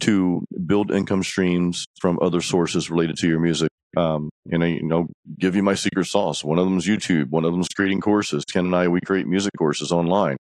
to 0.00 0.44
build 0.66 0.90
income 0.90 1.22
streams 1.22 1.86
from 2.00 2.18
other 2.22 2.40
sources 2.40 2.90
related 2.90 3.16
to 3.18 3.28
your 3.28 3.40
music. 3.40 3.68
Um, 3.96 4.30
and 4.50 4.62
I, 4.62 4.66
you 4.68 4.84
know, 4.84 5.08
give 5.38 5.56
you 5.56 5.62
my 5.62 5.74
secret 5.74 6.06
sauce. 6.06 6.44
One 6.44 6.58
of 6.58 6.64
them 6.64 6.78
is 6.78 6.86
YouTube. 6.86 7.30
One 7.30 7.44
of 7.44 7.52
them 7.52 7.60
is 7.60 7.68
creating 7.68 8.00
courses. 8.00 8.44
Ken 8.44 8.66
and 8.66 8.76
I, 8.76 8.88
we 8.88 9.00
create 9.00 9.26
music 9.26 9.52
courses 9.58 9.90
online. 9.90 10.36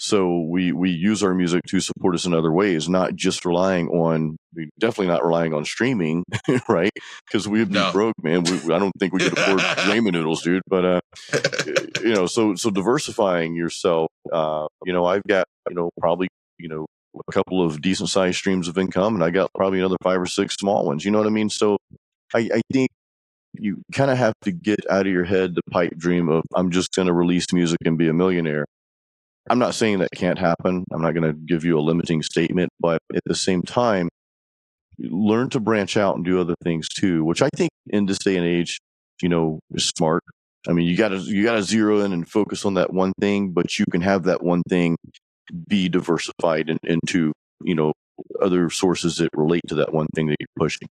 So 0.00 0.46
we, 0.48 0.72
we 0.72 0.88
use 0.88 1.22
our 1.22 1.34
music 1.34 1.62
to 1.68 1.78
support 1.78 2.14
us 2.14 2.24
in 2.24 2.32
other 2.32 2.50
ways, 2.50 2.88
not 2.88 3.14
just 3.14 3.44
relying 3.44 3.88
on, 3.88 4.38
definitely 4.78 5.08
not 5.08 5.22
relying 5.22 5.52
on 5.52 5.66
streaming, 5.66 6.24
right? 6.68 6.90
Because 7.26 7.46
we'd 7.46 7.68
be 7.68 7.74
no. 7.74 7.92
broke, 7.92 8.14
man. 8.22 8.44
We, 8.44 8.74
I 8.74 8.78
don't 8.78 8.94
think 8.98 9.12
we 9.12 9.20
could 9.20 9.36
afford 9.36 9.58
ramen 9.60 10.12
noodles, 10.12 10.42
dude. 10.42 10.62
But, 10.66 10.84
uh, 10.86 11.00
you 12.02 12.14
know, 12.14 12.26
so, 12.26 12.54
so 12.54 12.70
diversifying 12.70 13.54
yourself, 13.54 14.08
uh, 14.32 14.68
you 14.86 14.94
know, 14.94 15.04
I've 15.04 15.24
got, 15.24 15.44
you 15.68 15.76
know, 15.76 15.90
probably, 16.00 16.28
you 16.58 16.70
know, 16.70 16.86
a 17.28 17.32
couple 17.32 17.62
of 17.62 17.82
decent 17.82 18.08
sized 18.08 18.38
streams 18.38 18.68
of 18.68 18.78
income 18.78 19.14
and 19.14 19.22
I 19.22 19.28
got 19.28 19.50
probably 19.54 19.80
another 19.80 19.98
five 20.02 20.18
or 20.18 20.26
six 20.26 20.54
small 20.54 20.86
ones. 20.86 21.04
You 21.04 21.10
know 21.10 21.18
what 21.18 21.26
I 21.26 21.30
mean? 21.30 21.50
So 21.50 21.76
I, 22.34 22.48
I 22.54 22.60
think 22.72 22.88
you 23.52 23.82
kind 23.92 24.10
of 24.10 24.16
have 24.16 24.32
to 24.44 24.52
get 24.52 24.80
out 24.88 25.06
of 25.06 25.12
your 25.12 25.24
head 25.24 25.54
the 25.54 25.62
pipe 25.70 25.92
dream 25.98 26.30
of 26.30 26.42
I'm 26.54 26.70
just 26.70 26.94
going 26.94 27.08
to 27.08 27.12
release 27.12 27.52
music 27.52 27.78
and 27.84 27.98
be 27.98 28.08
a 28.08 28.14
millionaire. 28.14 28.64
I'm 29.48 29.58
not 29.58 29.74
saying 29.74 30.00
that 30.00 30.10
can't 30.14 30.38
happen. 30.38 30.84
I'm 30.92 31.02
not 31.02 31.14
going 31.14 31.24
to 31.24 31.32
give 31.32 31.64
you 31.64 31.78
a 31.78 31.80
limiting 31.80 32.22
statement, 32.22 32.70
but 32.78 33.00
at 33.14 33.22
the 33.24 33.34
same 33.34 33.62
time, 33.62 34.08
learn 34.98 35.48
to 35.50 35.60
branch 35.60 35.96
out 35.96 36.16
and 36.16 36.24
do 36.24 36.40
other 36.40 36.54
things 36.62 36.88
too, 36.88 37.24
which 37.24 37.42
I 37.42 37.48
think 37.56 37.70
in 37.88 38.06
this 38.06 38.18
day 38.18 38.36
and 38.36 38.46
age, 38.46 38.80
you 39.22 39.28
know, 39.28 39.60
is 39.72 39.86
smart. 39.86 40.22
I 40.68 40.72
mean, 40.72 40.86
you 40.86 40.96
got 40.96 41.08
to 41.08 41.18
you 41.18 41.42
got 41.42 41.54
to 41.54 41.62
zero 41.62 42.00
in 42.00 42.12
and 42.12 42.28
focus 42.28 42.66
on 42.66 42.74
that 42.74 42.92
one 42.92 43.12
thing, 43.18 43.52
but 43.52 43.78
you 43.78 43.86
can 43.90 44.02
have 44.02 44.24
that 44.24 44.42
one 44.42 44.62
thing 44.68 44.96
be 45.66 45.88
diversified 45.88 46.68
in, 46.68 46.78
into 46.84 47.32
you 47.62 47.74
know 47.74 47.92
other 48.42 48.68
sources 48.68 49.16
that 49.16 49.30
relate 49.34 49.62
to 49.68 49.76
that 49.76 49.92
one 49.92 50.06
thing 50.14 50.26
that 50.26 50.36
you're 50.38 50.48
pushing. 50.58 50.88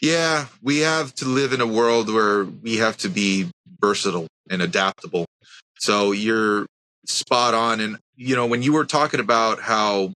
Yeah, 0.00 0.46
we 0.62 0.80
have 0.80 1.14
to 1.16 1.24
live 1.24 1.52
in 1.52 1.60
a 1.60 1.66
world 1.66 2.12
where 2.12 2.44
we 2.44 2.76
have 2.76 2.96
to 2.98 3.08
be 3.08 3.50
versatile 3.80 4.26
and 4.50 4.62
adaptable. 4.62 5.26
So 5.78 6.12
you're 6.12 6.66
spot 7.08 7.54
on. 7.54 7.80
And, 7.80 7.98
you 8.16 8.36
know, 8.36 8.46
when 8.46 8.62
you 8.62 8.72
were 8.72 8.84
talking 8.84 9.20
about 9.20 9.60
how, 9.60 10.12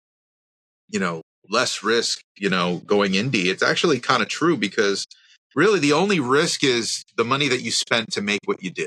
you 0.88 1.01
know, 1.01 1.22
less 1.51 1.83
risk, 1.83 2.20
you 2.37 2.51
know, 2.51 2.79
going 2.87 3.12
indie, 3.12 3.46
it's 3.46 3.62
actually 3.62 4.01
kind 4.01 4.22
of 4.22 4.29
true 4.29 4.57
because 4.57 5.07
really 5.55 5.79
the 5.79 5.92
only 5.92 6.20
risk 6.20 6.62
is 6.62 7.03
the 7.16 7.24
money 7.24 7.48
that 7.48 7.62
you 7.62 7.70
spent 7.70 8.12
to 8.12 8.20
make 8.20 8.40
what 8.44 8.62
you 8.62 8.70
did. 8.70 8.87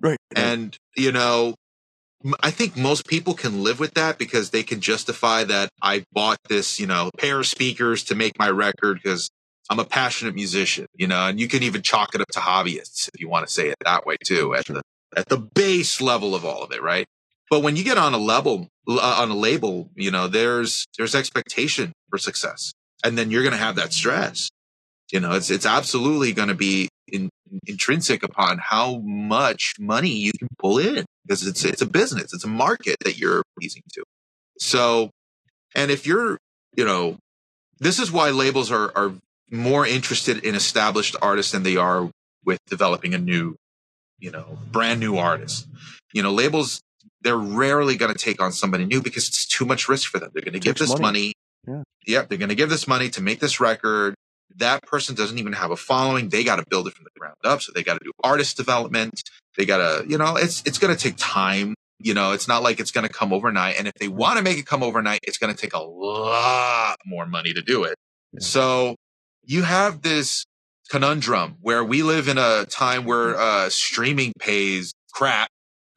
Right. 0.00 0.18
And, 0.34 0.76
you 0.96 1.12
know, 1.12 1.54
I 2.40 2.50
think 2.50 2.76
most 2.76 3.06
people 3.06 3.34
can 3.34 3.62
live 3.62 3.80
with 3.80 3.94
that 3.94 4.18
because 4.18 4.50
they 4.50 4.62
can 4.62 4.80
justify 4.80 5.44
that 5.44 5.68
I 5.80 6.04
bought 6.12 6.38
this, 6.48 6.78
you 6.78 6.86
know, 6.86 7.10
pair 7.18 7.40
of 7.40 7.46
speakers 7.46 8.04
to 8.04 8.14
make 8.14 8.38
my 8.38 8.48
record 8.48 9.00
because 9.02 9.28
I'm 9.70 9.78
a 9.78 9.84
passionate 9.84 10.34
musician, 10.34 10.86
you 10.94 11.06
know, 11.06 11.26
and 11.26 11.40
you 11.40 11.48
can 11.48 11.62
even 11.62 11.82
chalk 11.82 12.14
it 12.14 12.20
up 12.20 12.28
to 12.32 12.40
hobbyists 12.40 13.08
if 13.12 13.20
you 13.20 13.28
want 13.28 13.46
to 13.46 13.52
say 13.52 13.68
it 13.68 13.76
that 13.84 14.06
way 14.06 14.16
too, 14.24 14.54
at 14.54 14.66
the 14.66 14.82
at 15.16 15.28
the 15.28 15.38
base 15.38 16.00
level 16.00 16.34
of 16.34 16.44
all 16.44 16.62
of 16.62 16.72
it, 16.72 16.82
right? 16.82 17.06
But 17.52 17.60
when 17.60 17.76
you 17.76 17.84
get 17.84 17.98
on 17.98 18.14
a 18.14 18.18
level 18.18 18.68
uh, 18.88 19.18
on 19.20 19.30
a 19.30 19.36
label, 19.36 19.90
you 19.94 20.10
know, 20.10 20.26
there's 20.26 20.86
there's 20.96 21.14
expectation 21.14 21.92
for 22.08 22.16
success, 22.16 22.72
and 23.04 23.18
then 23.18 23.30
you're 23.30 23.42
going 23.42 23.52
to 23.52 23.58
have 23.58 23.76
that 23.76 23.92
stress. 23.92 24.48
You 25.12 25.20
know, 25.20 25.32
it's 25.32 25.50
it's 25.50 25.66
absolutely 25.66 26.32
going 26.32 26.48
to 26.48 26.54
be 26.54 26.88
in, 27.06 27.28
intrinsic 27.66 28.22
upon 28.22 28.56
how 28.56 29.00
much 29.00 29.74
money 29.78 30.08
you 30.08 30.32
can 30.32 30.48
pull 30.58 30.78
in 30.78 31.04
because 31.26 31.46
it's 31.46 31.62
it's 31.62 31.82
a 31.82 31.86
business, 31.86 32.32
it's 32.32 32.42
a 32.42 32.48
market 32.48 32.96
that 33.04 33.18
you're 33.18 33.42
pleasing 33.58 33.82
to. 33.96 34.02
So, 34.58 35.10
and 35.74 35.90
if 35.90 36.06
you're, 36.06 36.38
you 36.74 36.86
know, 36.86 37.18
this 37.78 37.98
is 37.98 38.10
why 38.10 38.30
labels 38.30 38.72
are 38.72 38.96
are 38.96 39.12
more 39.50 39.86
interested 39.86 40.42
in 40.42 40.54
established 40.54 41.16
artists 41.20 41.52
than 41.52 41.64
they 41.64 41.76
are 41.76 42.08
with 42.46 42.60
developing 42.70 43.12
a 43.12 43.18
new, 43.18 43.56
you 44.18 44.30
know, 44.30 44.56
brand 44.70 45.00
new 45.00 45.18
artist. 45.18 45.68
You 46.14 46.22
know, 46.22 46.32
labels 46.32 46.80
they're 47.22 47.36
rarely 47.36 47.96
going 47.96 48.12
to 48.12 48.18
take 48.18 48.42
on 48.42 48.52
somebody 48.52 48.84
new 48.84 49.00
because 49.00 49.28
it's 49.28 49.46
too 49.46 49.64
much 49.64 49.88
risk 49.88 50.10
for 50.10 50.18
them. 50.18 50.30
They're 50.34 50.42
going 50.42 50.54
to 50.54 50.60
give 50.60 50.76
this 50.76 50.90
money. 50.90 51.02
money 51.02 51.32
yeah. 51.66 51.82
Yep, 52.06 52.28
they're 52.28 52.38
going 52.38 52.48
to 52.48 52.56
give 52.56 52.70
this 52.70 52.88
money 52.88 53.08
to 53.10 53.22
make 53.22 53.38
this 53.38 53.60
record 53.60 54.14
that 54.56 54.82
person 54.82 55.14
doesn't 55.14 55.38
even 55.38 55.52
have 55.52 55.70
a 55.70 55.76
following. 55.76 56.28
They 56.28 56.44
got 56.44 56.56
to 56.56 56.64
build 56.68 56.86
it 56.88 56.94
from 56.94 57.04
the 57.04 57.18
ground 57.18 57.36
up. 57.44 57.62
So 57.62 57.72
they 57.74 57.82
got 57.82 57.94
to 57.94 58.04
do 58.04 58.12
artist 58.22 58.56
development. 58.56 59.22
They 59.56 59.64
got 59.64 59.78
to, 59.78 60.08
you 60.08 60.18
know, 60.18 60.36
it's, 60.36 60.62
it's 60.66 60.78
going 60.78 60.94
to 60.94 61.00
take 61.00 61.14
time. 61.16 61.74
You 61.98 62.14
know, 62.14 62.32
it's 62.32 62.48
not 62.48 62.62
like 62.62 62.80
it's 62.80 62.90
going 62.90 63.06
to 63.06 63.12
come 63.12 63.32
overnight. 63.32 63.76
And 63.78 63.86
if 63.86 63.94
they 63.94 64.08
want 64.08 64.38
to 64.38 64.42
make 64.42 64.58
it 64.58 64.66
come 64.66 64.82
overnight, 64.82 65.20
it's 65.22 65.38
going 65.38 65.54
to 65.54 65.60
take 65.60 65.74
a 65.74 65.82
lot 65.82 66.96
more 67.06 67.26
money 67.26 67.52
to 67.52 67.62
do 67.62 67.84
it. 67.84 67.94
Yeah. 68.32 68.40
So 68.40 68.96
you 69.44 69.62
have 69.62 70.02
this 70.02 70.44
conundrum 70.90 71.56
where 71.60 71.84
we 71.84 72.02
live 72.02 72.28
in 72.28 72.38
a 72.38 72.64
time 72.64 73.04
where 73.04 73.38
uh, 73.38 73.68
streaming 73.70 74.32
pays 74.38 74.92
crap 75.12 75.48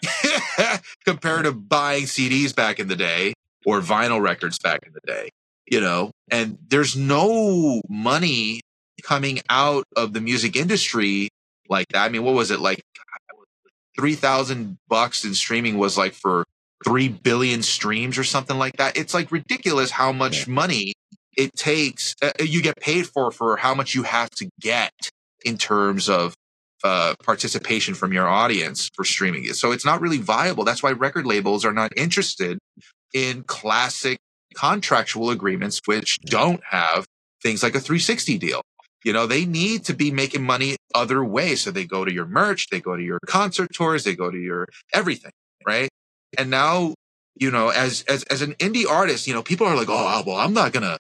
compared 1.06 1.46
to 1.46 1.52
buying 1.52 2.04
CDs 2.04 2.56
back 2.56 2.80
in 2.80 2.88
the 2.88 2.96
day 2.96 3.34
or 3.65 3.82
vinyl 3.82 4.22
records 4.22 4.60
back 4.60 4.82
in 4.86 4.94
the 4.94 5.02
day 5.06 5.30
you 5.68 5.82
know, 5.82 6.12
and 6.30 6.58
there's 6.68 6.96
no 6.96 7.82
money 7.89 8.62
coming 9.04 9.41
out 9.50 9.84
of 9.96 10.13
the 10.13 10.22
music 10.22 10.56
industry 10.56 11.30
like 11.70 11.88
that. 11.89 12.04
I 12.06 12.10
mean, 12.10 12.24
what 12.24 12.36
was 12.36 12.52
it 12.52 12.60
like? 12.60 12.82
3000 13.98 14.78
bucks 14.89 15.24
in 15.24 15.34
streaming 15.34 15.78
was 15.78 15.98
like 15.98 16.13
for 16.13 16.44
3 16.84 17.08
billion 17.08 17.63
streams 17.63 18.18
or 18.18 18.26
something 18.26 18.58
like 18.58 18.76
that. 18.76 18.98
It's 18.98 19.13
like 19.13 19.32
ridiculous 19.32 19.89
how 19.89 20.12
much 20.12 20.50
money 20.50 20.94
it 21.38 21.54
takes. 21.56 22.13
Uh, 22.22 22.32
you 22.41 22.62
get 22.62 22.76
paid 22.76 23.08
for, 23.08 23.32
for 23.32 23.56
how 23.56 23.74
much 23.74 23.96
you 23.96 24.04
have 24.04 24.30
to 24.32 24.50
get 24.60 24.91
in 25.46 25.58
terms 25.58 26.10
of 26.10 26.34
uh, 26.86 27.15
participation 27.24 27.95
from 27.95 28.13
your 28.13 28.28
audience 28.28 28.91
for 28.93 29.04
streaming 29.04 29.43
it. 29.45 29.56
So 29.56 29.71
it's 29.71 29.86
not 29.86 30.02
really 30.02 30.19
viable. 30.19 30.63
That's 30.63 30.84
why 30.84 30.91
record 30.91 31.26
labels 31.26 31.66
are 31.66 31.74
not 31.74 31.91
interested 31.97 32.60
in 33.12 33.41
classic 33.41 34.20
contractual 34.53 35.32
agreements 35.32 35.82
which 35.86 36.20
don't 36.22 36.62
have 36.70 37.07
things 37.41 37.64
like 37.64 37.74
a 37.74 37.80
360 37.80 38.38
deal. 38.38 38.62
You 39.03 39.14
know, 39.14 39.26
they 39.26 39.45
need 39.45 39.84
to 39.86 39.95
be 39.95 40.12
making 40.12 40.43
money 40.43 40.76
other 40.93 41.26
ways. 41.26 41.64
So 41.64 41.72
they 41.72 41.86
go 41.86 42.05
to 42.05 42.14
your 42.14 42.28
merch, 42.28 42.68
they 42.70 42.82
go 42.82 42.95
to 42.95 43.01
your 43.01 43.18
concert 43.26 43.74
tours, 43.74 44.03
they 44.03 44.16
go 44.16 44.30
to 44.30 44.38
your 44.38 44.68
everything, 44.93 45.32
right? 45.66 45.89
And 46.38 46.51
now, 46.51 46.93
you 47.36 47.49
know, 47.49 47.70
as 47.70 48.03
as 48.07 48.24
as 48.26 48.43
an 48.43 48.53
indie 48.60 48.88
artist, 48.88 49.26
you 49.26 49.34
know, 49.34 49.41
people 49.41 49.66
are 49.66 49.76
like, 49.76 49.89
"Oh, 49.89 50.24
well, 50.26 50.38
I'm 50.38 50.53
not 50.53 50.72
to 50.74 50.99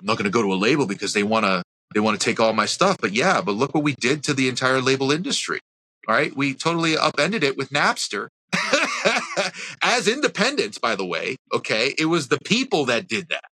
I'm 0.00 0.06
not 0.06 0.16
to 0.24 0.30
go 0.30 0.42
to 0.42 0.54
a 0.54 0.56
label 0.56 0.86
because 0.86 1.12
they 1.12 1.22
want 1.22 1.44
to 1.44 1.62
they 1.94 2.00
want 2.00 2.18
to 2.18 2.24
take 2.24 2.40
all 2.40 2.52
my 2.52 2.66
stuff." 2.66 2.96
But 3.00 3.12
yeah, 3.12 3.40
but 3.40 3.52
look 3.52 3.74
what 3.74 3.84
we 3.84 3.94
did 3.94 4.22
to 4.24 4.34
the 4.34 4.48
entire 4.48 4.80
label 4.80 5.12
industry. 5.12 5.60
All 6.08 6.14
right? 6.14 6.34
We 6.36 6.54
totally 6.54 6.96
upended 6.96 7.44
it 7.44 7.56
with 7.56 7.70
Napster 7.70 8.28
as 9.82 10.08
independents, 10.08 10.78
by 10.78 10.96
the 10.96 11.04
way, 11.04 11.36
okay, 11.52 11.94
it 11.98 12.06
was 12.06 12.28
the 12.28 12.38
people 12.44 12.84
that 12.86 13.08
did 13.08 13.28
that. 13.28 13.44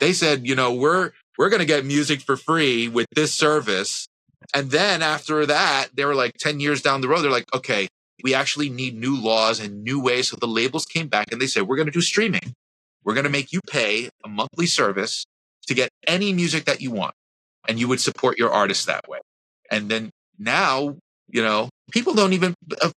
They 0.00 0.12
said, 0.12 0.46
you 0.46 0.54
know, 0.54 0.72
we're 0.72 1.12
we're 1.38 1.48
going 1.48 1.60
to 1.60 1.66
get 1.66 1.84
music 1.84 2.20
for 2.20 2.36
free 2.36 2.88
with 2.88 3.06
this 3.14 3.34
service. 3.34 4.06
And 4.54 4.70
then 4.70 5.02
after 5.02 5.46
that, 5.46 5.88
they 5.94 6.04
were 6.04 6.14
like 6.14 6.34
10 6.38 6.60
years 6.60 6.82
down 6.82 7.00
the 7.00 7.08
road, 7.08 7.22
they're 7.22 7.30
like, 7.30 7.54
okay, 7.54 7.88
we 8.22 8.34
actually 8.34 8.68
need 8.68 8.94
new 8.94 9.16
laws 9.16 9.60
and 9.60 9.82
new 9.82 10.00
ways. 10.00 10.28
So 10.28 10.36
the 10.38 10.46
labels 10.46 10.84
came 10.84 11.08
back 11.08 11.32
and 11.32 11.40
they 11.40 11.46
said, 11.46 11.66
we're 11.66 11.76
going 11.76 11.86
to 11.86 11.92
do 11.92 12.00
streaming. 12.00 12.54
We're 13.04 13.14
going 13.14 13.24
to 13.24 13.30
make 13.30 13.52
you 13.52 13.60
pay 13.68 14.10
a 14.24 14.28
monthly 14.28 14.66
service 14.66 15.24
to 15.66 15.74
get 15.74 15.88
any 16.06 16.32
music 16.32 16.64
that 16.66 16.80
you 16.80 16.90
want. 16.90 17.14
And 17.68 17.78
you 17.78 17.88
would 17.88 18.00
support 18.00 18.38
your 18.38 18.50
artist 18.50 18.86
that 18.86 19.08
way. 19.08 19.18
And 19.70 19.88
then 19.88 20.10
now, 20.38 20.96
you 21.28 21.42
know, 21.42 21.68
people 21.90 22.14
don't 22.14 22.32
even 22.32 22.54
uh, 22.80 22.90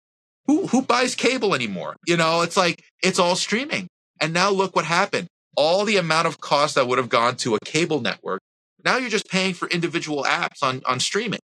who 0.47 0.68
who 0.68 0.82
buys 0.82 1.16
cable 1.16 1.55
anymore? 1.55 1.95
You 2.05 2.18
know, 2.18 2.41
it's 2.41 2.57
like 2.57 2.84
it's 3.01 3.20
all 3.20 3.36
streaming. 3.36 3.88
And 4.22 4.34
now 4.34 4.49
look 4.49 4.76
what 4.76 4.86
happened. 4.86 5.28
All 5.57 5.86
the 5.86 5.97
amount 5.97 6.28
of 6.28 6.39
cost 6.39 6.76
that 6.76 6.88
would 6.88 6.97
have 6.97 7.09
gone 7.09 7.36
to 7.38 7.55
a 7.55 7.59
cable 7.66 8.01
network, 8.01 8.41
now 8.84 8.97
you're 8.97 9.09
just 9.09 9.30
paying 9.30 9.53
for 9.53 9.68
individual 9.70 10.24
apps 10.24 10.61
on 10.61 10.82
on 10.86 10.99
streaming 10.99 11.39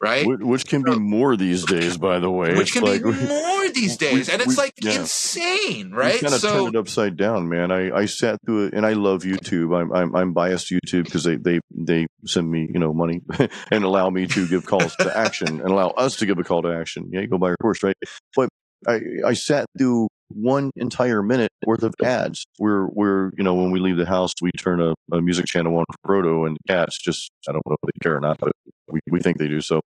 right? 0.00 0.26
Which, 0.26 0.66
can 0.66 0.82
be 0.82 0.96
more 0.98 1.36
these 1.36 1.64
days, 1.64 1.96
by 1.96 2.18
the 2.18 2.30
way. 2.30 2.54
Which 2.54 2.60
it's 2.62 2.72
can 2.72 2.84
like, 2.84 3.02
be 3.02 3.12
more 3.12 3.68
these 3.70 3.96
days, 3.96 4.28
we, 4.28 4.32
and 4.32 4.42
it's 4.42 4.48
we, 4.50 4.54
like 4.56 4.74
yeah. 4.80 5.00
insane, 5.00 5.90
right? 5.90 6.20
Kind 6.20 6.34
of 6.34 6.40
so, 6.40 6.64
turn 6.64 6.74
it 6.74 6.78
upside 6.78 7.16
down, 7.16 7.48
man. 7.48 7.70
I, 7.70 7.90
I 7.90 8.06
sat 8.06 8.38
through 8.44 8.66
it, 8.66 8.74
and 8.74 8.84
I 8.84 8.92
love 8.92 9.22
YouTube. 9.22 9.76
I'm 9.76 9.92
I'm, 9.92 10.14
I'm 10.14 10.32
biased 10.32 10.70
YouTube 10.70 11.04
because 11.04 11.24
they, 11.24 11.36
they 11.36 11.60
they 11.70 12.06
send 12.24 12.50
me 12.50 12.68
you 12.72 12.80
know 12.80 12.92
money 12.92 13.20
and 13.70 13.84
allow 13.84 14.10
me 14.10 14.26
to 14.26 14.48
give 14.48 14.66
calls 14.66 14.94
to 14.96 15.16
action 15.16 15.48
and 15.48 15.70
allow 15.70 15.88
us 15.88 16.16
to 16.16 16.26
give 16.26 16.38
a 16.38 16.44
call 16.44 16.62
to 16.62 16.72
action. 16.72 17.10
Yeah, 17.12 17.20
you 17.20 17.28
go 17.28 17.38
buy 17.38 17.48
your 17.48 17.56
course, 17.56 17.82
right? 17.82 17.96
But 18.34 18.48
I 18.86 19.00
I 19.24 19.32
sat 19.34 19.66
through 19.78 20.08
one 20.28 20.70
entire 20.76 21.22
minute 21.22 21.50
worth 21.64 21.82
of 21.82 21.94
ads. 22.02 22.44
We're 22.58 22.86
we're 22.88 23.30
you 23.36 23.44
know 23.44 23.54
when 23.54 23.70
we 23.70 23.80
leave 23.80 23.96
the 23.96 24.06
house, 24.06 24.32
we 24.40 24.50
turn 24.52 24.80
a, 24.80 24.94
a 25.12 25.20
music 25.20 25.46
channel 25.46 25.76
on 25.76 25.84
for 25.90 25.98
Proto, 26.04 26.44
and 26.44 26.56
cats 26.68 26.98
just 26.98 27.30
I 27.48 27.52
don't 27.52 27.66
know 27.66 27.76
if 27.82 27.86
they 27.86 27.98
care 28.02 28.16
or 28.16 28.20
not, 28.20 28.38
but 28.38 28.52
we 28.90 29.00
we 29.10 29.20
think 29.20 29.38
they 29.38 29.48
do. 29.48 29.60
So, 29.60 29.80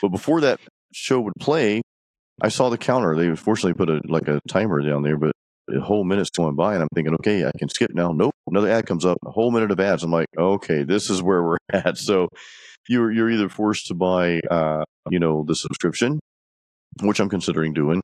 but 0.00 0.08
before 0.08 0.40
that 0.42 0.60
show 0.92 1.20
would 1.20 1.34
play, 1.40 1.82
I 2.40 2.48
saw 2.48 2.68
the 2.68 2.78
counter. 2.78 3.16
They 3.16 3.34
fortunately 3.36 3.74
put 3.74 3.90
a 3.90 4.00
like 4.04 4.28
a 4.28 4.40
timer 4.48 4.82
down 4.82 5.02
there, 5.02 5.16
but 5.16 5.32
a 5.70 5.80
whole 5.80 6.04
minute's 6.04 6.30
going 6.30 6.56
by, 6.56 6.74
and 6.74 6.82
I'm 6.82 6.88
thinking, 6.94 7.14
okay, 7.14 7.44
I 7.44 7.50
can 7.58 7.68
skip 7.68 7.90
now. 7.94 8.12
Nope, 8.12 8.34
another 8.46 8.70
ad 8.70 8.86
comes 8.86 9.04
up, 9.04 9.18
a 9.24 9.30
whole 9.30 9.50
minute 9.50 9.70
of 9.70 9.80
ads. 9.80 10.02
I'm 10.02 10.10
like, 10.10 10.28
okay, 10.38 10.82
this 10.82 11.10
is 11.10 11.22
where 11.22 11.42
we're 11.42 11.58
at. 11.72 11.98
So, 11.98 12.28
you're 12.88 13.10
you're 13.12 13.30
either 13.30 13.48
forced 13.48 13.86
to 13.88 13.94
buy, 13.94 14.40
uh, 14.50 14.84
you 15.10 15.18
know, 15.18 15.44
the 15.46 15.54
subscription, 15.54 16.20
which 17.02 17.20
I'm 17.20 17.28
considering 17.28 17.74
doing, 17.74 18.00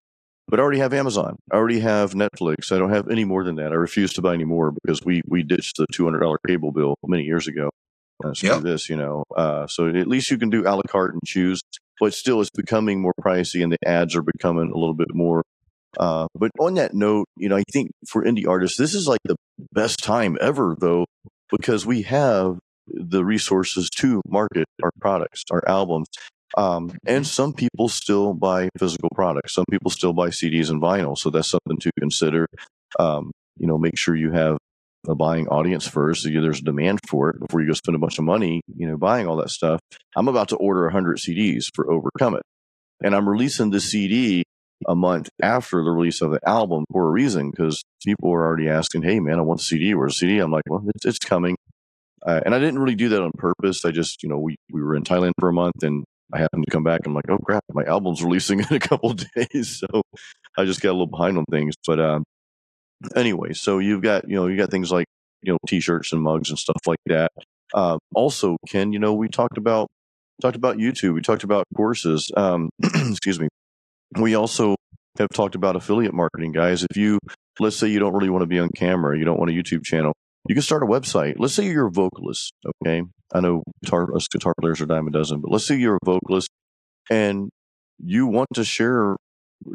but 0.55 0.61
I 0.61 0.63
already 0.63 0.79
have 0.79 0.95
Amazon. 0.95 1.35
I 1.51 1.57
already 1.57 1.81
have 1.81 2.13
Netflix. 2.13 2.71
I 2.71 2.79
don't 2.79 2.93
have 2.93 3.11
any 3.11 3.25
more 3.25 3.43
than 3.43 3.57
that. 3.57 3.73
I 3.73 3.75
refuse 3.75 4.13
to 4.13 4.23
buy 4.23 4.35
any 4.35 4.45
more 4.45 4.71
because 4.71 5.01
we 5.05 5.21
we 5.27 5.43
ditched 5.43 5.79
the 5.79 5.87
two 5.93 6.05
hundred 6.05 6.21
dollar 6.21 6.39
cable 6.47 6.71
bill 6.71 6.95
many 7.05 7.25
years 7.25 7.49
ago. 7.49 7.71
Uh, 8.25 8.33
yep. 8.41 8.63
this, 8.63 8.89
you 8.89 8.95
know. 8.95 9.25
Uh, 9.37 9.67
so 9.67 9.89
at 9.89 10.07
least 10.07 10.31
you 10.31 10.39
can 10.39 10.51
do 10.51 10.63
a 10.63 10.71
la 10.71 10.83
carte 10.89 11.15
and 11.15 11.21
choose, 11.27 11.61
but 11.99 12.15
still 12.15 12.41
it's 12.41 12.51
becoming 12.51 13.03
more 13.03 13.15
pricey 13.21 13.65
and 13.65 13.73
the 13.73 13.79
ads 13.85 14.15
are 14.15 14.23
becoming 14.23 14.71
a 14.71 14.79
little 14.79 14.95
bit 14.95 15.13
more. 15.13 15.43
Uh, 15.99 16.29
but 16.37 16.53
on 16.61 16.75
that 16.75 16.95
note, 16.95 17.27
you 17.37 17.49
know, 17.49 17.57
I 17.57 17.65
think 17.73 17.91
for 18.09 18.23
indie 18.23 18.47
artists, 18.47 18.79
this 18.79 18.95
is 18.95 19.09
like 19.09 19.23
the 19.25 19.35
best 19.73 20.05
time 20.05 20.39
ever, 20.41 20.77
though, 20.79 21.05
because 21.51 21.85
we 21.85 22.03
have 22.03 22.61
the 22.87 23.25
resources 23.25 23.91
to 23.97 24.23
market 24.29 24.69
our 24.85 24.93
products, 25.01 25.43
our 25.51 25.65
albums. 25.67 26.07
Um, 26.57 26.97
and 27.07 27.27
some 27.27 27.53
people 27.53 27.89
still 27.89 28.33
buy 28.33 28.69
physical 28.79 29.09
products. 29.15 29.55
Some 29.55 29.65
people 29.71 29.91
still 29.91 30.13
buy 30.13 30.29
CDs 30.29 30.71
and 30.71 30.81
vinyl. 30.81 31.19
So 31.19 31.31
that's 31.31 31.49
something 31.49 31.79
to 31.79 31.91
consider. 31.99 32.47
Um, 32.99 33.33
you 33.59 33.67
know, 33.67 33.79
make 33.79 33.99
sure 33.99 34.15
you 34.15 34.33
have 34.33 34.59
a 35.09 35.15
buying 35.15 35.49
audience 35.49 35.87
first. 35.87 36.25
There's 36.25 36.61
demand 36.61 37.01
for 37.09 37.31
it 37.31 37.41
before 37.41 37.61
you 37.61 37.67
go 37.67 37.75
spend 37.75 37.97
a 37.97 37.99
bunch 37.99 38.19
of 38.19 38.25
money, 38.25 38.63
you 38.75 38.89
know, 38.89 38.97
buying 38.97 39.27
all 39.27 39.37
that 39.37 39.51
stuff. 39.51 39.81
I'm 40.17 40.29
about 40.29 40.49
to 40.51 40.57
order 40.57 40.85
100 40.85 41.19
CDs 41.19 41.65
for 41.75 41.91
Overcome 41.91 42.37
It. 42.37 42.43
And 43.03 43.15
I'm 43.15 43.29
releasing 43.29 43.71
the 43.71 43.81
CD 43.81 44.45
a 44.87 44.95
month 44.95 45.29
after 45.43 45.83
the 45.83 45.91
release 45.91 46.21
of 46.21 46.31
the 46.31 46.41
album 46.47 46.85
for 46.93 47.07
a 47.07 47.11
reason 47.11 47.51
because 47.51 47.83
people 48.05 48.33
are 48.33 48.45
already 48.45 48.69
asking, 48.69 49.03
hey, 49.03 49.21
man, 49.21 49.39
I 49.39 49.43
want 49.43 49.61
the 49.61 49.65
CD. 49.65 49.95
Where's 49.95 50.15
the 50.15 50.27
CD? 50.27 50.39
I'm 50.39 50.53
like, 50.53 50.65
well, 50.69 50.85
it's, 50.95 51.05
it's 51.05 51.19
coming. 51.19 51.57
Uh, 52.25 52.41
and 52.45 52.55
I 52.55 52.59
didn't 52.59 52.79
really 52.79 52.95
do 52.95 53.11
that 53.11 53.23
on 53.23 53.33
purpose. 53.37 53.85
I 53.85 53.91
just, 53.91 54.23
you 54.23 54.29
know, 54.29 54.39
we, 54.39 54.57
we 54.73 54.83
were 54.83 54.95
in 54.95 55.05
Thailand 55.05 55.33
for 55.39 55.49
a 55.49 55.53
month 55.53 55.83
and 55.83 56.05
I 56.33 56.39
happened 56.39 56.65
to 56.65 56.71
come 56.71 56.85
back. 56.85 57.01
I'm 57.07 57.15
like, 57.15 57.29
oh 57.29 57.39
crap, 57.39 57.63
my 57.73 57.85
album's 57.85 58.23
releasing 58.23 58.61
in 58.61 58.67
a 58.71 58.81
couple 58.81 59.15
days, 59.37 59.79
so 59.81 60.03
I 60.57 60.65
just 60.65 60.81
got 60.81 60.91
a 60.91 60.93
little 60.93 61.07
behind 61.07 61.39
on 61.39 61.45
things. 61.51 61.75
But 61.87 62.01
um, 62.01 62.25
anyway, 63.15 63.53
so 63.53 63.79
you've 63.79 64.03
got 64.03 64.29
you 64.29 64.37
know 64.37 64.47
you 64.47 64.57
got 64.57 64.71
things 64.71 64.91
like 64.91 65.07
you 65.43 65.53
know 65.53 65.59
t-shirts 65.69 66.13
and 66.13 66.23
mugs 66.23 66.51
and 66.51 66.59
stuff 66.59 66.81
like 66.87 66.99
that. 67.07 67.31
Uh, 67.73 67.99
also, 68.15 68.57
Ken, 68.69 68.93
you 68.93 68.99
know 68.99 69.15
we 69.15 69.29
talked 69.29 69.59
about 69.59 69.89
talked 70.41 70.57
about 70.57 70.77
YouTube. 70.77 71.15
We 71.15 71.21
talked 71.21 71.45
about 71.45 71.65
courses. 71.77 72.31
Um, 72.37 72.71
excuse 72.83 73.39
me. 73.41 73.49
We 74.19 74.35
also 74.35 74.77
have 75.19 75.29
talked 75.31 75.55
about 75.55 75.77
affiliate 75.77 76.15
marketing, 76.15 76.53
guys. 76.53 76.85
If 76.89 76.97
you 76.97 77.19
let's 77.61 77.77
say 77.77 77.89
you 77.89 77.99
don't 77.99 78.15
really 78.15 78.31
want 78.31 78.43
to 78.43 78.47
be 78.47 78.59
on 78.59 78.71
camera, 78.77 79.19
you 79.19 79.25
don't 79.25 79.39
want 79.39 79.51
a 79.51 79.55
YouTube 79.55 79.85
channel, 79.85 80.13
you 80.49 80.55
can 80.55 80.63
start 80.63 80.83
a 80.83 80.87
website. 80.87 81.35
Let's 81.39 81.55
say 81.55 81.67
you're 81.67 81.87
a 81.87 81.91
vocalist. 81.91 82.53
Okay. 82.83 83.03
I 83.33 83.41
know 83.41 83.63
guitar, 83.83 84.15
us 84.15 84.29
guitar 84.29 84.55
players 84.61 84.81
are 84.81 84.87
dime 84.87 85.07
a 85.07 85.11
dozen, 85.11 85.41
but 85.41 85.51
let's 85.51 85.67
say 85.67 85.77
you're 85.77 85.97
a 85.97 86.05
vocalist 86.05 86.49
and 87.11 87.51
you 87.99 88.27
want 88.27 88.49
to 88.55 88.65
share 88.65 89.17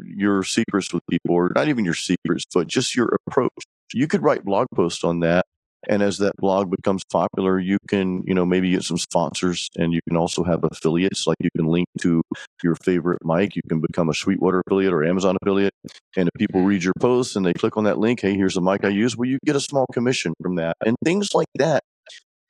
your 0.04 0.42
secrets 0.44 0.92
with 0.92 1.02
people, 1.10 1.34
or 1.34 1.50
not 1.54 1.68
even 1.68 1.84
your 1.84 1.94
secrets, 1.94 2.44
but 2.54 2.68
just 2.68 2.94
your 2.94 3.16
approach. 3.26 3.50
You 3.92 4.06
could 4.06 4.22
write 4.22 4.44
blog 4.44 4.68
posts 4.74 5.02
on 5.02 5.20
that 5.20 5.44
and 5.88 6.02
as 6.02 6.18
that 6.18 6.36
blog 6.36 6.70
becomes 6.70 7.04
popular, 7.04 7.58
you 7.58 7.78
can, 7.88 8.22
you 8.26 8.34
know, 8.34 8.44
maybe 8.44 8.70
get 8.70 8.82
some 8.82 8.98
sponsors 8.98 9.68
and 9.76 9.92
you 9.92 10.00
can 10.08 10.16
also 10.16 10.44
have 10.44 10.62
affiliates. 10.62 11.26
Like 11.26 11.38
you 11.40 11.50
can 11.56 11.66
link 11.66 11.88
to 12.00 12.22
your 12.62 12.74
favorite 12.76 13.20
mic. 13.24 13.56
You 13.56 13.62
can 13.68 13.80
become 13.80 14.08
a 14.08 14.14
Sweetwater 14.14 14.62
affiliate 14.66 14.92
or 14.92 15.04
Amazon 15.04 15.36
affiliate. 15.40 15.72
And 16.16 16.28
if 16.28 16.38
people 16.38 16.62
read 16.62 16.84
your 16.84 16.92
posts 17.00 17.36
and 17.36 17.46
they 17.46 17.54
click 17.54 17.76
on 17.76 17.84
that 17.84 17.98
link, 17.98 18.20
hey, 18.20 18.34
here's 18.34 18.54
the 18.54 18.60
mic 18.60 18.84
I 18.84 18.88
use, 18.88 19.16
well, 19.16 19.28
you 19.28 19.38
get 19.44 19.56
a 19.56 19.60
small 19.60 19.86
commission 19.92 20.34
from 20.42 20.56
that. 20.56 20.76
And 20.84 20.96
things 21.04 21.30
like 21.34 21.48
that 21.54 21.82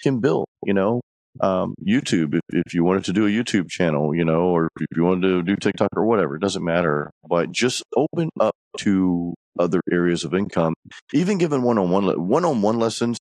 can 0.03 0.21
build, 0.21 0.47
you 0.65 0.75
know. 0.75 1.01
Um, 1.41 1.75
YouTube, 1.87 2.35
if, 2.35 2.41
if 2.67 2.75
you 2.75 2.83
wanted 2.83 3.05
to 3.05 3.13
do 3.13 3.25
a 3.25 3.31
YouTube 3.31 3.71
channel, 3.71 4.13
you 4.13 4.25
know, 4.25 4.47
or 4.47 4.69
if 4.81 4.97
you 4.97 5.05
wanted 5.05 5.29
to 5.29 5.43
do 5.45 5.55
TikTok 5.55 5.91
or 5.97 6.05
whatever, 6.05 6.35
it 6.35 6.43
doesn't 6.43 6.65
matter. 6.65 7.13
But 7.29 7.53
just 7.53 7.85
open 7.97 8.31
up 8.41 8.55
to 8.79 9.35
other 9.59 9.81
areas 9.91 10.25
of 10.25 10.35
income. 10.35 10.75
Even 11.13 11.39
given 11.39 11.63
one-on-one 11.63 12.29
one-on-one 12.29 12.79
lessons 12.79 13.19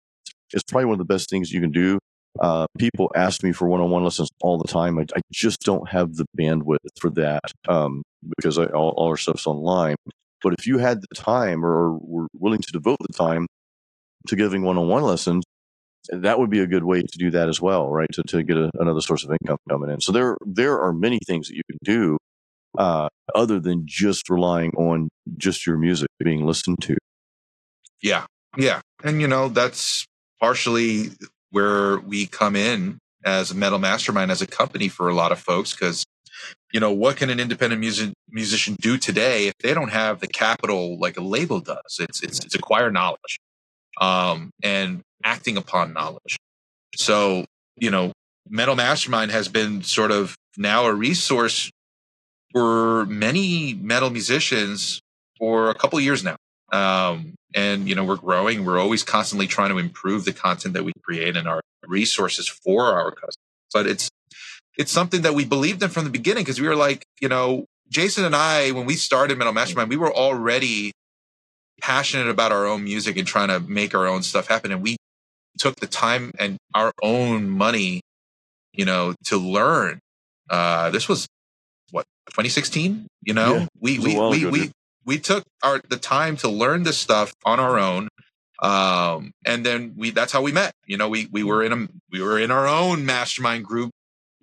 is 0.52 0.64
probably 0.64 0.86
one 0.86 0.94
of 0.94 1.00
the 1.00 1.14
best 1.14 1.30
things 1.30 1.52
you 1.52 1.62
can 1.62 1.72
do. 1.72 2.00
Uh, 2.40 2.68
people 2.78 3.12
ask 3.16 3.44
me 3.44 3.52
for 3.52 3.68
one-on-one 3.68 4.04
lessons 4.04 4.30
all 4.42 4.58
the 4.58 4.68
time. 4.68 5.00
I, 5.00 5.02
I 5.16 5.22
just 5.32 5.62
don't 5.62 5.90
have 5.90 6.16
the 6.16 6.26
bandwidth 6.40 6.78
for 7.00 7.10
that 7.12 7.42
um, 7.68 8.04
because 8.38 8.58
I, 8.58 8.66
all, 8.66 8.94
all, 8.98 9.10
our 9.10 9.18
stuff's 9.18 9.48
online. 9.48 9.96
But 10.42 10.54
if 10.58 10.68
you 10.68 10.78
had 10.78 11.02
the 11.02 11.16
time 11.16 11.66
or 11.66 11.98
were 11.98 12.28
willing 12.34 12.62
to 12.62 12.72
devote 12.72 13.00
the 13.02 13.14
time 13.14 13.48
to 14.28 14.36
giving 14.36 14.64
one-on-one 14.64 15.04
lessons, 15.04 15.44
that 16.10 16.40
would 16.40 16.50
be 16.50 16.60
a 16.60 16.68
good 16.68 16.84
way 16.84 17.02
to 17.02 17.18
do 17.18 17.32
that 17.32 17.50
as 17.50 17.62
well, 17.62 17.90
right? 17.90 18.08
To 18.14 18.24
to 18.24 18.44
get 18.44 18.58
a, 18.58 18.72
another 18.80 19.02
source 19.02 19.26
of 19.26 19.32
income 19.32 19.58
coming 19.70 19.90
in. 19.90 20.00
So 20.02 20.12
there 20.12 20.38
there 20.46 20.80
are 20.80 20.94
many 20.94 21.20
things 21.28 21.48
that 21.48 21.56
you 21.56 21.64
can 21.70 21.80
do 21.84 22.18
uh, 22.78 23.10
other 23.36 23.60
than 23.60 23.84
just 23.86 24.30
relying 24.30 24.72
on 24.72 25.10
just 25.38 25.66
your 25.66 25.78
music 25.78 26.08
being 26.20 26.46
listened 26.46 26.82
to. 26.82 26.98
Yeah, 28.02 28.26
yeah, 28.58 28.82
and 29.04 29.22
you 29.22 29.28
know 29.28 29.50
that's 29.50 30.06
partially 30.40 31.10
where 31.52 32.00
we 32.00 32.26
come 32.26 32.56
in 32.56 33.00
as 33.26 33.52
a 33.52 33.56
metal 33.56 33.80
mastermind 33.80 34.32
as 34.32 34.42
a 34.42 34.48
company 34.48 34.88
for 34.88 35.10
a 35.10 35.14
lot 35.14 35.32
of 35.32 35.40
folks 35.40 35.74
because 35.74 36.06
you 36.72 36.80
know 36.80 36.92
what 36.92 37.18
can 37.18 37.30
an 37.30 37.40
independent 37.40 37.80
music 37.80 38.14
musician 38.30 38.76
do 38.80 38.98
today 38.98 39.48
if 39.48 39.54
they 39.62 39.74
don't 39.74 39.92
have 39.92 40.20
the 40.20 40.28
capital 40.28 40.98
like 41.00 41.18
a 41.18 41.22
label 41.22 41.60
does 41.60 41.98
it's 42.00 42.24
it's, 42.24 42.40
it's 42.46 42.56
acquire 42.56 42.92
knowledge 42.92 43.40
um, 44.00 44.52
and 44.64 45.02
acting 45.26 45.58
upon 45.58 45.92
knowledge 45.92 46.38
so 46.96 47.44
you 47.76 47.92
know 47.92 48.14
metal 48.48 48.76
mastermind 48.76 49.32
has 49.32 49.50
been 49.50 49.82
sort 49.82 50.12
of 50.12 50.36
now 50.58 50.86
a 50.86 50.94
resource 50.94 51.70
for 52.52 53.06
many 53.06 53.74
metal 53.74 54.10
musicians 54.10 55.02
for 55.38 55.70
a 55.70 55.76
couple 55.76 56.00
years 56.00 56.24
now 56.24 56.36
um, 56.72 57.36
and, 57.56 57.90
you 57.90 57.96
know, 57.96 58.04
we're 58.04 58.18
growing. 58.18 58.66
We're 58.66 58.80
always 58.80 59.04
constantly 59.04 59.48
trying 59.48 59.70
to 59.70 59.78
improve 59.78 60.26
the 60.26 60.34
content 60.34 60.74
that 60.76 60.84
we 60.84 60.94
create 61.04 61.36
and 61.36 61.48
our 61.48 61.62
resources 61.88 62.48
for 62.48 62.86
our 62.86 63.12
customers. 63.12 63.38
But 63.74 63.88
it's, 63.88 64.10
it's 64.78 64.92
something 64.92 65.22
that 65.24 65.34
we 65.34 65.46
believed 65.46 65.82
in 65.84 65.90
from 65.90 66.04
the 66.04 66.10
beginning 66.10 66.44
because 66.44 66.62
we 66.62 66.68
were 66.68 66.76
like, 66.76 67.04
you 67.20 67.28
know, 67.28 67.66
Jason 67.90 68.24
and 68.24 68.36
I, 68.36 68.72
when 68.72 68.86
we 68.86 68.96
started 68.96 69.38
Metal 69.38 69.54
Mastermind, 69.54 69.90
we 69.90 69.98
were 69.98 70.14
already 70.14 70.92
passionate 71.82 72.30
about 72.30 72.52
our 72.52 72.68
own 72.68 72.84
music 72.84 73.18
and 73.18 73.28
trying 73.28 73.48
to 73.48 73.60
make 73.60 73.96
our 73.96 74.06
own 74.06 74.22
stuff 74.22 74.48
happen. 74.48 74.72
And 74.72 74.84
we 74.84 74.98
took 75.58 75.78
the 75.78 75.88
time 75.88 76.32
and 76.38 76.58
our 76.76 76.92
own 77.02 77.50
money, 77.50 78.02
you 78.74 78.86
know, 78.86 79.16
to 79.26 79.38
learn. 79.38 80.00
Uh, 80.50 80.92
this 80.92 81.10
was 81.10 81.28
2016. 82.30 83.08
You 83.24 83.34
know, 83.34 83.56
yeah, 83.56 83.68
we 83.80 84.00
we 84.00 84.20
we, 84.20 84.46
we 84.46 84.72
we 85.06 85.20
took 85.20 85.44
our 85.64 85.82
the 85.90 85.98
time 85.98 86.38
to 86.38 86.50
learn 86.50 86.84
this 86.84 86.98
stuff 86.98 87.34
on 87.46 87.60
our 87.60 87.80
own 87.80 88.10
um, 88.62 89.32
and 89.46 89.66
then 89.66 89.94
we 89.98 90.12
that's 90.12 90.32
how 90.32 90.42
we 90.42 90.52
met 90.52 90.74
you 90.86 90.98
know 90.98 91.10
we 91.10 91.28
we 91.32 91.44
were 91.44 91.64
in 91.64 91.74
a 91.74 91.88
we 92.12 92.22
were 92.22 92.40
in 92.40 92.52
our 92.52 92.68
own 92.68 93.06
mastermind 93.06 93.66
group 93.66 93.92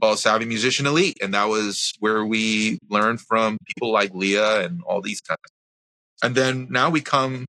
called 0.01 0.18
savvy 0.18 0.45
musician 0.45 0.87
elite 0.87 1.16
and 1.22 1.34
that 1.34 1.45
was 1.45 1.93
where 2.01 2.24
we 2.24 2.78
learned 2.91 3.20
from 3.20 3.59
people 3.66 3.93
like 3.93 4.12
leah 4.14 4.64
and 4.64 4.82
all 4.82 5.01
these 5.01 5.20
guys 5.20 5.37
and 6.22 6.34
then 6.34 6.66
now 6.70 6.91
we 6.91 7.01
come 7.01 7.45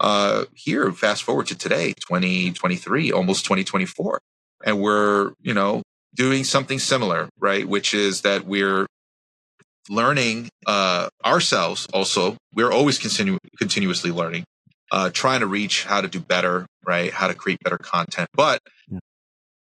uh 0.00 0.44
here 0.54 0.90
fast 0.92 1.22
forward 1.22 1.46
to 1.46 1.56
today 1.56 1.92
2023 2.08 3.12
almost 3.12 3.44
2024 3.44 4.18
and 4.64 4.80
we're 4.80 5.32
you 5.40 5.54
know 5.54 5.82
doing 6.14 6.44
something 6.44 6.78
similar, 6.78 7.28
right? 7.38 7.66
Which 7.66 7.94
is 7.94 8.22
that 8.22 8.44
we're 8.44 8.86
learning 9.88 10.48
uh, 10.66 11.08
ourselves 11.24 11.86
also. 11.92 12.36
We're 12.54 12.70
always 12.70 12.98
continu- 12.98 13.38
continuously 13.58 14.10
learning, 14.10 14.44
uh, 14.90 15.10
trying 15.10 15.40
to 15.40 15.46
reach 15.46 15.84
how 15.84 16.00
to 16.00 16.08
do 16.08 16.20
better, 16.20 16.66
right? 16.86 17.12
How 17.12 17.28
to 17.28 17.34
create 17.34 17.58
better 17.62 17.78
content. 17.78 18.28
But 18.34 18.60
yeah. 18.90 18.98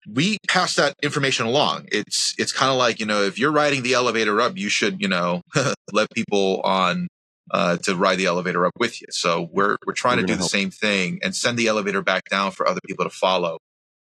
we 0.08 0.38
pass 0.48 0.76
that 0.76 0.94
information 1.02 1.46
along. 1.46 1.88
It's, 1.92 2.36
it's 2.38 2.52
kind 2.52 2.72
of 2.72 2.78
like, 2.78 3.00
you 3.00 3.06
know, 3.06 3.24
if 3.24 3.40
you're 3.40 3.52
riding 3.52 3.84
the 3.84 3.94
elevator 3.94 4.42
up, 4.42 4.58
you 4.58 4.70
should, 4.70 5.02
you 5.02 5.08
know, 5.08 5.42
let 5.92 6.10
people 6.12 6.62
on 6.62 7.08
uh, 7.52 7.78
to 7.78 7.96
ride 7.96 8.18
the 8.18 8.26
elevator 8.26 8.66
up 8.66 8.74
with 8.80 9.02
you. 9.02 9.08
So 9.10 9.50
we're 9.52 9.78
we're 9.86 9.94
trying 9.94 10.18
we're 10.18 10.28
to 10.28 10.34
do 10.34 10.36
the 10.38 10.44
same 10.44 10.72
thing 10.72 11.20
and 11.22 11.36
send 11.36 11.58
the 11.58 11.68
elevator 11.68 12.02
back 12.02 12.24
down 12.30 12.52
for 12.52 12.68
other 12.68 12.80
people 12.88 13.04
to 13.04 13.10
follow. 13.10 13.58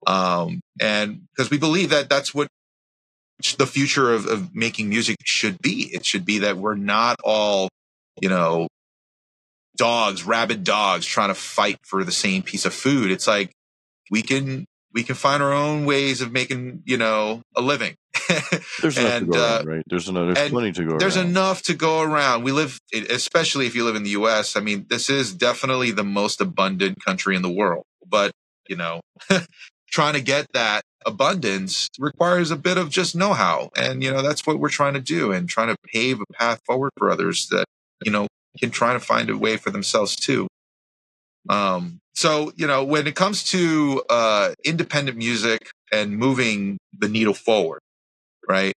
Um, 0.07 0.61
and 0.79 1.21
because 1.35 1.49
we 1.49 1.57
believe 1.57 1.89
that 1.89 2.09
that's 2.09 2.33
what 2.33 2.47
the 3.57 3.67
future 3.67 4.13
of, 4.13 4.25
of 4.25 4.55
making 4.55 4.89
music 4.89 5.17
should 5.23 5.61
be. 5.61 5.89
It 5.93 6.05
should 6.05 6.25
be 6.25 6.39
that 6.39 6.57
we're 6.57 6.75
not 6.75 7.17
all, 7.23 7.69
you 8.21 8.29
know, 8.29 8.67
dogs, 9.77 10.23
rabid 10.23 10.63
dogs 10.63 11.05
trying 11.05 11.29
to 11.29 11.35
fight 11.35 11.77
for 11.83 12.03
the 12.03 12.11
same 12.11 12.43
piece 12.43 12.65
of 12.65 12.73
food. 12.73 13.11
It's 13.11 13.27
like 13.27 13.51
we 14.09 14.21
can 14.21 14.65
we 14.93 15.03
can 15.03 15.15
find 15.15 15.41
our 15.41 15.53
own 15.53 15.85
ways 15.85 16.21
of 16.21 16.31
making, 16.31 16.83
you 16.85 16.97
know, 16.97 17.41
a 17.55 17.61
living. 17.61 17.95
there's 18.81 18.97
enough 18.97 19.13
and, 19.13 19.25
to 19.27 19.31
go 19.31 19.39
uh, 19.39 19.47
around, 19.47 19.65
right? 19.67 19.83
There's 19.87 20.09
enough, 20.09 20.35
there's 20.35 20.49
plenty 20.49 20.71
to 20.73 20.85
go 20.85 20.97
There's 20.97 21.17
around. 21.17 21.27
enough 21.27 21.61
to 21.63 21.73
go 21.73 22.01
around. 22.01 22.43
We 22.43 22.51
live, 22.51 22.79
especially 23.09 23.67
if 23.67 23.75
you 23.75 23.85
live 23.85 23.95
in 23.95 24.03
the 24.03 24.11
U.S. 24.11 24.55
I 24.55 24.59
mean, 24.59 24.85
this 24.89 25.09
is 25.09 25.33
definitely 25.33 25.91
the 25.91 26.03
most 26.03 26.41
abundant 26.41 27.03
country 27.03 27.35
in 27.35 27.41
the 27.41 27.49
world. 27.49 27.85
But 28.05 28.31
you 28.67 28.75
know, 28.75 29.01
trying 29.91 30.13
to 30.13 30.21
get 30.21 30.47
that 30.53 30.81
abundance 31.05 31.87
requires 31.99 32.51
a 32.51 32.55
bit 32.55 32.77
of 32.77 32.89
just 32.89 33.15
know-how, 33.15 33.69
and 33.75 34.03
you 34.03 34.11
know 34.11 34.21
that's 34.21 34.45
what 34.45 34.59
we're 34.59 34.69
trying 34.69 34.93
to 34.93 35.01
do, 35.01 35.31
and 35.31 35.49
trying 35.49 35.67
to 35.69 35.75
pave 35.93 36.21
a 36.21 36.33
path 36.33 36.61
forward 36.65 36.91
for 36.97 37.11
others 37.11 37.47
that 37.49 37.65
you 38.05 38.11
know 38.11 38.27
can 38.59 38.71
try 38.71 38.93
to 38.93 38.99
find 38.99 39.29
a 39.29 39.37
way 39.37 39.57
for 39.57 39.69
themselves 39.71 40.15
too. 40.15 40.47
Um, 41.49 41.99
so, 42.13 42.51
you 42.55 42.67
know, 42.67 42.83
when 42.83 43.07
it 43.07 43.15
comes 43.15 43.43
to 43.45 44.03
uh, 44.09 44.53
independent 44.63 45.17
music 45.17 45.71
and 45.91 46.17
moving 46.17 46.77
the 46.97 47.07
needle 47.07 47.33
forward, 47.33 47.79
right? 48.47 48.73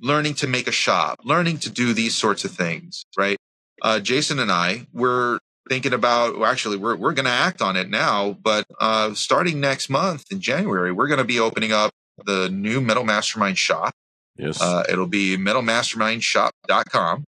Learning 0.00 0.34
to 0.34 0.46
make 0.46 0.68
a 0.68 0.72
shop, 0.72 1.20
learning 1.24 1.58
to 1.60 1.70
do 1.70 1.92
these 1.92 2.14
sorts 2.14 2.44
of 2.44 2.50
things, 2.50 3.04
right? 3.16 3.38
Uh, 3.82 4.00
Jason 4.00 4.38
and 4.38 4.52
I, 4.52 4.86
we're 4.92 5.38
thinking 5.68 5.92
about, 5.92 6.38
well, 6.38 6.50
actually, 6.50 6.76
we're, 6.76 6.96
we're 6.96 7.12
going 7.12 7.26
to 7.26 7.30
act 7.30 7.62
on 7.62 7.76
it 7.76 7.88
now, 7.88 8.36
but 8.42 8.66
uh, 8.80 9.14
starting 9.14 9.60
next 9.60 9.88
month 9.88 10.24
in 10.30 10.40
January, 10.40 10.92
we're 10.92 11.08
going 11.08 11.18
to 11.18 11.24
be 11.24 11.40
opening 11.40 11.72
up 11.72 11.92
the 12.24 12.48
new 12.48 12.80
Metal 12.80 13.04
Mastermind 13.04 13.58
shop. 13.58 13.92
Yes. 14.36 14.60
Uh, 14.60 14.84
it'll 14.88 15.06
be 15.06 15.36
metalmastermindshop.com 15.36 17.24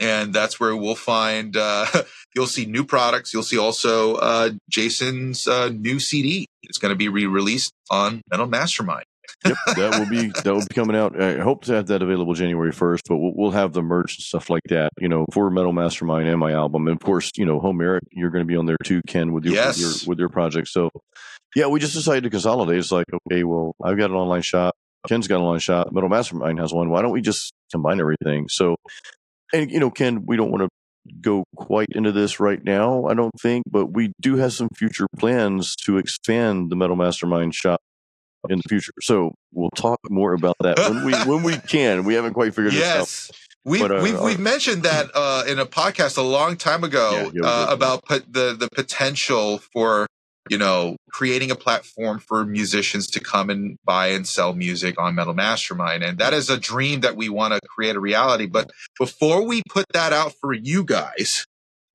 and 0.00 0.32
that's 0.32 0.58
where 0.58 0.74
we'll 0.76 0.94
find 0.94 1.56
uh, 1.56 1.86
you'll 2.34 2.46
see 2.46 2.64
new 2.66 2.84
products 2.84 3.32
you'll 3.32 3.42
see 3.42 3.58
also 3.58 4.14
uh, 4.16 4.50
jason's 4.70 5.46
uh, 5.46 5.68
new 5.68 5.98
cd 6.00 6.46
it's 6.62 6.78
going 6.78 6.90
to 6.90 6.96
be 6.96 7.08
re-released 7.08 7.72
on 7.90 8.22
metal 8.30 8.46
mastermind 8.46 9.04
yep 9.44 9.56
that 9.76 9.98
will 9.98 10.08
be 10.08 10.28
that 10.42 10.52
will 10.52 10.60
be 10.60 10.74
coming 10.74 10.96
out. 10.96 11.20
I 11.20 11.38
hope 11.38 11.64
to 11.64 11.74
have 11.74 11.86
that 11.88 12.02
available 12.02 12.34
january 12.34 12.72
1st 12.72 13.00
but 13.08 13.16
we'll, 13.16 13.32
we'll 13.34 13.50
have 13.50 13.72
the 13.72 13.82
merch 13.82 14.16
and 14.16 14.24
stuff 14.24 14.50
like 14.50 14.62
that 14.68 14.90
you 14.98 15.08
know 15.08 15.26
for 15.32 15.50
metal 15.50 15.72
mastermind 15.72 16.28
and 16.28 16.38
my 16.38 16.52
album. 16.52 16.86
And 16.86 16.96
of 16.96 17.02
course 17.02 17.30
you 17.36 17.44
know 17.44 17.60
Home 17.60 17.76
Homeric 17.76 18.04
you're 18.12 18.30
going 18.30 18.44
to 18.44 18.46
be 18.46 18.56
on 18.56 18.66
there 18.66 18.76
too 18.84 19.00
ken 19.06 19.32
with 19.32 19.44
your, 19.44 19.54
yes. 19.54 19.76
with 19.76 19.80
your 19.80 20.08
with 20.10 20.18
your 20.18 20.28
project. 20.28 20.68
So 20.68 20.90
yeah 21.54 21.66
we 21.66 21.80
just 21.80 21.94
decided 21.94 22.24
to 22.24 22.30
consolidate. 22.30 22.78
It's 22.78 22.92
like 22.92 23.06
okay 23.30 23.44
well 23.44 23.74
i've 23.82 23.98
got 23.98 24.10
an 24.10 24.16
online 24.16 24.42
shop. 24.42 24.74
Ken's 25.08 25.28
got 25.28 25.36
an 25.36 25.42
online 25.42 25.60
shop. 25.60 25.92
Metal 25.92 26.08
mastermind 26.08 26.58
has 26.58 26.72
one. 26.72 26.88
Why 26.88 27.02
don't 27.02 27.12
we 27.12 27.20
just 27.20 27.52
combine 27.70 28.00
everything? 28.00 28.48
So 28.48 28.76
and 29.52 29.70
you 29.70 29.78
know, 29.78 29.90
Ken, 29.90 30.24
we 30.26 30.36
don't 30.36 30.50
want 30.50 30.62
to 30.62 30.68
go 31.20 31.44
quite 31.56 31.88
into 31.92 32.12
this 32.12 32.40
right 32.40 32.62
now, 32.64 33.06
I 33.06 33.14
don't 33.14 33.38
think, 33.40 33.64
but 33.70 33.86
we 33.86 34.12
do 34.20 34.36
have 34.36 34.52
some 34.52 34.68
future 34.76 35.06
plans 35.18 35.76
to 35.84 35.98
expand 35.98 36.70
the 36.70 36.76
Metal 36.76 36.96
Mastermind 36.96 37.54
shop 37.54 37.80
in 38.48 38.58
the 38.58 38.62
future. 38.68 38.92
So 39.00 39.34
we'll 39.52 39.70
talk 39.70 39.98
more 40.10 40.34
about 40.34 40.56
that 40.60 40.78
when 40.78 41.04
we 41.04 41.12
when 41.12 41.42
we 41.42 41.56
can. 41.68 42.04
We 42.04 42.14
haven't 42.14 42.34
quite 42.34 42.54
figured 42.54 42.74
yes. 42.74 42.98
this 42.98 43.30
out. 43.30 43.36
We've, 43.66 43.82
uh, 43.82 44.00
we've, 44.02 44.20
we've 44.20 44.38
mentioned 44.38 44.82
that 44.82 45.06
uh, 45.14 45.44
in 45.48 45.58
a 45.58 45.64
podcast 45.64 46.18
a 46.18 46.22
long 46.22 46.58
time 46.58 46.84
ago 46.84 47.30
yeah, 47.32 47.46
uh, 47.46 47.66
about 47.70 48.06
the, 48.06 48.54
the 48.54 48.68
potential 48.74 49.56
for 49.72 50.06
you 50.50 50.58
know, 50.58 50.96
creating 51.10 51.50
a 51.50 51.54
platform 51.54 52.18
for 52.18 52.44
musicians 52.44 53.06
to 53.06 53.20
come 53.20 53.48
and 53.48 53.78
buy 53.84 54.08
and 54.08 54.26
sell 54.26 54.52
music 54.52 55.00
on 55.00 55.14
Metal 55.14 55.34
Mastermind. 55.34 56.02
And 56.02 56.18
that 56.18 56.34
is 56.34 56.50
a 56.50 56.58
dream 56.58 57.00
that 57.00 57.16
we 57.16 57.28
want 57.28 57.54
to 57.54 57.60
create 57.68 57.96
a 57.96 58.00
reality. 58.00 58.46
But 58.46 58.70
before 58.98 59.46
we 59.46 59.62
put 59.70 59.86
that 59.94 60.12
out 60.12 60.34
for 60.40 60.52
you 60.52 60.84
guys, 60.84 61.46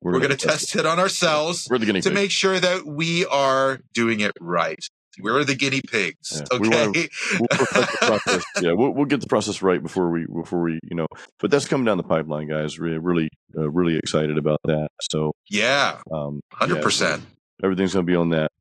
we're, 0.02 0.14
we're 0.14 0.20
going 0.20 0.36
to 0.36 0.48
test 0.48 0.76
it 0.76 0.86
on 0.86 0.98
ourselves 0.98 1.66
to 1.66 2.12
make 2.12 2.32
sure 2.32 2.60
that 2.60 2.86
we 2.86 3.26
are 3.26 3.82
doing 3.94 4.22
it 4.22 4.32
right. 4.40 4.80
We're 5.20 5.44
the 5.44 5.56
guinea 5.56 5.82
pigs. 5.82 6.32
Yeah, 6.34 6.44
okay. 6.52 6.60
We 6.60 6.70
wanna, 6.70 6.92
we'll 7.40 8.40
yeah, 8.62 8.72
we'll, 8.74 8.92
we'll, 8.92 9.06
get 9.06 9.22
the 9.22 9.28
process 9.28 9.62
right 9.62 9.82
before 9.82 10.12
we, 10.12 10.26
before 10.26 10.62
we, 10.62 10.80
you 10.84 10.96
know, 10.96 11.08
but 11.40 11.52
that's 11.52 11.68
coming 11.68 11.86
down 11.86 11.98
the 11.98 12.04
pipeline, 12.04 12.48
guys. 12.48 12.80
We're 12.80 13.00
really, 13.00 13.30
uh, 13.58 13.70
really 13.70 13.98
excited 13.98 14.38
about 14.38 14.60
that. 14.66 14.90
So, 15.02 15.34
yeah, 15.50 16.00
um, 16.12 16.42
100%. 16.54 17.02
Yeah, 17.02 17.18
everything's 17.64 17.94
going 17.94 18.06
to 18.06 18.12
be 18.12 18.16
on 18.16 18.30
that. 18.30 18.52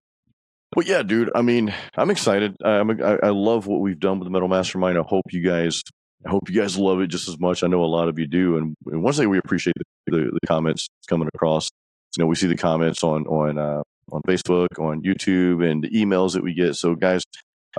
But 0.73 0.87
yeah, 0.87 1.03
dude, 1.03 1.31
I 1.35 1.43
mean, 1.43 1.73
I'm 1.97 2.11
excited. 2.11 2.57
I'm, 2.63 2.91
I, 3.03 3.19
I 3.23 3.31
love 3.31 3.67
what 3.67 3.81
we've 3.81 3.99
done 3.99 4.19
with 4.19 4.27
the 4.27 4.31
Metal 4.31 4.49
Mastermind. 4.49 4.99
I 4.99 5.03
hope 5.03 5.25
you 5.31 5.43
guys, 5.43 5.83
I 6.27 6.31
hope 6.31 6.51
you 6.51 6.61
guys 6.61 6.77
love 6.77 7.01
it 7.01 7.07
just 7.07 7.29
as 7.29 7.39
much. 7.39 7.63
I 7.63 7.69
know 7.69 7.83
a 7.85 7.87
lot 7.87 8.09
of 8.09 8.19
you 8.19 8.27
do. 8.27 8.59
And, 8.59 8.77
and 8.87 9.03
one 9.03 9.13
thing 9.13 9.29
we 9.29 9.39
appreciate 9.39 9.75
the, 10.07 10.17
the, 10.17 10.31
the, 10.41 10.47
comments 10.47 10.89
coming 11.09 11.29
across. 11.35 11.71
You 12.17 12.25
know, 12.25 12.29
we 12.29 12.35
see 12.35 12.49
the 12.49 12.57
comments 12.57 13.03
on 13.03 13.27
on 13.27 13.59
uh, 13.59 13.83
on 14.13 14.23
Facebook, 14.23 14.79
on 14.79 15.03
YouTube, 15.03 15.69
and 15.69 15.83
the 15.83 15.91
emails 15.91 16.35
that 16.35 16.43
we 16.43 16.55
get. 16.55 16.77
So, 16.77 16.95
guys, 16.95 17.23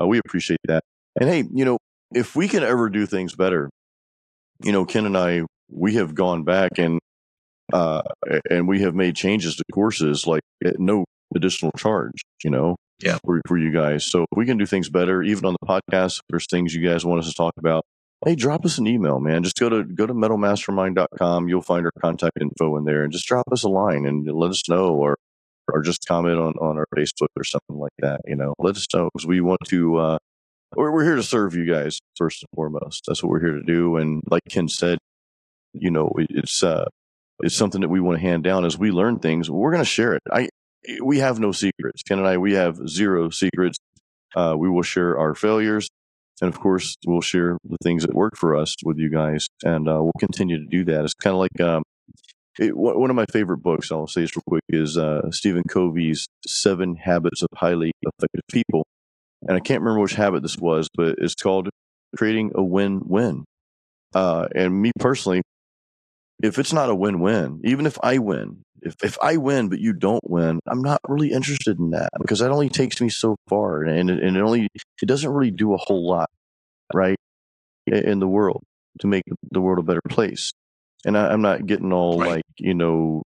uh, 0.01 0.07
we 0.07 0.19
appreciate 0.19 0.59
that. 0.65 0.84
And 1.19 1.30
hey, 1.30 1.43
you 1.53 1.65
know, 1.65 1.77
if 2.13 2.36
we 2.36 2.47
can 2.47 2.63
ever 2.63 2.89
do 2.89 3.05
things 3.05 3.36
better, 3.36 3.69
you 4.63 4.71
know, 4.71 4.86
Ken 4.86 5.05
and 5.05 5.17
I, 5.17 5.43
we 5.71 5.95
have 5.95 6.15
gone 6.15 6.43
back 6.43 6.77
and 6.77 6.99
uh, 7.71 8.01
and 8.49 8.67
we 8.67 8.82
have 8.82 8.95
made 8.95 9.15
changes 9.15 9.55
to 9.55 9.63
courses 9.71 10.25
like 10.25 10.41
at 10.65 10.80
no 10.80 11.05
additional 11.36 11.71
charge, 11.73 12.21
you 12.43 12.49
know, 12.49 12.75
yeah, 12.99 13.19
for, 13.23 13.41
for 13.47 13.57
you 13.57 13.71
guys. 13.71 14.05
So 14.05 14.23
if 14.23 14.38
we 14.38 14.45
can 14.45 14.57
do 14.57 14.65
things 14.65 14.89
better, 14.89 15.21
even 15.21 15.45
on 15.45 15.55
the 15.59 15.67
podcast, 15.67 16.17
if 16.17 16.21
there's 16.30 16.47
things 16.49 16.73
you 16.73 16.88
guys 16.88 17.05
want 17.05 17.19
us 17.19 17.27
to 17.27 17.34
talk 17.34 17.53
about, 17.57 17.84
hey, 18.25 18.36
drop 18.36 18.65
us 18.65 18.77
an 18.77 18.88
email, 18.88 19.19
man. 19.19 19.43
Just 19.43 19.57
go 19.59 19.69
to 19.69 19.84
go 19.84 20.05
to 20.05 20.13
metalmastermind.com. 20.13 21.47
You'll 21.47 21.61
find 21.61 21.86
our 21.86 21.91
contact 22.01 22.38
info 22.41 22.75
in 22.77 22.86
there 22.86 23.03
and 23.03 23.13
just 23.13 23.27
drop 23.27 23.45
us 23.51 23.63
a 23.63 23.69
line 23.69 24.05
and 24.05 24.27
let 24.27 24.51
us 24.51 24.67
know 24.67 24.95
or 24.95 25.17
or 25.74 25.82
just 25.82 26.05
comment 26.07 26.39
on, 26.39 26.53
on 26.53 26.78
our 26.78 26.88
Facebook 26.95 27.30
or 27.38 27.43
something 27.43 27.78
like 27.78 27.93
that. 27.99 28.22
You 28.26 28.36
know, 28.36 28.53
let 28.59 28.76
us 28.76 28.88
know 28.93 29.09
because 29.13 29.28
we 29.28 29.41
want 29.41 29.61
to 29.67 29.97
uh 29.97 30.17
we're, 30.76 30.91
we're 30.91 31.03
here 31.03 31.15
to 31.15 31.24
serve 31.24 31.55
you 31.55 31.65
guys 31.65 31.99
first 32.15 32.43
and 32.43 32.49
foremost. 32.55 33.03
That's 33.07 33.24
what 33.24 33.32
we're 33.32 33.41
here 33.41 33.53
to 33.53 33.63
do. 33.63 33.97
And 33.97 34.22
like 34.30 34.43
Ken 34.49 34.67
said, 34.67 34.99
you 35.74 35.91
know, 35.91 36.11
it's 36.17 36.63
uh 36.63 36.86
is 37.43 37.55
something 37.55 37.82
that 37.82 37.89
we 37.89 37.99
want 37.99 38.20
to 38.20 38.22
hand 38.22 38.43
down 38.43 38.65
as 38.65 38.78
we 38.78 38.91
learn 38.91 39.20
things. 39.20 39.49
We're 39.49 39.72
going 39.72 39.84
to 39.84 39.89
share 39.89 40.13
it. 40.13 40.22
I 40.32 40.49
we 41.01 41.20
have 41.20 41.39
no 41.39 41.51
secrets. 41.51 42.03
Ken 42.03 42.20
and 42.20 42.28
I, 42.28 42.38
we 42.38 42.53
have 42.53 42.78
zero 42.88 43.30
secrets. 43.30 43.78
Uh, 44.36 44.55
we 44.57 44.70
will 44.70 44.84
share 44.84 45.17
our 45.17 45.34
failures, 45.36 45.89
and 46.41 46.53
of 46.53 46.59
course, 46.59 46.95
we'll 47.05 47.22
share 47.22 47.57
the 47.63 47.78
things 47.84 48.03
that 48.03 48.13
work 48.13 48.38
for 48.38 48.55
us 48.55 48.76
with 48.84 48.97
you 48.97 49.09
guys, 49.09 49.47
and 49.63 49.89
uh, 49.89 49.99
we'll 50.01 50.11
continue 50.20 50.59
to 50.59 50.65
do 50.65 50.86
that. 50.86 51.03
It's 51.03 51.15
kind 51.15 51.34
of 51.34 51.39
like 51.39 51.59
um, 51.61 51.84
it, 52.60 52.76
one 52.76 53.10
of 53.10 53.16
my 53.16 53.26
favorite 53.32 53.60
books. 53.60 53.91
I'll 53.91 54.07
say 54.07 54.22
this 54.22 54.36
real 54.36 54.43
quick 54.47 54.64
is 54.70 54.97
uh, 54.97 55.32
Stephen 55.32 55.64
Covey's 55.68 56.28
Seven 56.45 56.95
Habits 56.95 57.41
of 57.41 57.49
Highly 57.55 57.91
Effective 58.01 58.41
People, 58.51 58.86
and 59.47 59.55
I 59.55 59.60
can't 59.60 59.82
remember 59.82 60.01
which 60.01 60.14
habit 60.14 60.43
this 60.43 60.57
was, 60.57 60.89
but 60.93 61.16
it's 61.20 61.36
called 61.36 61.70
creating 62.18 62.51
a 62.55 62.64
win-win. 62.64 63.45
Uh, 64.14 64.47
and 64.55 64.82
me 64.82 64.91
personally, 64.99 65.41
if 66.41 66.57
it's 66.60 66.74
not 66.74 66.89
a 66.89 66.95
win-win, 66.95 67.62
even 67.64 67.86
if 67.86 67.97
I 68.01 68.18
win, 68.18 68.64
if, 68.82 68.95
if 69.03 69.18
I 69.22 69.38
win 69.38 69.70
but 69.70 69.80
you 69.80 69.93
don't 69.93 70.28
win, 70.28 70.60
I'm 70.68 70.82
not 70.82 70.99
really 71.07 71.32
interested 71.32 71.80
in 71.80 71.91
that 71.91 72.10
because 72.20 72.39
that 72.39 72.51
only 72.51 72.70
takes 72.70 72.99
me 72.99 73.10
so 73.10 73.36
far, 73.47 73.84
and 73.84 74.10
and 74.10 74.38
it 74.38 74.41
only 74.41 74.68
it 74.74 75.05
doesn't 75.05 75.30
really 75.30 75.51
do 75.51 75.74
a 75.74 75.78
whole 75.78 76.07
lot, 76.07 76.30
right, 76.93 77.18
in 77.86 78.20
the 78.20 78.28
world 78.28 78.64
to 78.99 79.07
make 79.07 79.24
the 79.51 79.62
world 79.62 79.80
a 79.80 79.84
better 79.84 80.01
place. 80.10 80.51
And 81.06 81.18
I, 81.18 81.32
am 81.32 81.41
not 81.41 81.66
getting 81.66 81.93
all 81.93 82.20
right. 82.20 82.30
like 82.30 82.43
you 82.58 82.74
know, 82.74 83.24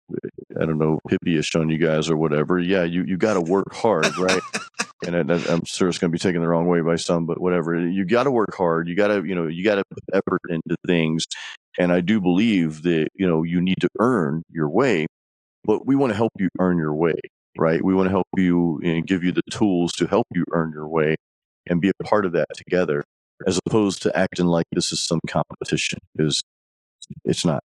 I 0.59 0.65
don't 0.65 0.79
know, 0.79 0.99
hippie-ish 1.07 1.55
on 1.55 1.69
you 1.69 1.77
guys 1.77 2.09
or 2.09 2.17
whatever. 2.17 2.59
Yeah, 2.59 2.83
you 2.83 3.03
you 3.03 3.17
got 3.17 3.35
to 3.35 3.41
work 3.41 3.73
hard, 3.73 4.17
right? 4.17 4.41
and 5.05 5.31
I, 5.31 5.35
I'm 5.51 5.65
sure 5.65 5.87
it's 5.87 5.99
going 5.99 6.11
to 6.11 6.15
be 6.15 6.19
taken 6.19 6.41
the 6.41 6.47
wrong 6.47 6.67
way 6.67 6.81
by 6.81 6.95
some, 6.95 7.25
but 7.27 7.39
whatever. 7.39 7.79
You 7.79 8.05
got 8.05 8.23
to 8.23 8.31
work 8.31 8.55
hard. 8.55 8.87
You 8.87 8.95
got 8.95 9.07
to 9.09 9.23
you 9.23 9.35
know 9.35 9.47
you 9.47 9.63
got 9.63 9.75
to 9.75 9.83
put 9.85 10.03
effort 10.13 10.41
into 10.49 10.75
things 10.87 11.25
and 11.79 11.93
I 11.93 12.01
do 12.01 12.19
believe 12.19 12.83
that, 12.83 13.07
you 13.15 13.25
know, 13.25 13.43
you 13.43 13.61
need 13.61 13.79
to 13.79 13.89
earn 13.99 14.43
your 14.51 14.69
way, 14.69 15.07
but 15.63 15.87
we 15.87 15.95
want 15.95 16.11
to 16.11 16.17
help 16.17 16.33
you 16.37 16.49
earn 16.59 16.77
your 16.77 16.93
way, 16.93 17.15
right? 17.57 17.83
We 17.83 17.95
want 17.95 18.07
to 18.07 18.11
help 18.11 18.27
you 18.35 18.81
and 18.83 19.07
give 19.07 19.23
you 19.23 19.31
the 19.31 19.41
tools 19.49 19.93
to 19.93 20.05
help 20.05 20.27
you 20.33 20.43
earn 20.51 20.71
your 20.73 20.87
way. 20.87 21.15
and 21.67 21.81
be 21.81 21.89
a 21.89 22.03
part 22.03 22.25
of 22.25 22.31
that 22.31 22.47
together, 22.55 23.03
as 23.45 23.59
opposed 23.65 24.01
to 24.01 24.17
acting 24.17 24.47
like 24.47 24.65
this 24.71 24.91
is 24.91 25.05
some 25.05 25.19
competition. 25.27 25.99
Because 26.15 26.41
it's 27.23 27.45
not. 27.45 27.63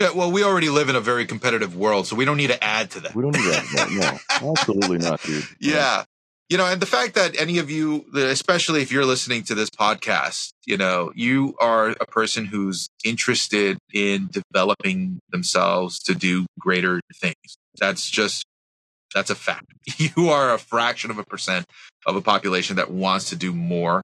Yeah, 0.00 0.12
well, 0.12 0.30
we 0.30 0.44
already 0.44 0.68
live 0.68 0.88
in 0.88 0.96
a 0.96 1.00
very 1.00 1.26
competitive 1.26 1.76
world, 1.76 2.06
so 2.06 2.14
we 2.14 2.24
don't 2.24 2.36
need 2.36 2.48
to 2.48 2.62
add 2.62 2.90
to 2.92 3.00
that. 3.00 3.14
We 3.16 3.22
don't 3.22 3.34
need 3.34 3.42
to 3.42 3.50
that. 3.50 3.90
No, 3.90 4.00
no 4.00 4.52
absolutely 4.52 4.98
not, 4.98 5.20
dude. 5.22 5.44
Yeah. 5.60 6.04
You 6.48 6.56
know, 6.56 6.66
and 6.66 6.80
the 6.80 6.86
fact 6.86 7.14
that 7.14 7.38
any 7.38 7.58
of 7.58 7.68
you, 7.68 8.06
especially 8.14 8.80
if 8.80 8.90
you're 8.90 9.04
listening 9.04 9.42
to 9.44 9.54
this 9.54 9.68
podcast, 9.68 10.52
you 10.64 10.78
know, 10.78 11.12
you 11.14 11.54
are 11.60 11.90
a 11.90 12.06
person 12.06 12.46
who's 12.46 12.88
interested 13.04 13.76
in 13.92 14.30
developing 14.30 15.20
themselves 15.30 15.98
to 16.04 16.14
do 16.14 16.46
greater 16.58 17.00
things. 17.20 17.58
That's 17.78 18.08
just, 18.08 18.46
that's 19.14 19.30
a 19.30 19.34
fact. 19.34 19.66
You 19.98 20.30
are 20.30 20.54
a 20.54 20.58
fraction 20.58 21.10
of 21.10 21.18
a 21.18 21.24
percent 21.24 21.66
of 22.06 22.16
a 22.16 22.22
population 22.22 22.76
that 22.76 22.90
wants 22.90 23.28
to 23.30 23.36
do 23.36 23.52
more 23.52 24.00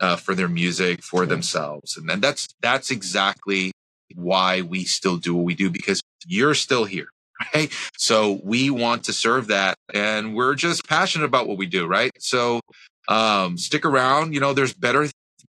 uh, 0.00 0.16
for 0.16 0.34
their 0.34 0.48
music, 0.48 1.02
for 1.02 1.26
themselves. 1.26 1.96
And, 1.96 2.08
and 2.10 2.22
that's, 2.22 2.46
that's 2.60 2.90
exactly 2.92 3.72
why 4.14 4.62
we 4.62 4.84
still 4.84 5.16
do 5.16 5.34
what 5.34 5.44
we 5.44 5.54
do 5.54 5.70
because 5.70 6.02
you're 6.26 6.54
still 6.54 6.84
here. 6.84 7.08
Right. 7.54 7.72
So 7.96 8.40
we 8.42 8.68
want 8.68 9.04
to 9.04 9.12
serve 9.12 9.46
that 9.46 9.76
and 9.94 10.34
we're 10.34 10.54
just 10.54 10.86
passionate 10.88 11.24
about 11.24 11.46
what 11.46 11.56
we 11.56 11.66
do. 11.66 11.86
Right. 11.86 12.10
So, 12.18 12.60
um, 13.06 13.56
stick 13.56 13.84
around. 13.84 14.34
You 14.34 14.40
know, 14.40 14.52
there's 14.52 14.74
better, 14.74 15.06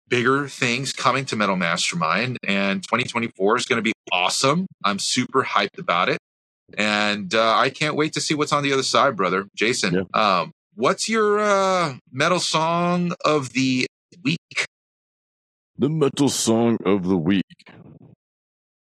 bigger 0.06 0.48
things 0.48 0.92
coming 0.92 1.24
to 1.26 1.36
Metal 1.36 1.56
Mastermind 1.56 2.36
and 2.46 2.82
2024 2.82 3.56
is 3.56 3.64
going 3.64 3.78
to 3.78 3.82
be 3.82 3.92
awesome. 4.12 4.66
I'm 4.84 4.98
super 4.98 5.44
hyped 5.44 5.78
about 5.78 6.10
it. 6.10 6.18
And, 6.76 7.34
uh, 7.34 7.56
I 7.56 7.70
can't 7.70 7.96
wait 7.96 8.12
to 8.12 8.20
see 8.20 8.34
what's 8.34 8.52
on 8.52 8.62
the 8.62 8.72
other 8.72 8.82
side, 8.82 9.16
brother. 9.16 9.46
Jason, 9.56 9.94
yeah. 9.94 10.40
um, 10.40 10.52
what's 10.74 11.08
your, 11.08 11.40
uh, 11.40 11.94
metal 12.12 12.38
song 12.38 13.12
of 13.24 13.54
the 13.54 13.86
week? 14.22 14.66
The 15.78 15.88
metal 15.88 16.28
song 16.28 16.76
of 16.84 17.06
the 17.06 17.16
week 17.16 17.44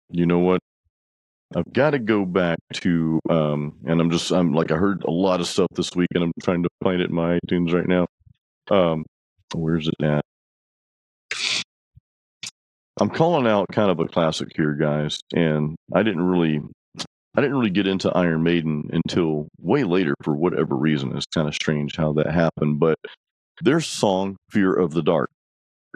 you 0.09 0.25
know 0.25 0.39
what? 0.39 0.59
I've 1.55 1.71
got 1.71 1.91
to 1.91 1.99
go 1.99 2.25
back 2.25 2.57
to, 2.75 3.19
um, 3.29 3.77
and 3.85 4.01
I'm 4.01 4.09
just, 4.09 4.31
I'm 4.31 4.53
like, 4.53 4.71
I 4.71 4.75
heard 4.75 5.03
a 5.03 5.11
lot 5.11 5.39
of 5.39 5.47
stuff 5.47 5.67
this 5.75 5.95
week 5.95 6.09
and 6.15 6.23
I'm 6.23 6.31
trying 6.41 6.63
to 6.63 6.69
find 6.83 7.01
it 7.01 7.09
in 7.09 7.15
my 7.15 7.39
iTunes 7.39 7.73
right 7.73 7.87
now. 7.87 8.07
Um, 8.69 9.05
where's 9.53 9.87
it 9.87 10.03
at? 10.03 10.21
I'm 12.99 13.09
calling 13.09 13.45
out 13.45 13.67
kind 13.71 13.91
of 13.91 13.99
a 13.99 14.07
classic 14.07 14.49
here, 14.55 14.73
guys. 14.73 15.19
And 15.33 15.75
I 15.93 16.01
didn't 16.01 16.23
really, 16.23 16.61
I 17.35 17.41
didn't 17.41 17.57
really 17.57 17.69
get 17.69 17.87
into 17.87 18.11
Iron 18.11 18.43
Maiden 18.43 18.89
until 18.91 19.47
way 19.59 19.83
later 19.83 20.15
for 20.23 20.35
whatever 20.35 20.75
reason. 20.75 21.15
It's 21.15 21.25
kind 21.27 21.47
of 21.47 21.53
strange 21.53 21.95
how 21.95 22.13
that 22.13 22.31
happened, 22.31 22.79
but 22.79 22.97
their 23.61 23.81
song, 23.81 24.37
Fear 24.49 24.73
of 24.73 24.91
the 24.91 25.03
Dark, 25.03 25.29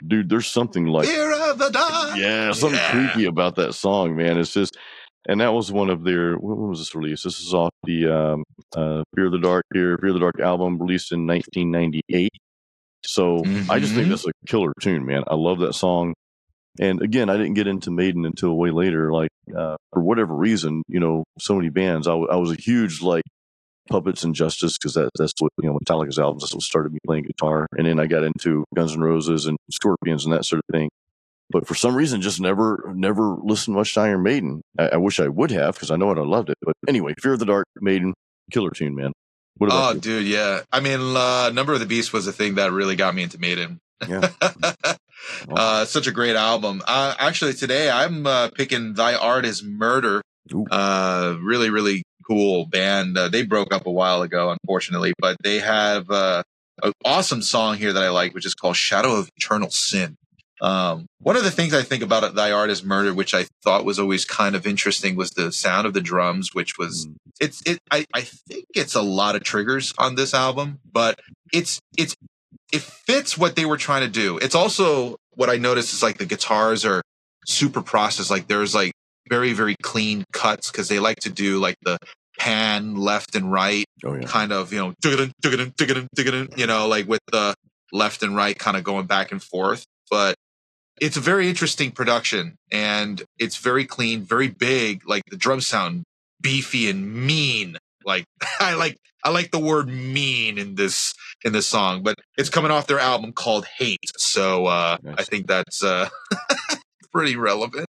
dude, 0.08 0.30
there's 0.30 0.48
something 0.48 0.86
like 0.86 1.08
Fear 1.08 1.52
of 1.52 1.58
the 1.58 1.70
Dark. 1.70 2.18
Yeah, 2.18 2.52
something 2.52 2.80
yeah. 2.80 2.92
creepy 2.92 3.26
about 3.26 3.56
that 3.56 3.74
song, 3.74 4.16
man. 4.16 4.38
It's 4.38 4.54
just, 4.54 4.78
and 5.28 5.42
that 5.42 5.54
was 5.54 5.72
one 5.72 5.90
of 5.90 6.04
their. 6.04 6.36
When 6.36 6.70
was 6.70 6.80
this 6.80 6.96
released? 6.96 7.24
This 7.24 7.40
is 7.40 7.54
off 7.54 7.74
the 7.84 8.08
um, 8.08 8.44
uh, 8.76 9.04
Fear 9.16 9.28
of 9.28 9.32
the 9.32 9.40
Dark 9.40 9.66
here, 9.74 9.98
Fear 9.98 10.10
of 10.10 10.14
the 10.16 10.20
Dark 10.20 10.40
album 10.40 10.80
released 10.80 11.12
in 11.12 11.28
1998. 11.28 12.30
So 13.06 13.40
mm-hmm. 13.40 13.72
I 13.72 13.80
just 13.80 13.94
think 13.94 14.04
mm-hmm. 14.04 14.12
that's 14.12 14.28
a 14.28 14.32
killer 14.48 14.74
tune, 14.82 15.06
man. 15.06 15.24
I 15.28 15.36
love 15.36 15.60
that 15.60 15.74
song. 15.74 16.14
And 16.80 17.02
again, 17.02 17.30
I 17.30 17.38
didn't 17.38 17.56
get 17.56 17.68
into 17.68 17.92
Maiden 17.92 18.26
until 18.26 18.56
way 18.56 18.72
later. 18.72 19.12
Like 19.12 19.32
uh, 19.56 19.76
for 19.94 20.02
whatever 20.02 20.34
reason, 20.34 20.84
you 20.88 21.00
know, 21.00 21.24
so 21.40 21.56
many 21.56 21.70
bands. 21.70 22.08
I, 22.08 22.12
w- 22.12 22.30
I 22.30 22.36
was 22.38 22.52
a 22.52 22.56
huge 22.56 23.02
like 23.02 23.24
Puppets 23.90 24.24
and 24.24 24.36
Justice 24.36 24.78
because 24.78 24.94
that, 24.94 25.10
that's 25.18 25.34
what 25.40 25.52
you 25.62 25.70
know 25.70 25.78
Metallica's 25.78 26.20
albums. 26.20 26.44
That's 26.44 26.54
what 26.54 26.64
started 26.64 26.94
me 26.94 27.00
playing 27.06 27.24
guitar, 27.24 27.68
and 27.78 27.86
then 27.86 28.00
I 28.00 28.06
got 28.06 28.24
into 28.24 28.66
Guns 28.76 28.94
N' 28.94 29.02
Roses 29.02 29.46
and 29.46 29.58
Scorpions 29.72 30.26
and 30.26 30.34
that 30.34 30.46
sort 30.46 30.62
of 30.68 30.74
thing. 30.74 30.90
But 31.52 31.68
for 31.68 31.74
some 31.74 31.96
reason, 31.96 32.22
just 32.22 32.40
never 32.40 32.92
never 32.96 33.36
listened 33.42 33.76
much 33.76 33.94
to 33.96 34.02
Iron 34.02 34.24
Maiden. 34.24 34.62
I, 34.78 34.90
I 34.94 34.98
wish 34.98 35.20
I 35.20 35.28
would 35.28 35.52
have 35.52 35.76
because 35.76 35.92
I 35.92 35.96
know 35.96 36.12
it. 36.12 36.18
I 36.18 36.24
loved 36.24 36.50
it. 36.50 36.58
But 36.62 36.76
anyway, 36.88 37.14
Fear 37.20 37.34
of 37.34 37.40
the 37.40 37.46
Dark, 37.46 37.66
Maiden, 37.82 38.14
killer 38.52 38.72
tune, 38.72 38.96
man. 38.96 39.12
oh, 39.62 39.94
you? 39.94 40.00
dude, 40.00 40.28
yeah. 40.28 40.62
I 40.72 40.80
mean, 40.80 41.00
uh, 41.16 41.50
Number 41.50 41.74
of 41.74 41.80
the 41.80 41.86
Beast 41.86 42.14
was 42.14 42.26
the 42.26 42.32
thing 42.32 42.56
that 42.56 42.72
really 42.72 42.96
got 42.96 43.16
me 43.16 43.24
into 43.24 43.40
Maiden. 43.40 43.80
Yeah. 44.08 44.30
uh, 45.50 45.86
such 45.86 46.08
a 46.08 46.12
great 46.12 46.36
album. 46.36 46.82
Uh, 46.88 47.16
actually, 47.18 47.54
today 47.54 47.90
I'm 47.90 48.26
uh, 48.26 48.50
picking 48.50 48.94
Thy 48.94 49.16
Art 49.16 49.46
is 49.46 49.64
Murder. 49.64 50.22
Uh, 50.72 51.38
really, 51.42 51.70
really 51.70 52.04
cool 52.30 52.66
band. 52.66 53.18
Uh, 53.18 53.30
they 53.30 53.44
broke 53.44 53.74
up 53.74 53.86
a 53.88 53.92
while 53.92 54.22
ago, 54.22 54.56
unfortunately, 54.62 55.14
but 55.20 55.38
they 55.44 55.60
have 55.60 56.10
uh, 56.12 56.44
an 56.84 56.94
awesome 57.04 57.42
song 57.42 57.78
here 57.78 57.94
that 57.94 58.04
I 58.04 58.10
like, 58.10 58.34
which 58.34 58.46
is 58.46 58.54
called 58.54 58.76
Shadow 58.76 59.16
of 59.16 59.30
Eternal 59.36 59.70
Sin. 59.72 60.16
Um, 60.62 61.06
one 61.22 61.38
of 61.38 61.44
the 61.44 61.52
things 61.52 61.74
I 61.74 61.84
think 61.84 62.04
about 62.04 62.36
Thy 62.36 62.52
Art 62.52 62.70
is 62.70 62.84
Murder, 62.84 63.14
which 63.14 63.34
I 63.34 63.46
thought 63.64 63.86
was 63.86 63.98
always 63.98 64.26
kind 64.26 64.56
of 64.56 64.68
interesting, 64.68 65.16
was 65.16 65.32
the 65.32 65.52
sound 65.52 65.88
of 65.88 65.94
the 65.94 66.02
drums, 66.02 66.54
which 66.54 66.78
was 66.78 67.08
mm. 67.08 67.16
it's 67.40 67.62
it. 67.66 67.80
I, 67.90 68.06
I 68.14 68.22
think 68.22 68.66
it's 68.76 68.96
a 68.96 69.02
lot 69.02 69.36
of 69.36 69.44
triggers 69.44 69.94
on 69.98 70.16
this 70.16 70.34
album, 70.34 70.80
but 70.92 71.20
it's 71.54 71.80
it's 71.98 72.14
it 72.74 72.82
fits 72.82 73.38
what 73.38 73.56
they 73.56 73.66
were 73.66 73.78
trying 73.78 74.02
to 74.02 74.10
do. 74.10 74.38
It's 74.38 74.56
also 74.56 75.16
what 75.36 75.50
I 75.50 75.56
noticed 75.56 75.94
is 75.94 76.04
like 76.04 76.18
the 76.18 76.26
guitars 76.26 76.84
are 76.84 77.02
super 77.46 77.82
processed. 77.82 78.30
Like 78.30 78.48
there's 78.48 78.76
like 78.76 78.92
very 79.30 79.54
very 79.54 79.76
clean 79.82 80.26
cuts 80.34 80.72
because 80.72 80.90
they 80.90 81.00
like 81.00 81.20
to 81.20 81.30
do 81.30 81.60
like 81.60 81.76
the 81.84 81.98
pan 82.40 82.96
left 82.96 83.36
and 83.36 83.52
right, 83.52 83.86
oh, 84.04 84.16
yeah. 84.16 84.26
kind 84.26 84.52
of, 84.52 84.74
you 84.74 84.80
know, 84.80 84.94
you 86.58 86.68
know, 86.68 86.88
like 86.88 87.08
with 87.08 87.20
the 87.32 87.54
left 87.92 88.24
and 88.24 88.36
right 88.36 88.58
kind 88.58 88.78
of 88.78 88.84
going 88.84 89.06
back 89.06 89.32
and 89.32 89.44
forth. 89.44 89.86
But 90.10 90.36
it's 91.00 91.18
a 91.18 91.22
very 91.22 91.50
interesting 91.50 91.92
production 91.92 92.56
and 92.72 93.22
it's 93.38 93.58
very 93.58 93.86
clean, 93.86 94.24
very 94.24 94.48
big. 94.48 95.08
Like 95.08 95.24
the 95.30 95.38
drums 95.38 95.68
sound 95.68 96.04
beefy 96.42 96.90
and 96.90 97.14
mean. 97.14 97.78
Like 98.06 98.26
I 98.60 98.74
like, 98.74 98.98
I 99.24 99.30
like 99.30 99.52
the 99.52 99.60
word 99.60 99.90
mean 99.90 100.58
in 100.58 100.76
this, 100.76 101.14
in 101.44 101.52
this 101.52 101.68
song, 101.68 102.04
but 102.04 102.16
it's 102.38 102.50
coming 102.50 102.72
off 102.72 102.88
their 102.88 103.00
album 103.00 103.34
called 103.34 103.66
Hate. 103.66 104.00
So, 104.18 104.66
uh, 104.66 104.98
nice. 105.04 105.16
I 105.20 105.24
think 105.24 105.48
that's, 105.48 105.84
uh, 105.84 106.08
pretty 107.12 107.36
relevant. 107.36 107.86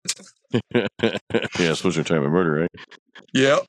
yeah, 0.75 0.87
especially 1.59 2.05
time 2.05 2.23
of 2.23 2.31
murder, 2.31 2.53
right? 2.61 2.71
Yep. 3.33 3.65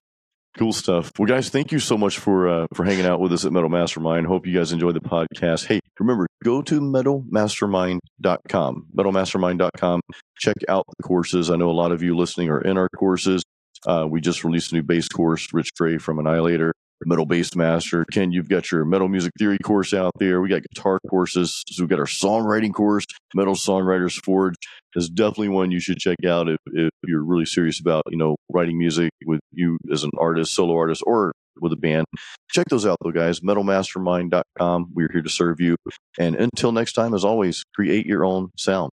Cool 0.58 0.72
stuff. 0.72 1.12
Well, 1.20 1.28
guys, 1.28 1.50
thank 1.50 1.74
you 1.74 1.80
so 1.80 1.98
much 1.98 2.18
for 2.18 2.48
uh, 2.48 2.68
for 2.74 2.86
hanging 2.86 3.06
out 3.06 3.20
with 3.20 3.34
us 3.34 3.44
at 3.44 3.52
Metal 3.52 3.68
Mastermind. 3.68 4.26
Hope 4.26 4.48
you 4.48 4.58
guys 4.58 4.72
enjoy 4.72 4.94
the 4.94 5.02
podcast. 5.02 5.66
Hey, 5.66 5.82
remember, 6.00 6.28
go 6.46 6.62
to 6.62 6.80
metalmastermind.com, 6.80 8.88
metalmastermind.com. 8.96 10.02
Check 10.38 10.56
out 10.70 10.86
the 10.98 11.04
courses. 11.04 11.50
I 11.50 11.58
know 11.58 11.70
a 11.70 11.74
lot 11.74 11.92
of 11.92 12.02
you 12.02 12.16
listening 12.16 12.48
are 12.50 12.62
in 12.62 12.78
our 12.78 12.88
courses. 12.88 13.44
Uh, 13.86 14.08
we 14.10 14.22
just 14.22 14.46
released 14.46 14.72
a 14.72 14.76
new 14.76 14.84
bass 14.84 15.10
course, 15.10 15.54
Rich 15.54 15.72
Gray 15.78 15.98
from 15.98 16.20
Annihilator, 16.20 16.74
Metal 17.06 17.26
Bass 17.26 17.56
Master. 17.56 18.06
Ken, 18.12 18.32
you've 18.32 18.50
got 18.50 18.72
your 18.72 18.86
Metal 18.86 19.08
Music 19.08 19.32
Theory 19.38 19.58
course 19.60 19.94
out 19.94 20.12
there. 20.20 20.42
We 20.42 20.50
got 20.50 20.62
guitar 20.74 21.00
courses. 21.10 21.64
So 21.68 21.84
we've 21.84 21.90
got 21.90 22.00
our 22.00 22.06
songwriting 22.06 22.74
course, 22.74 23.06
Metal 23.34 23.56
Songwriters 23.56 24.24
Forge 24.24 24.56
is 24.96 25.10
definitely 25.10 25.50
one 25.50 25.72
you 25.72 25.80
should 25.80 25.98
check 25.98 26.18
out 26.26 26.48
if, 26.48 26.58
if 26.68 26.90
you're 27.06 27.24
really 27.24 27.46
serious 27.46 27.80
about, 27.80 28.04
you 28.10 28.18
know, 28.18 28.36
writing 28.52 28.78
music 28.78 29.12
with 29.26 29.42
you 29.52 29.78
as 29.92 30.04
an 30.04 30.12
artist, 30.18 30.54
solo 30.54 30.76
artist, 30.76 31.04
or 31.06 31.34
with 31.60 31.74
a 31.74 31.78
band. 31.78 32.06
Check 32.52 32.66
those 32.70 32.86
out 32.86 32.98
though, 33.04 33.12
guys. 33.12 33.42
Metalmastermind.com. 33.42 34.92
We're 34.94 35.10
here 35.12 35.22
to 35.22 35.30
serve 35.30 35.60
you. 35.60 35.76
And 36.18 36.36
until 36.36 36.72
next 36.72 36.94
time, 36.94 37.14
as 37.14 37.26
always, 37.26 37.64
create 37.74 38.06
your 38.06 38.26
own 38.26 38.50
sound. 38.58 38.92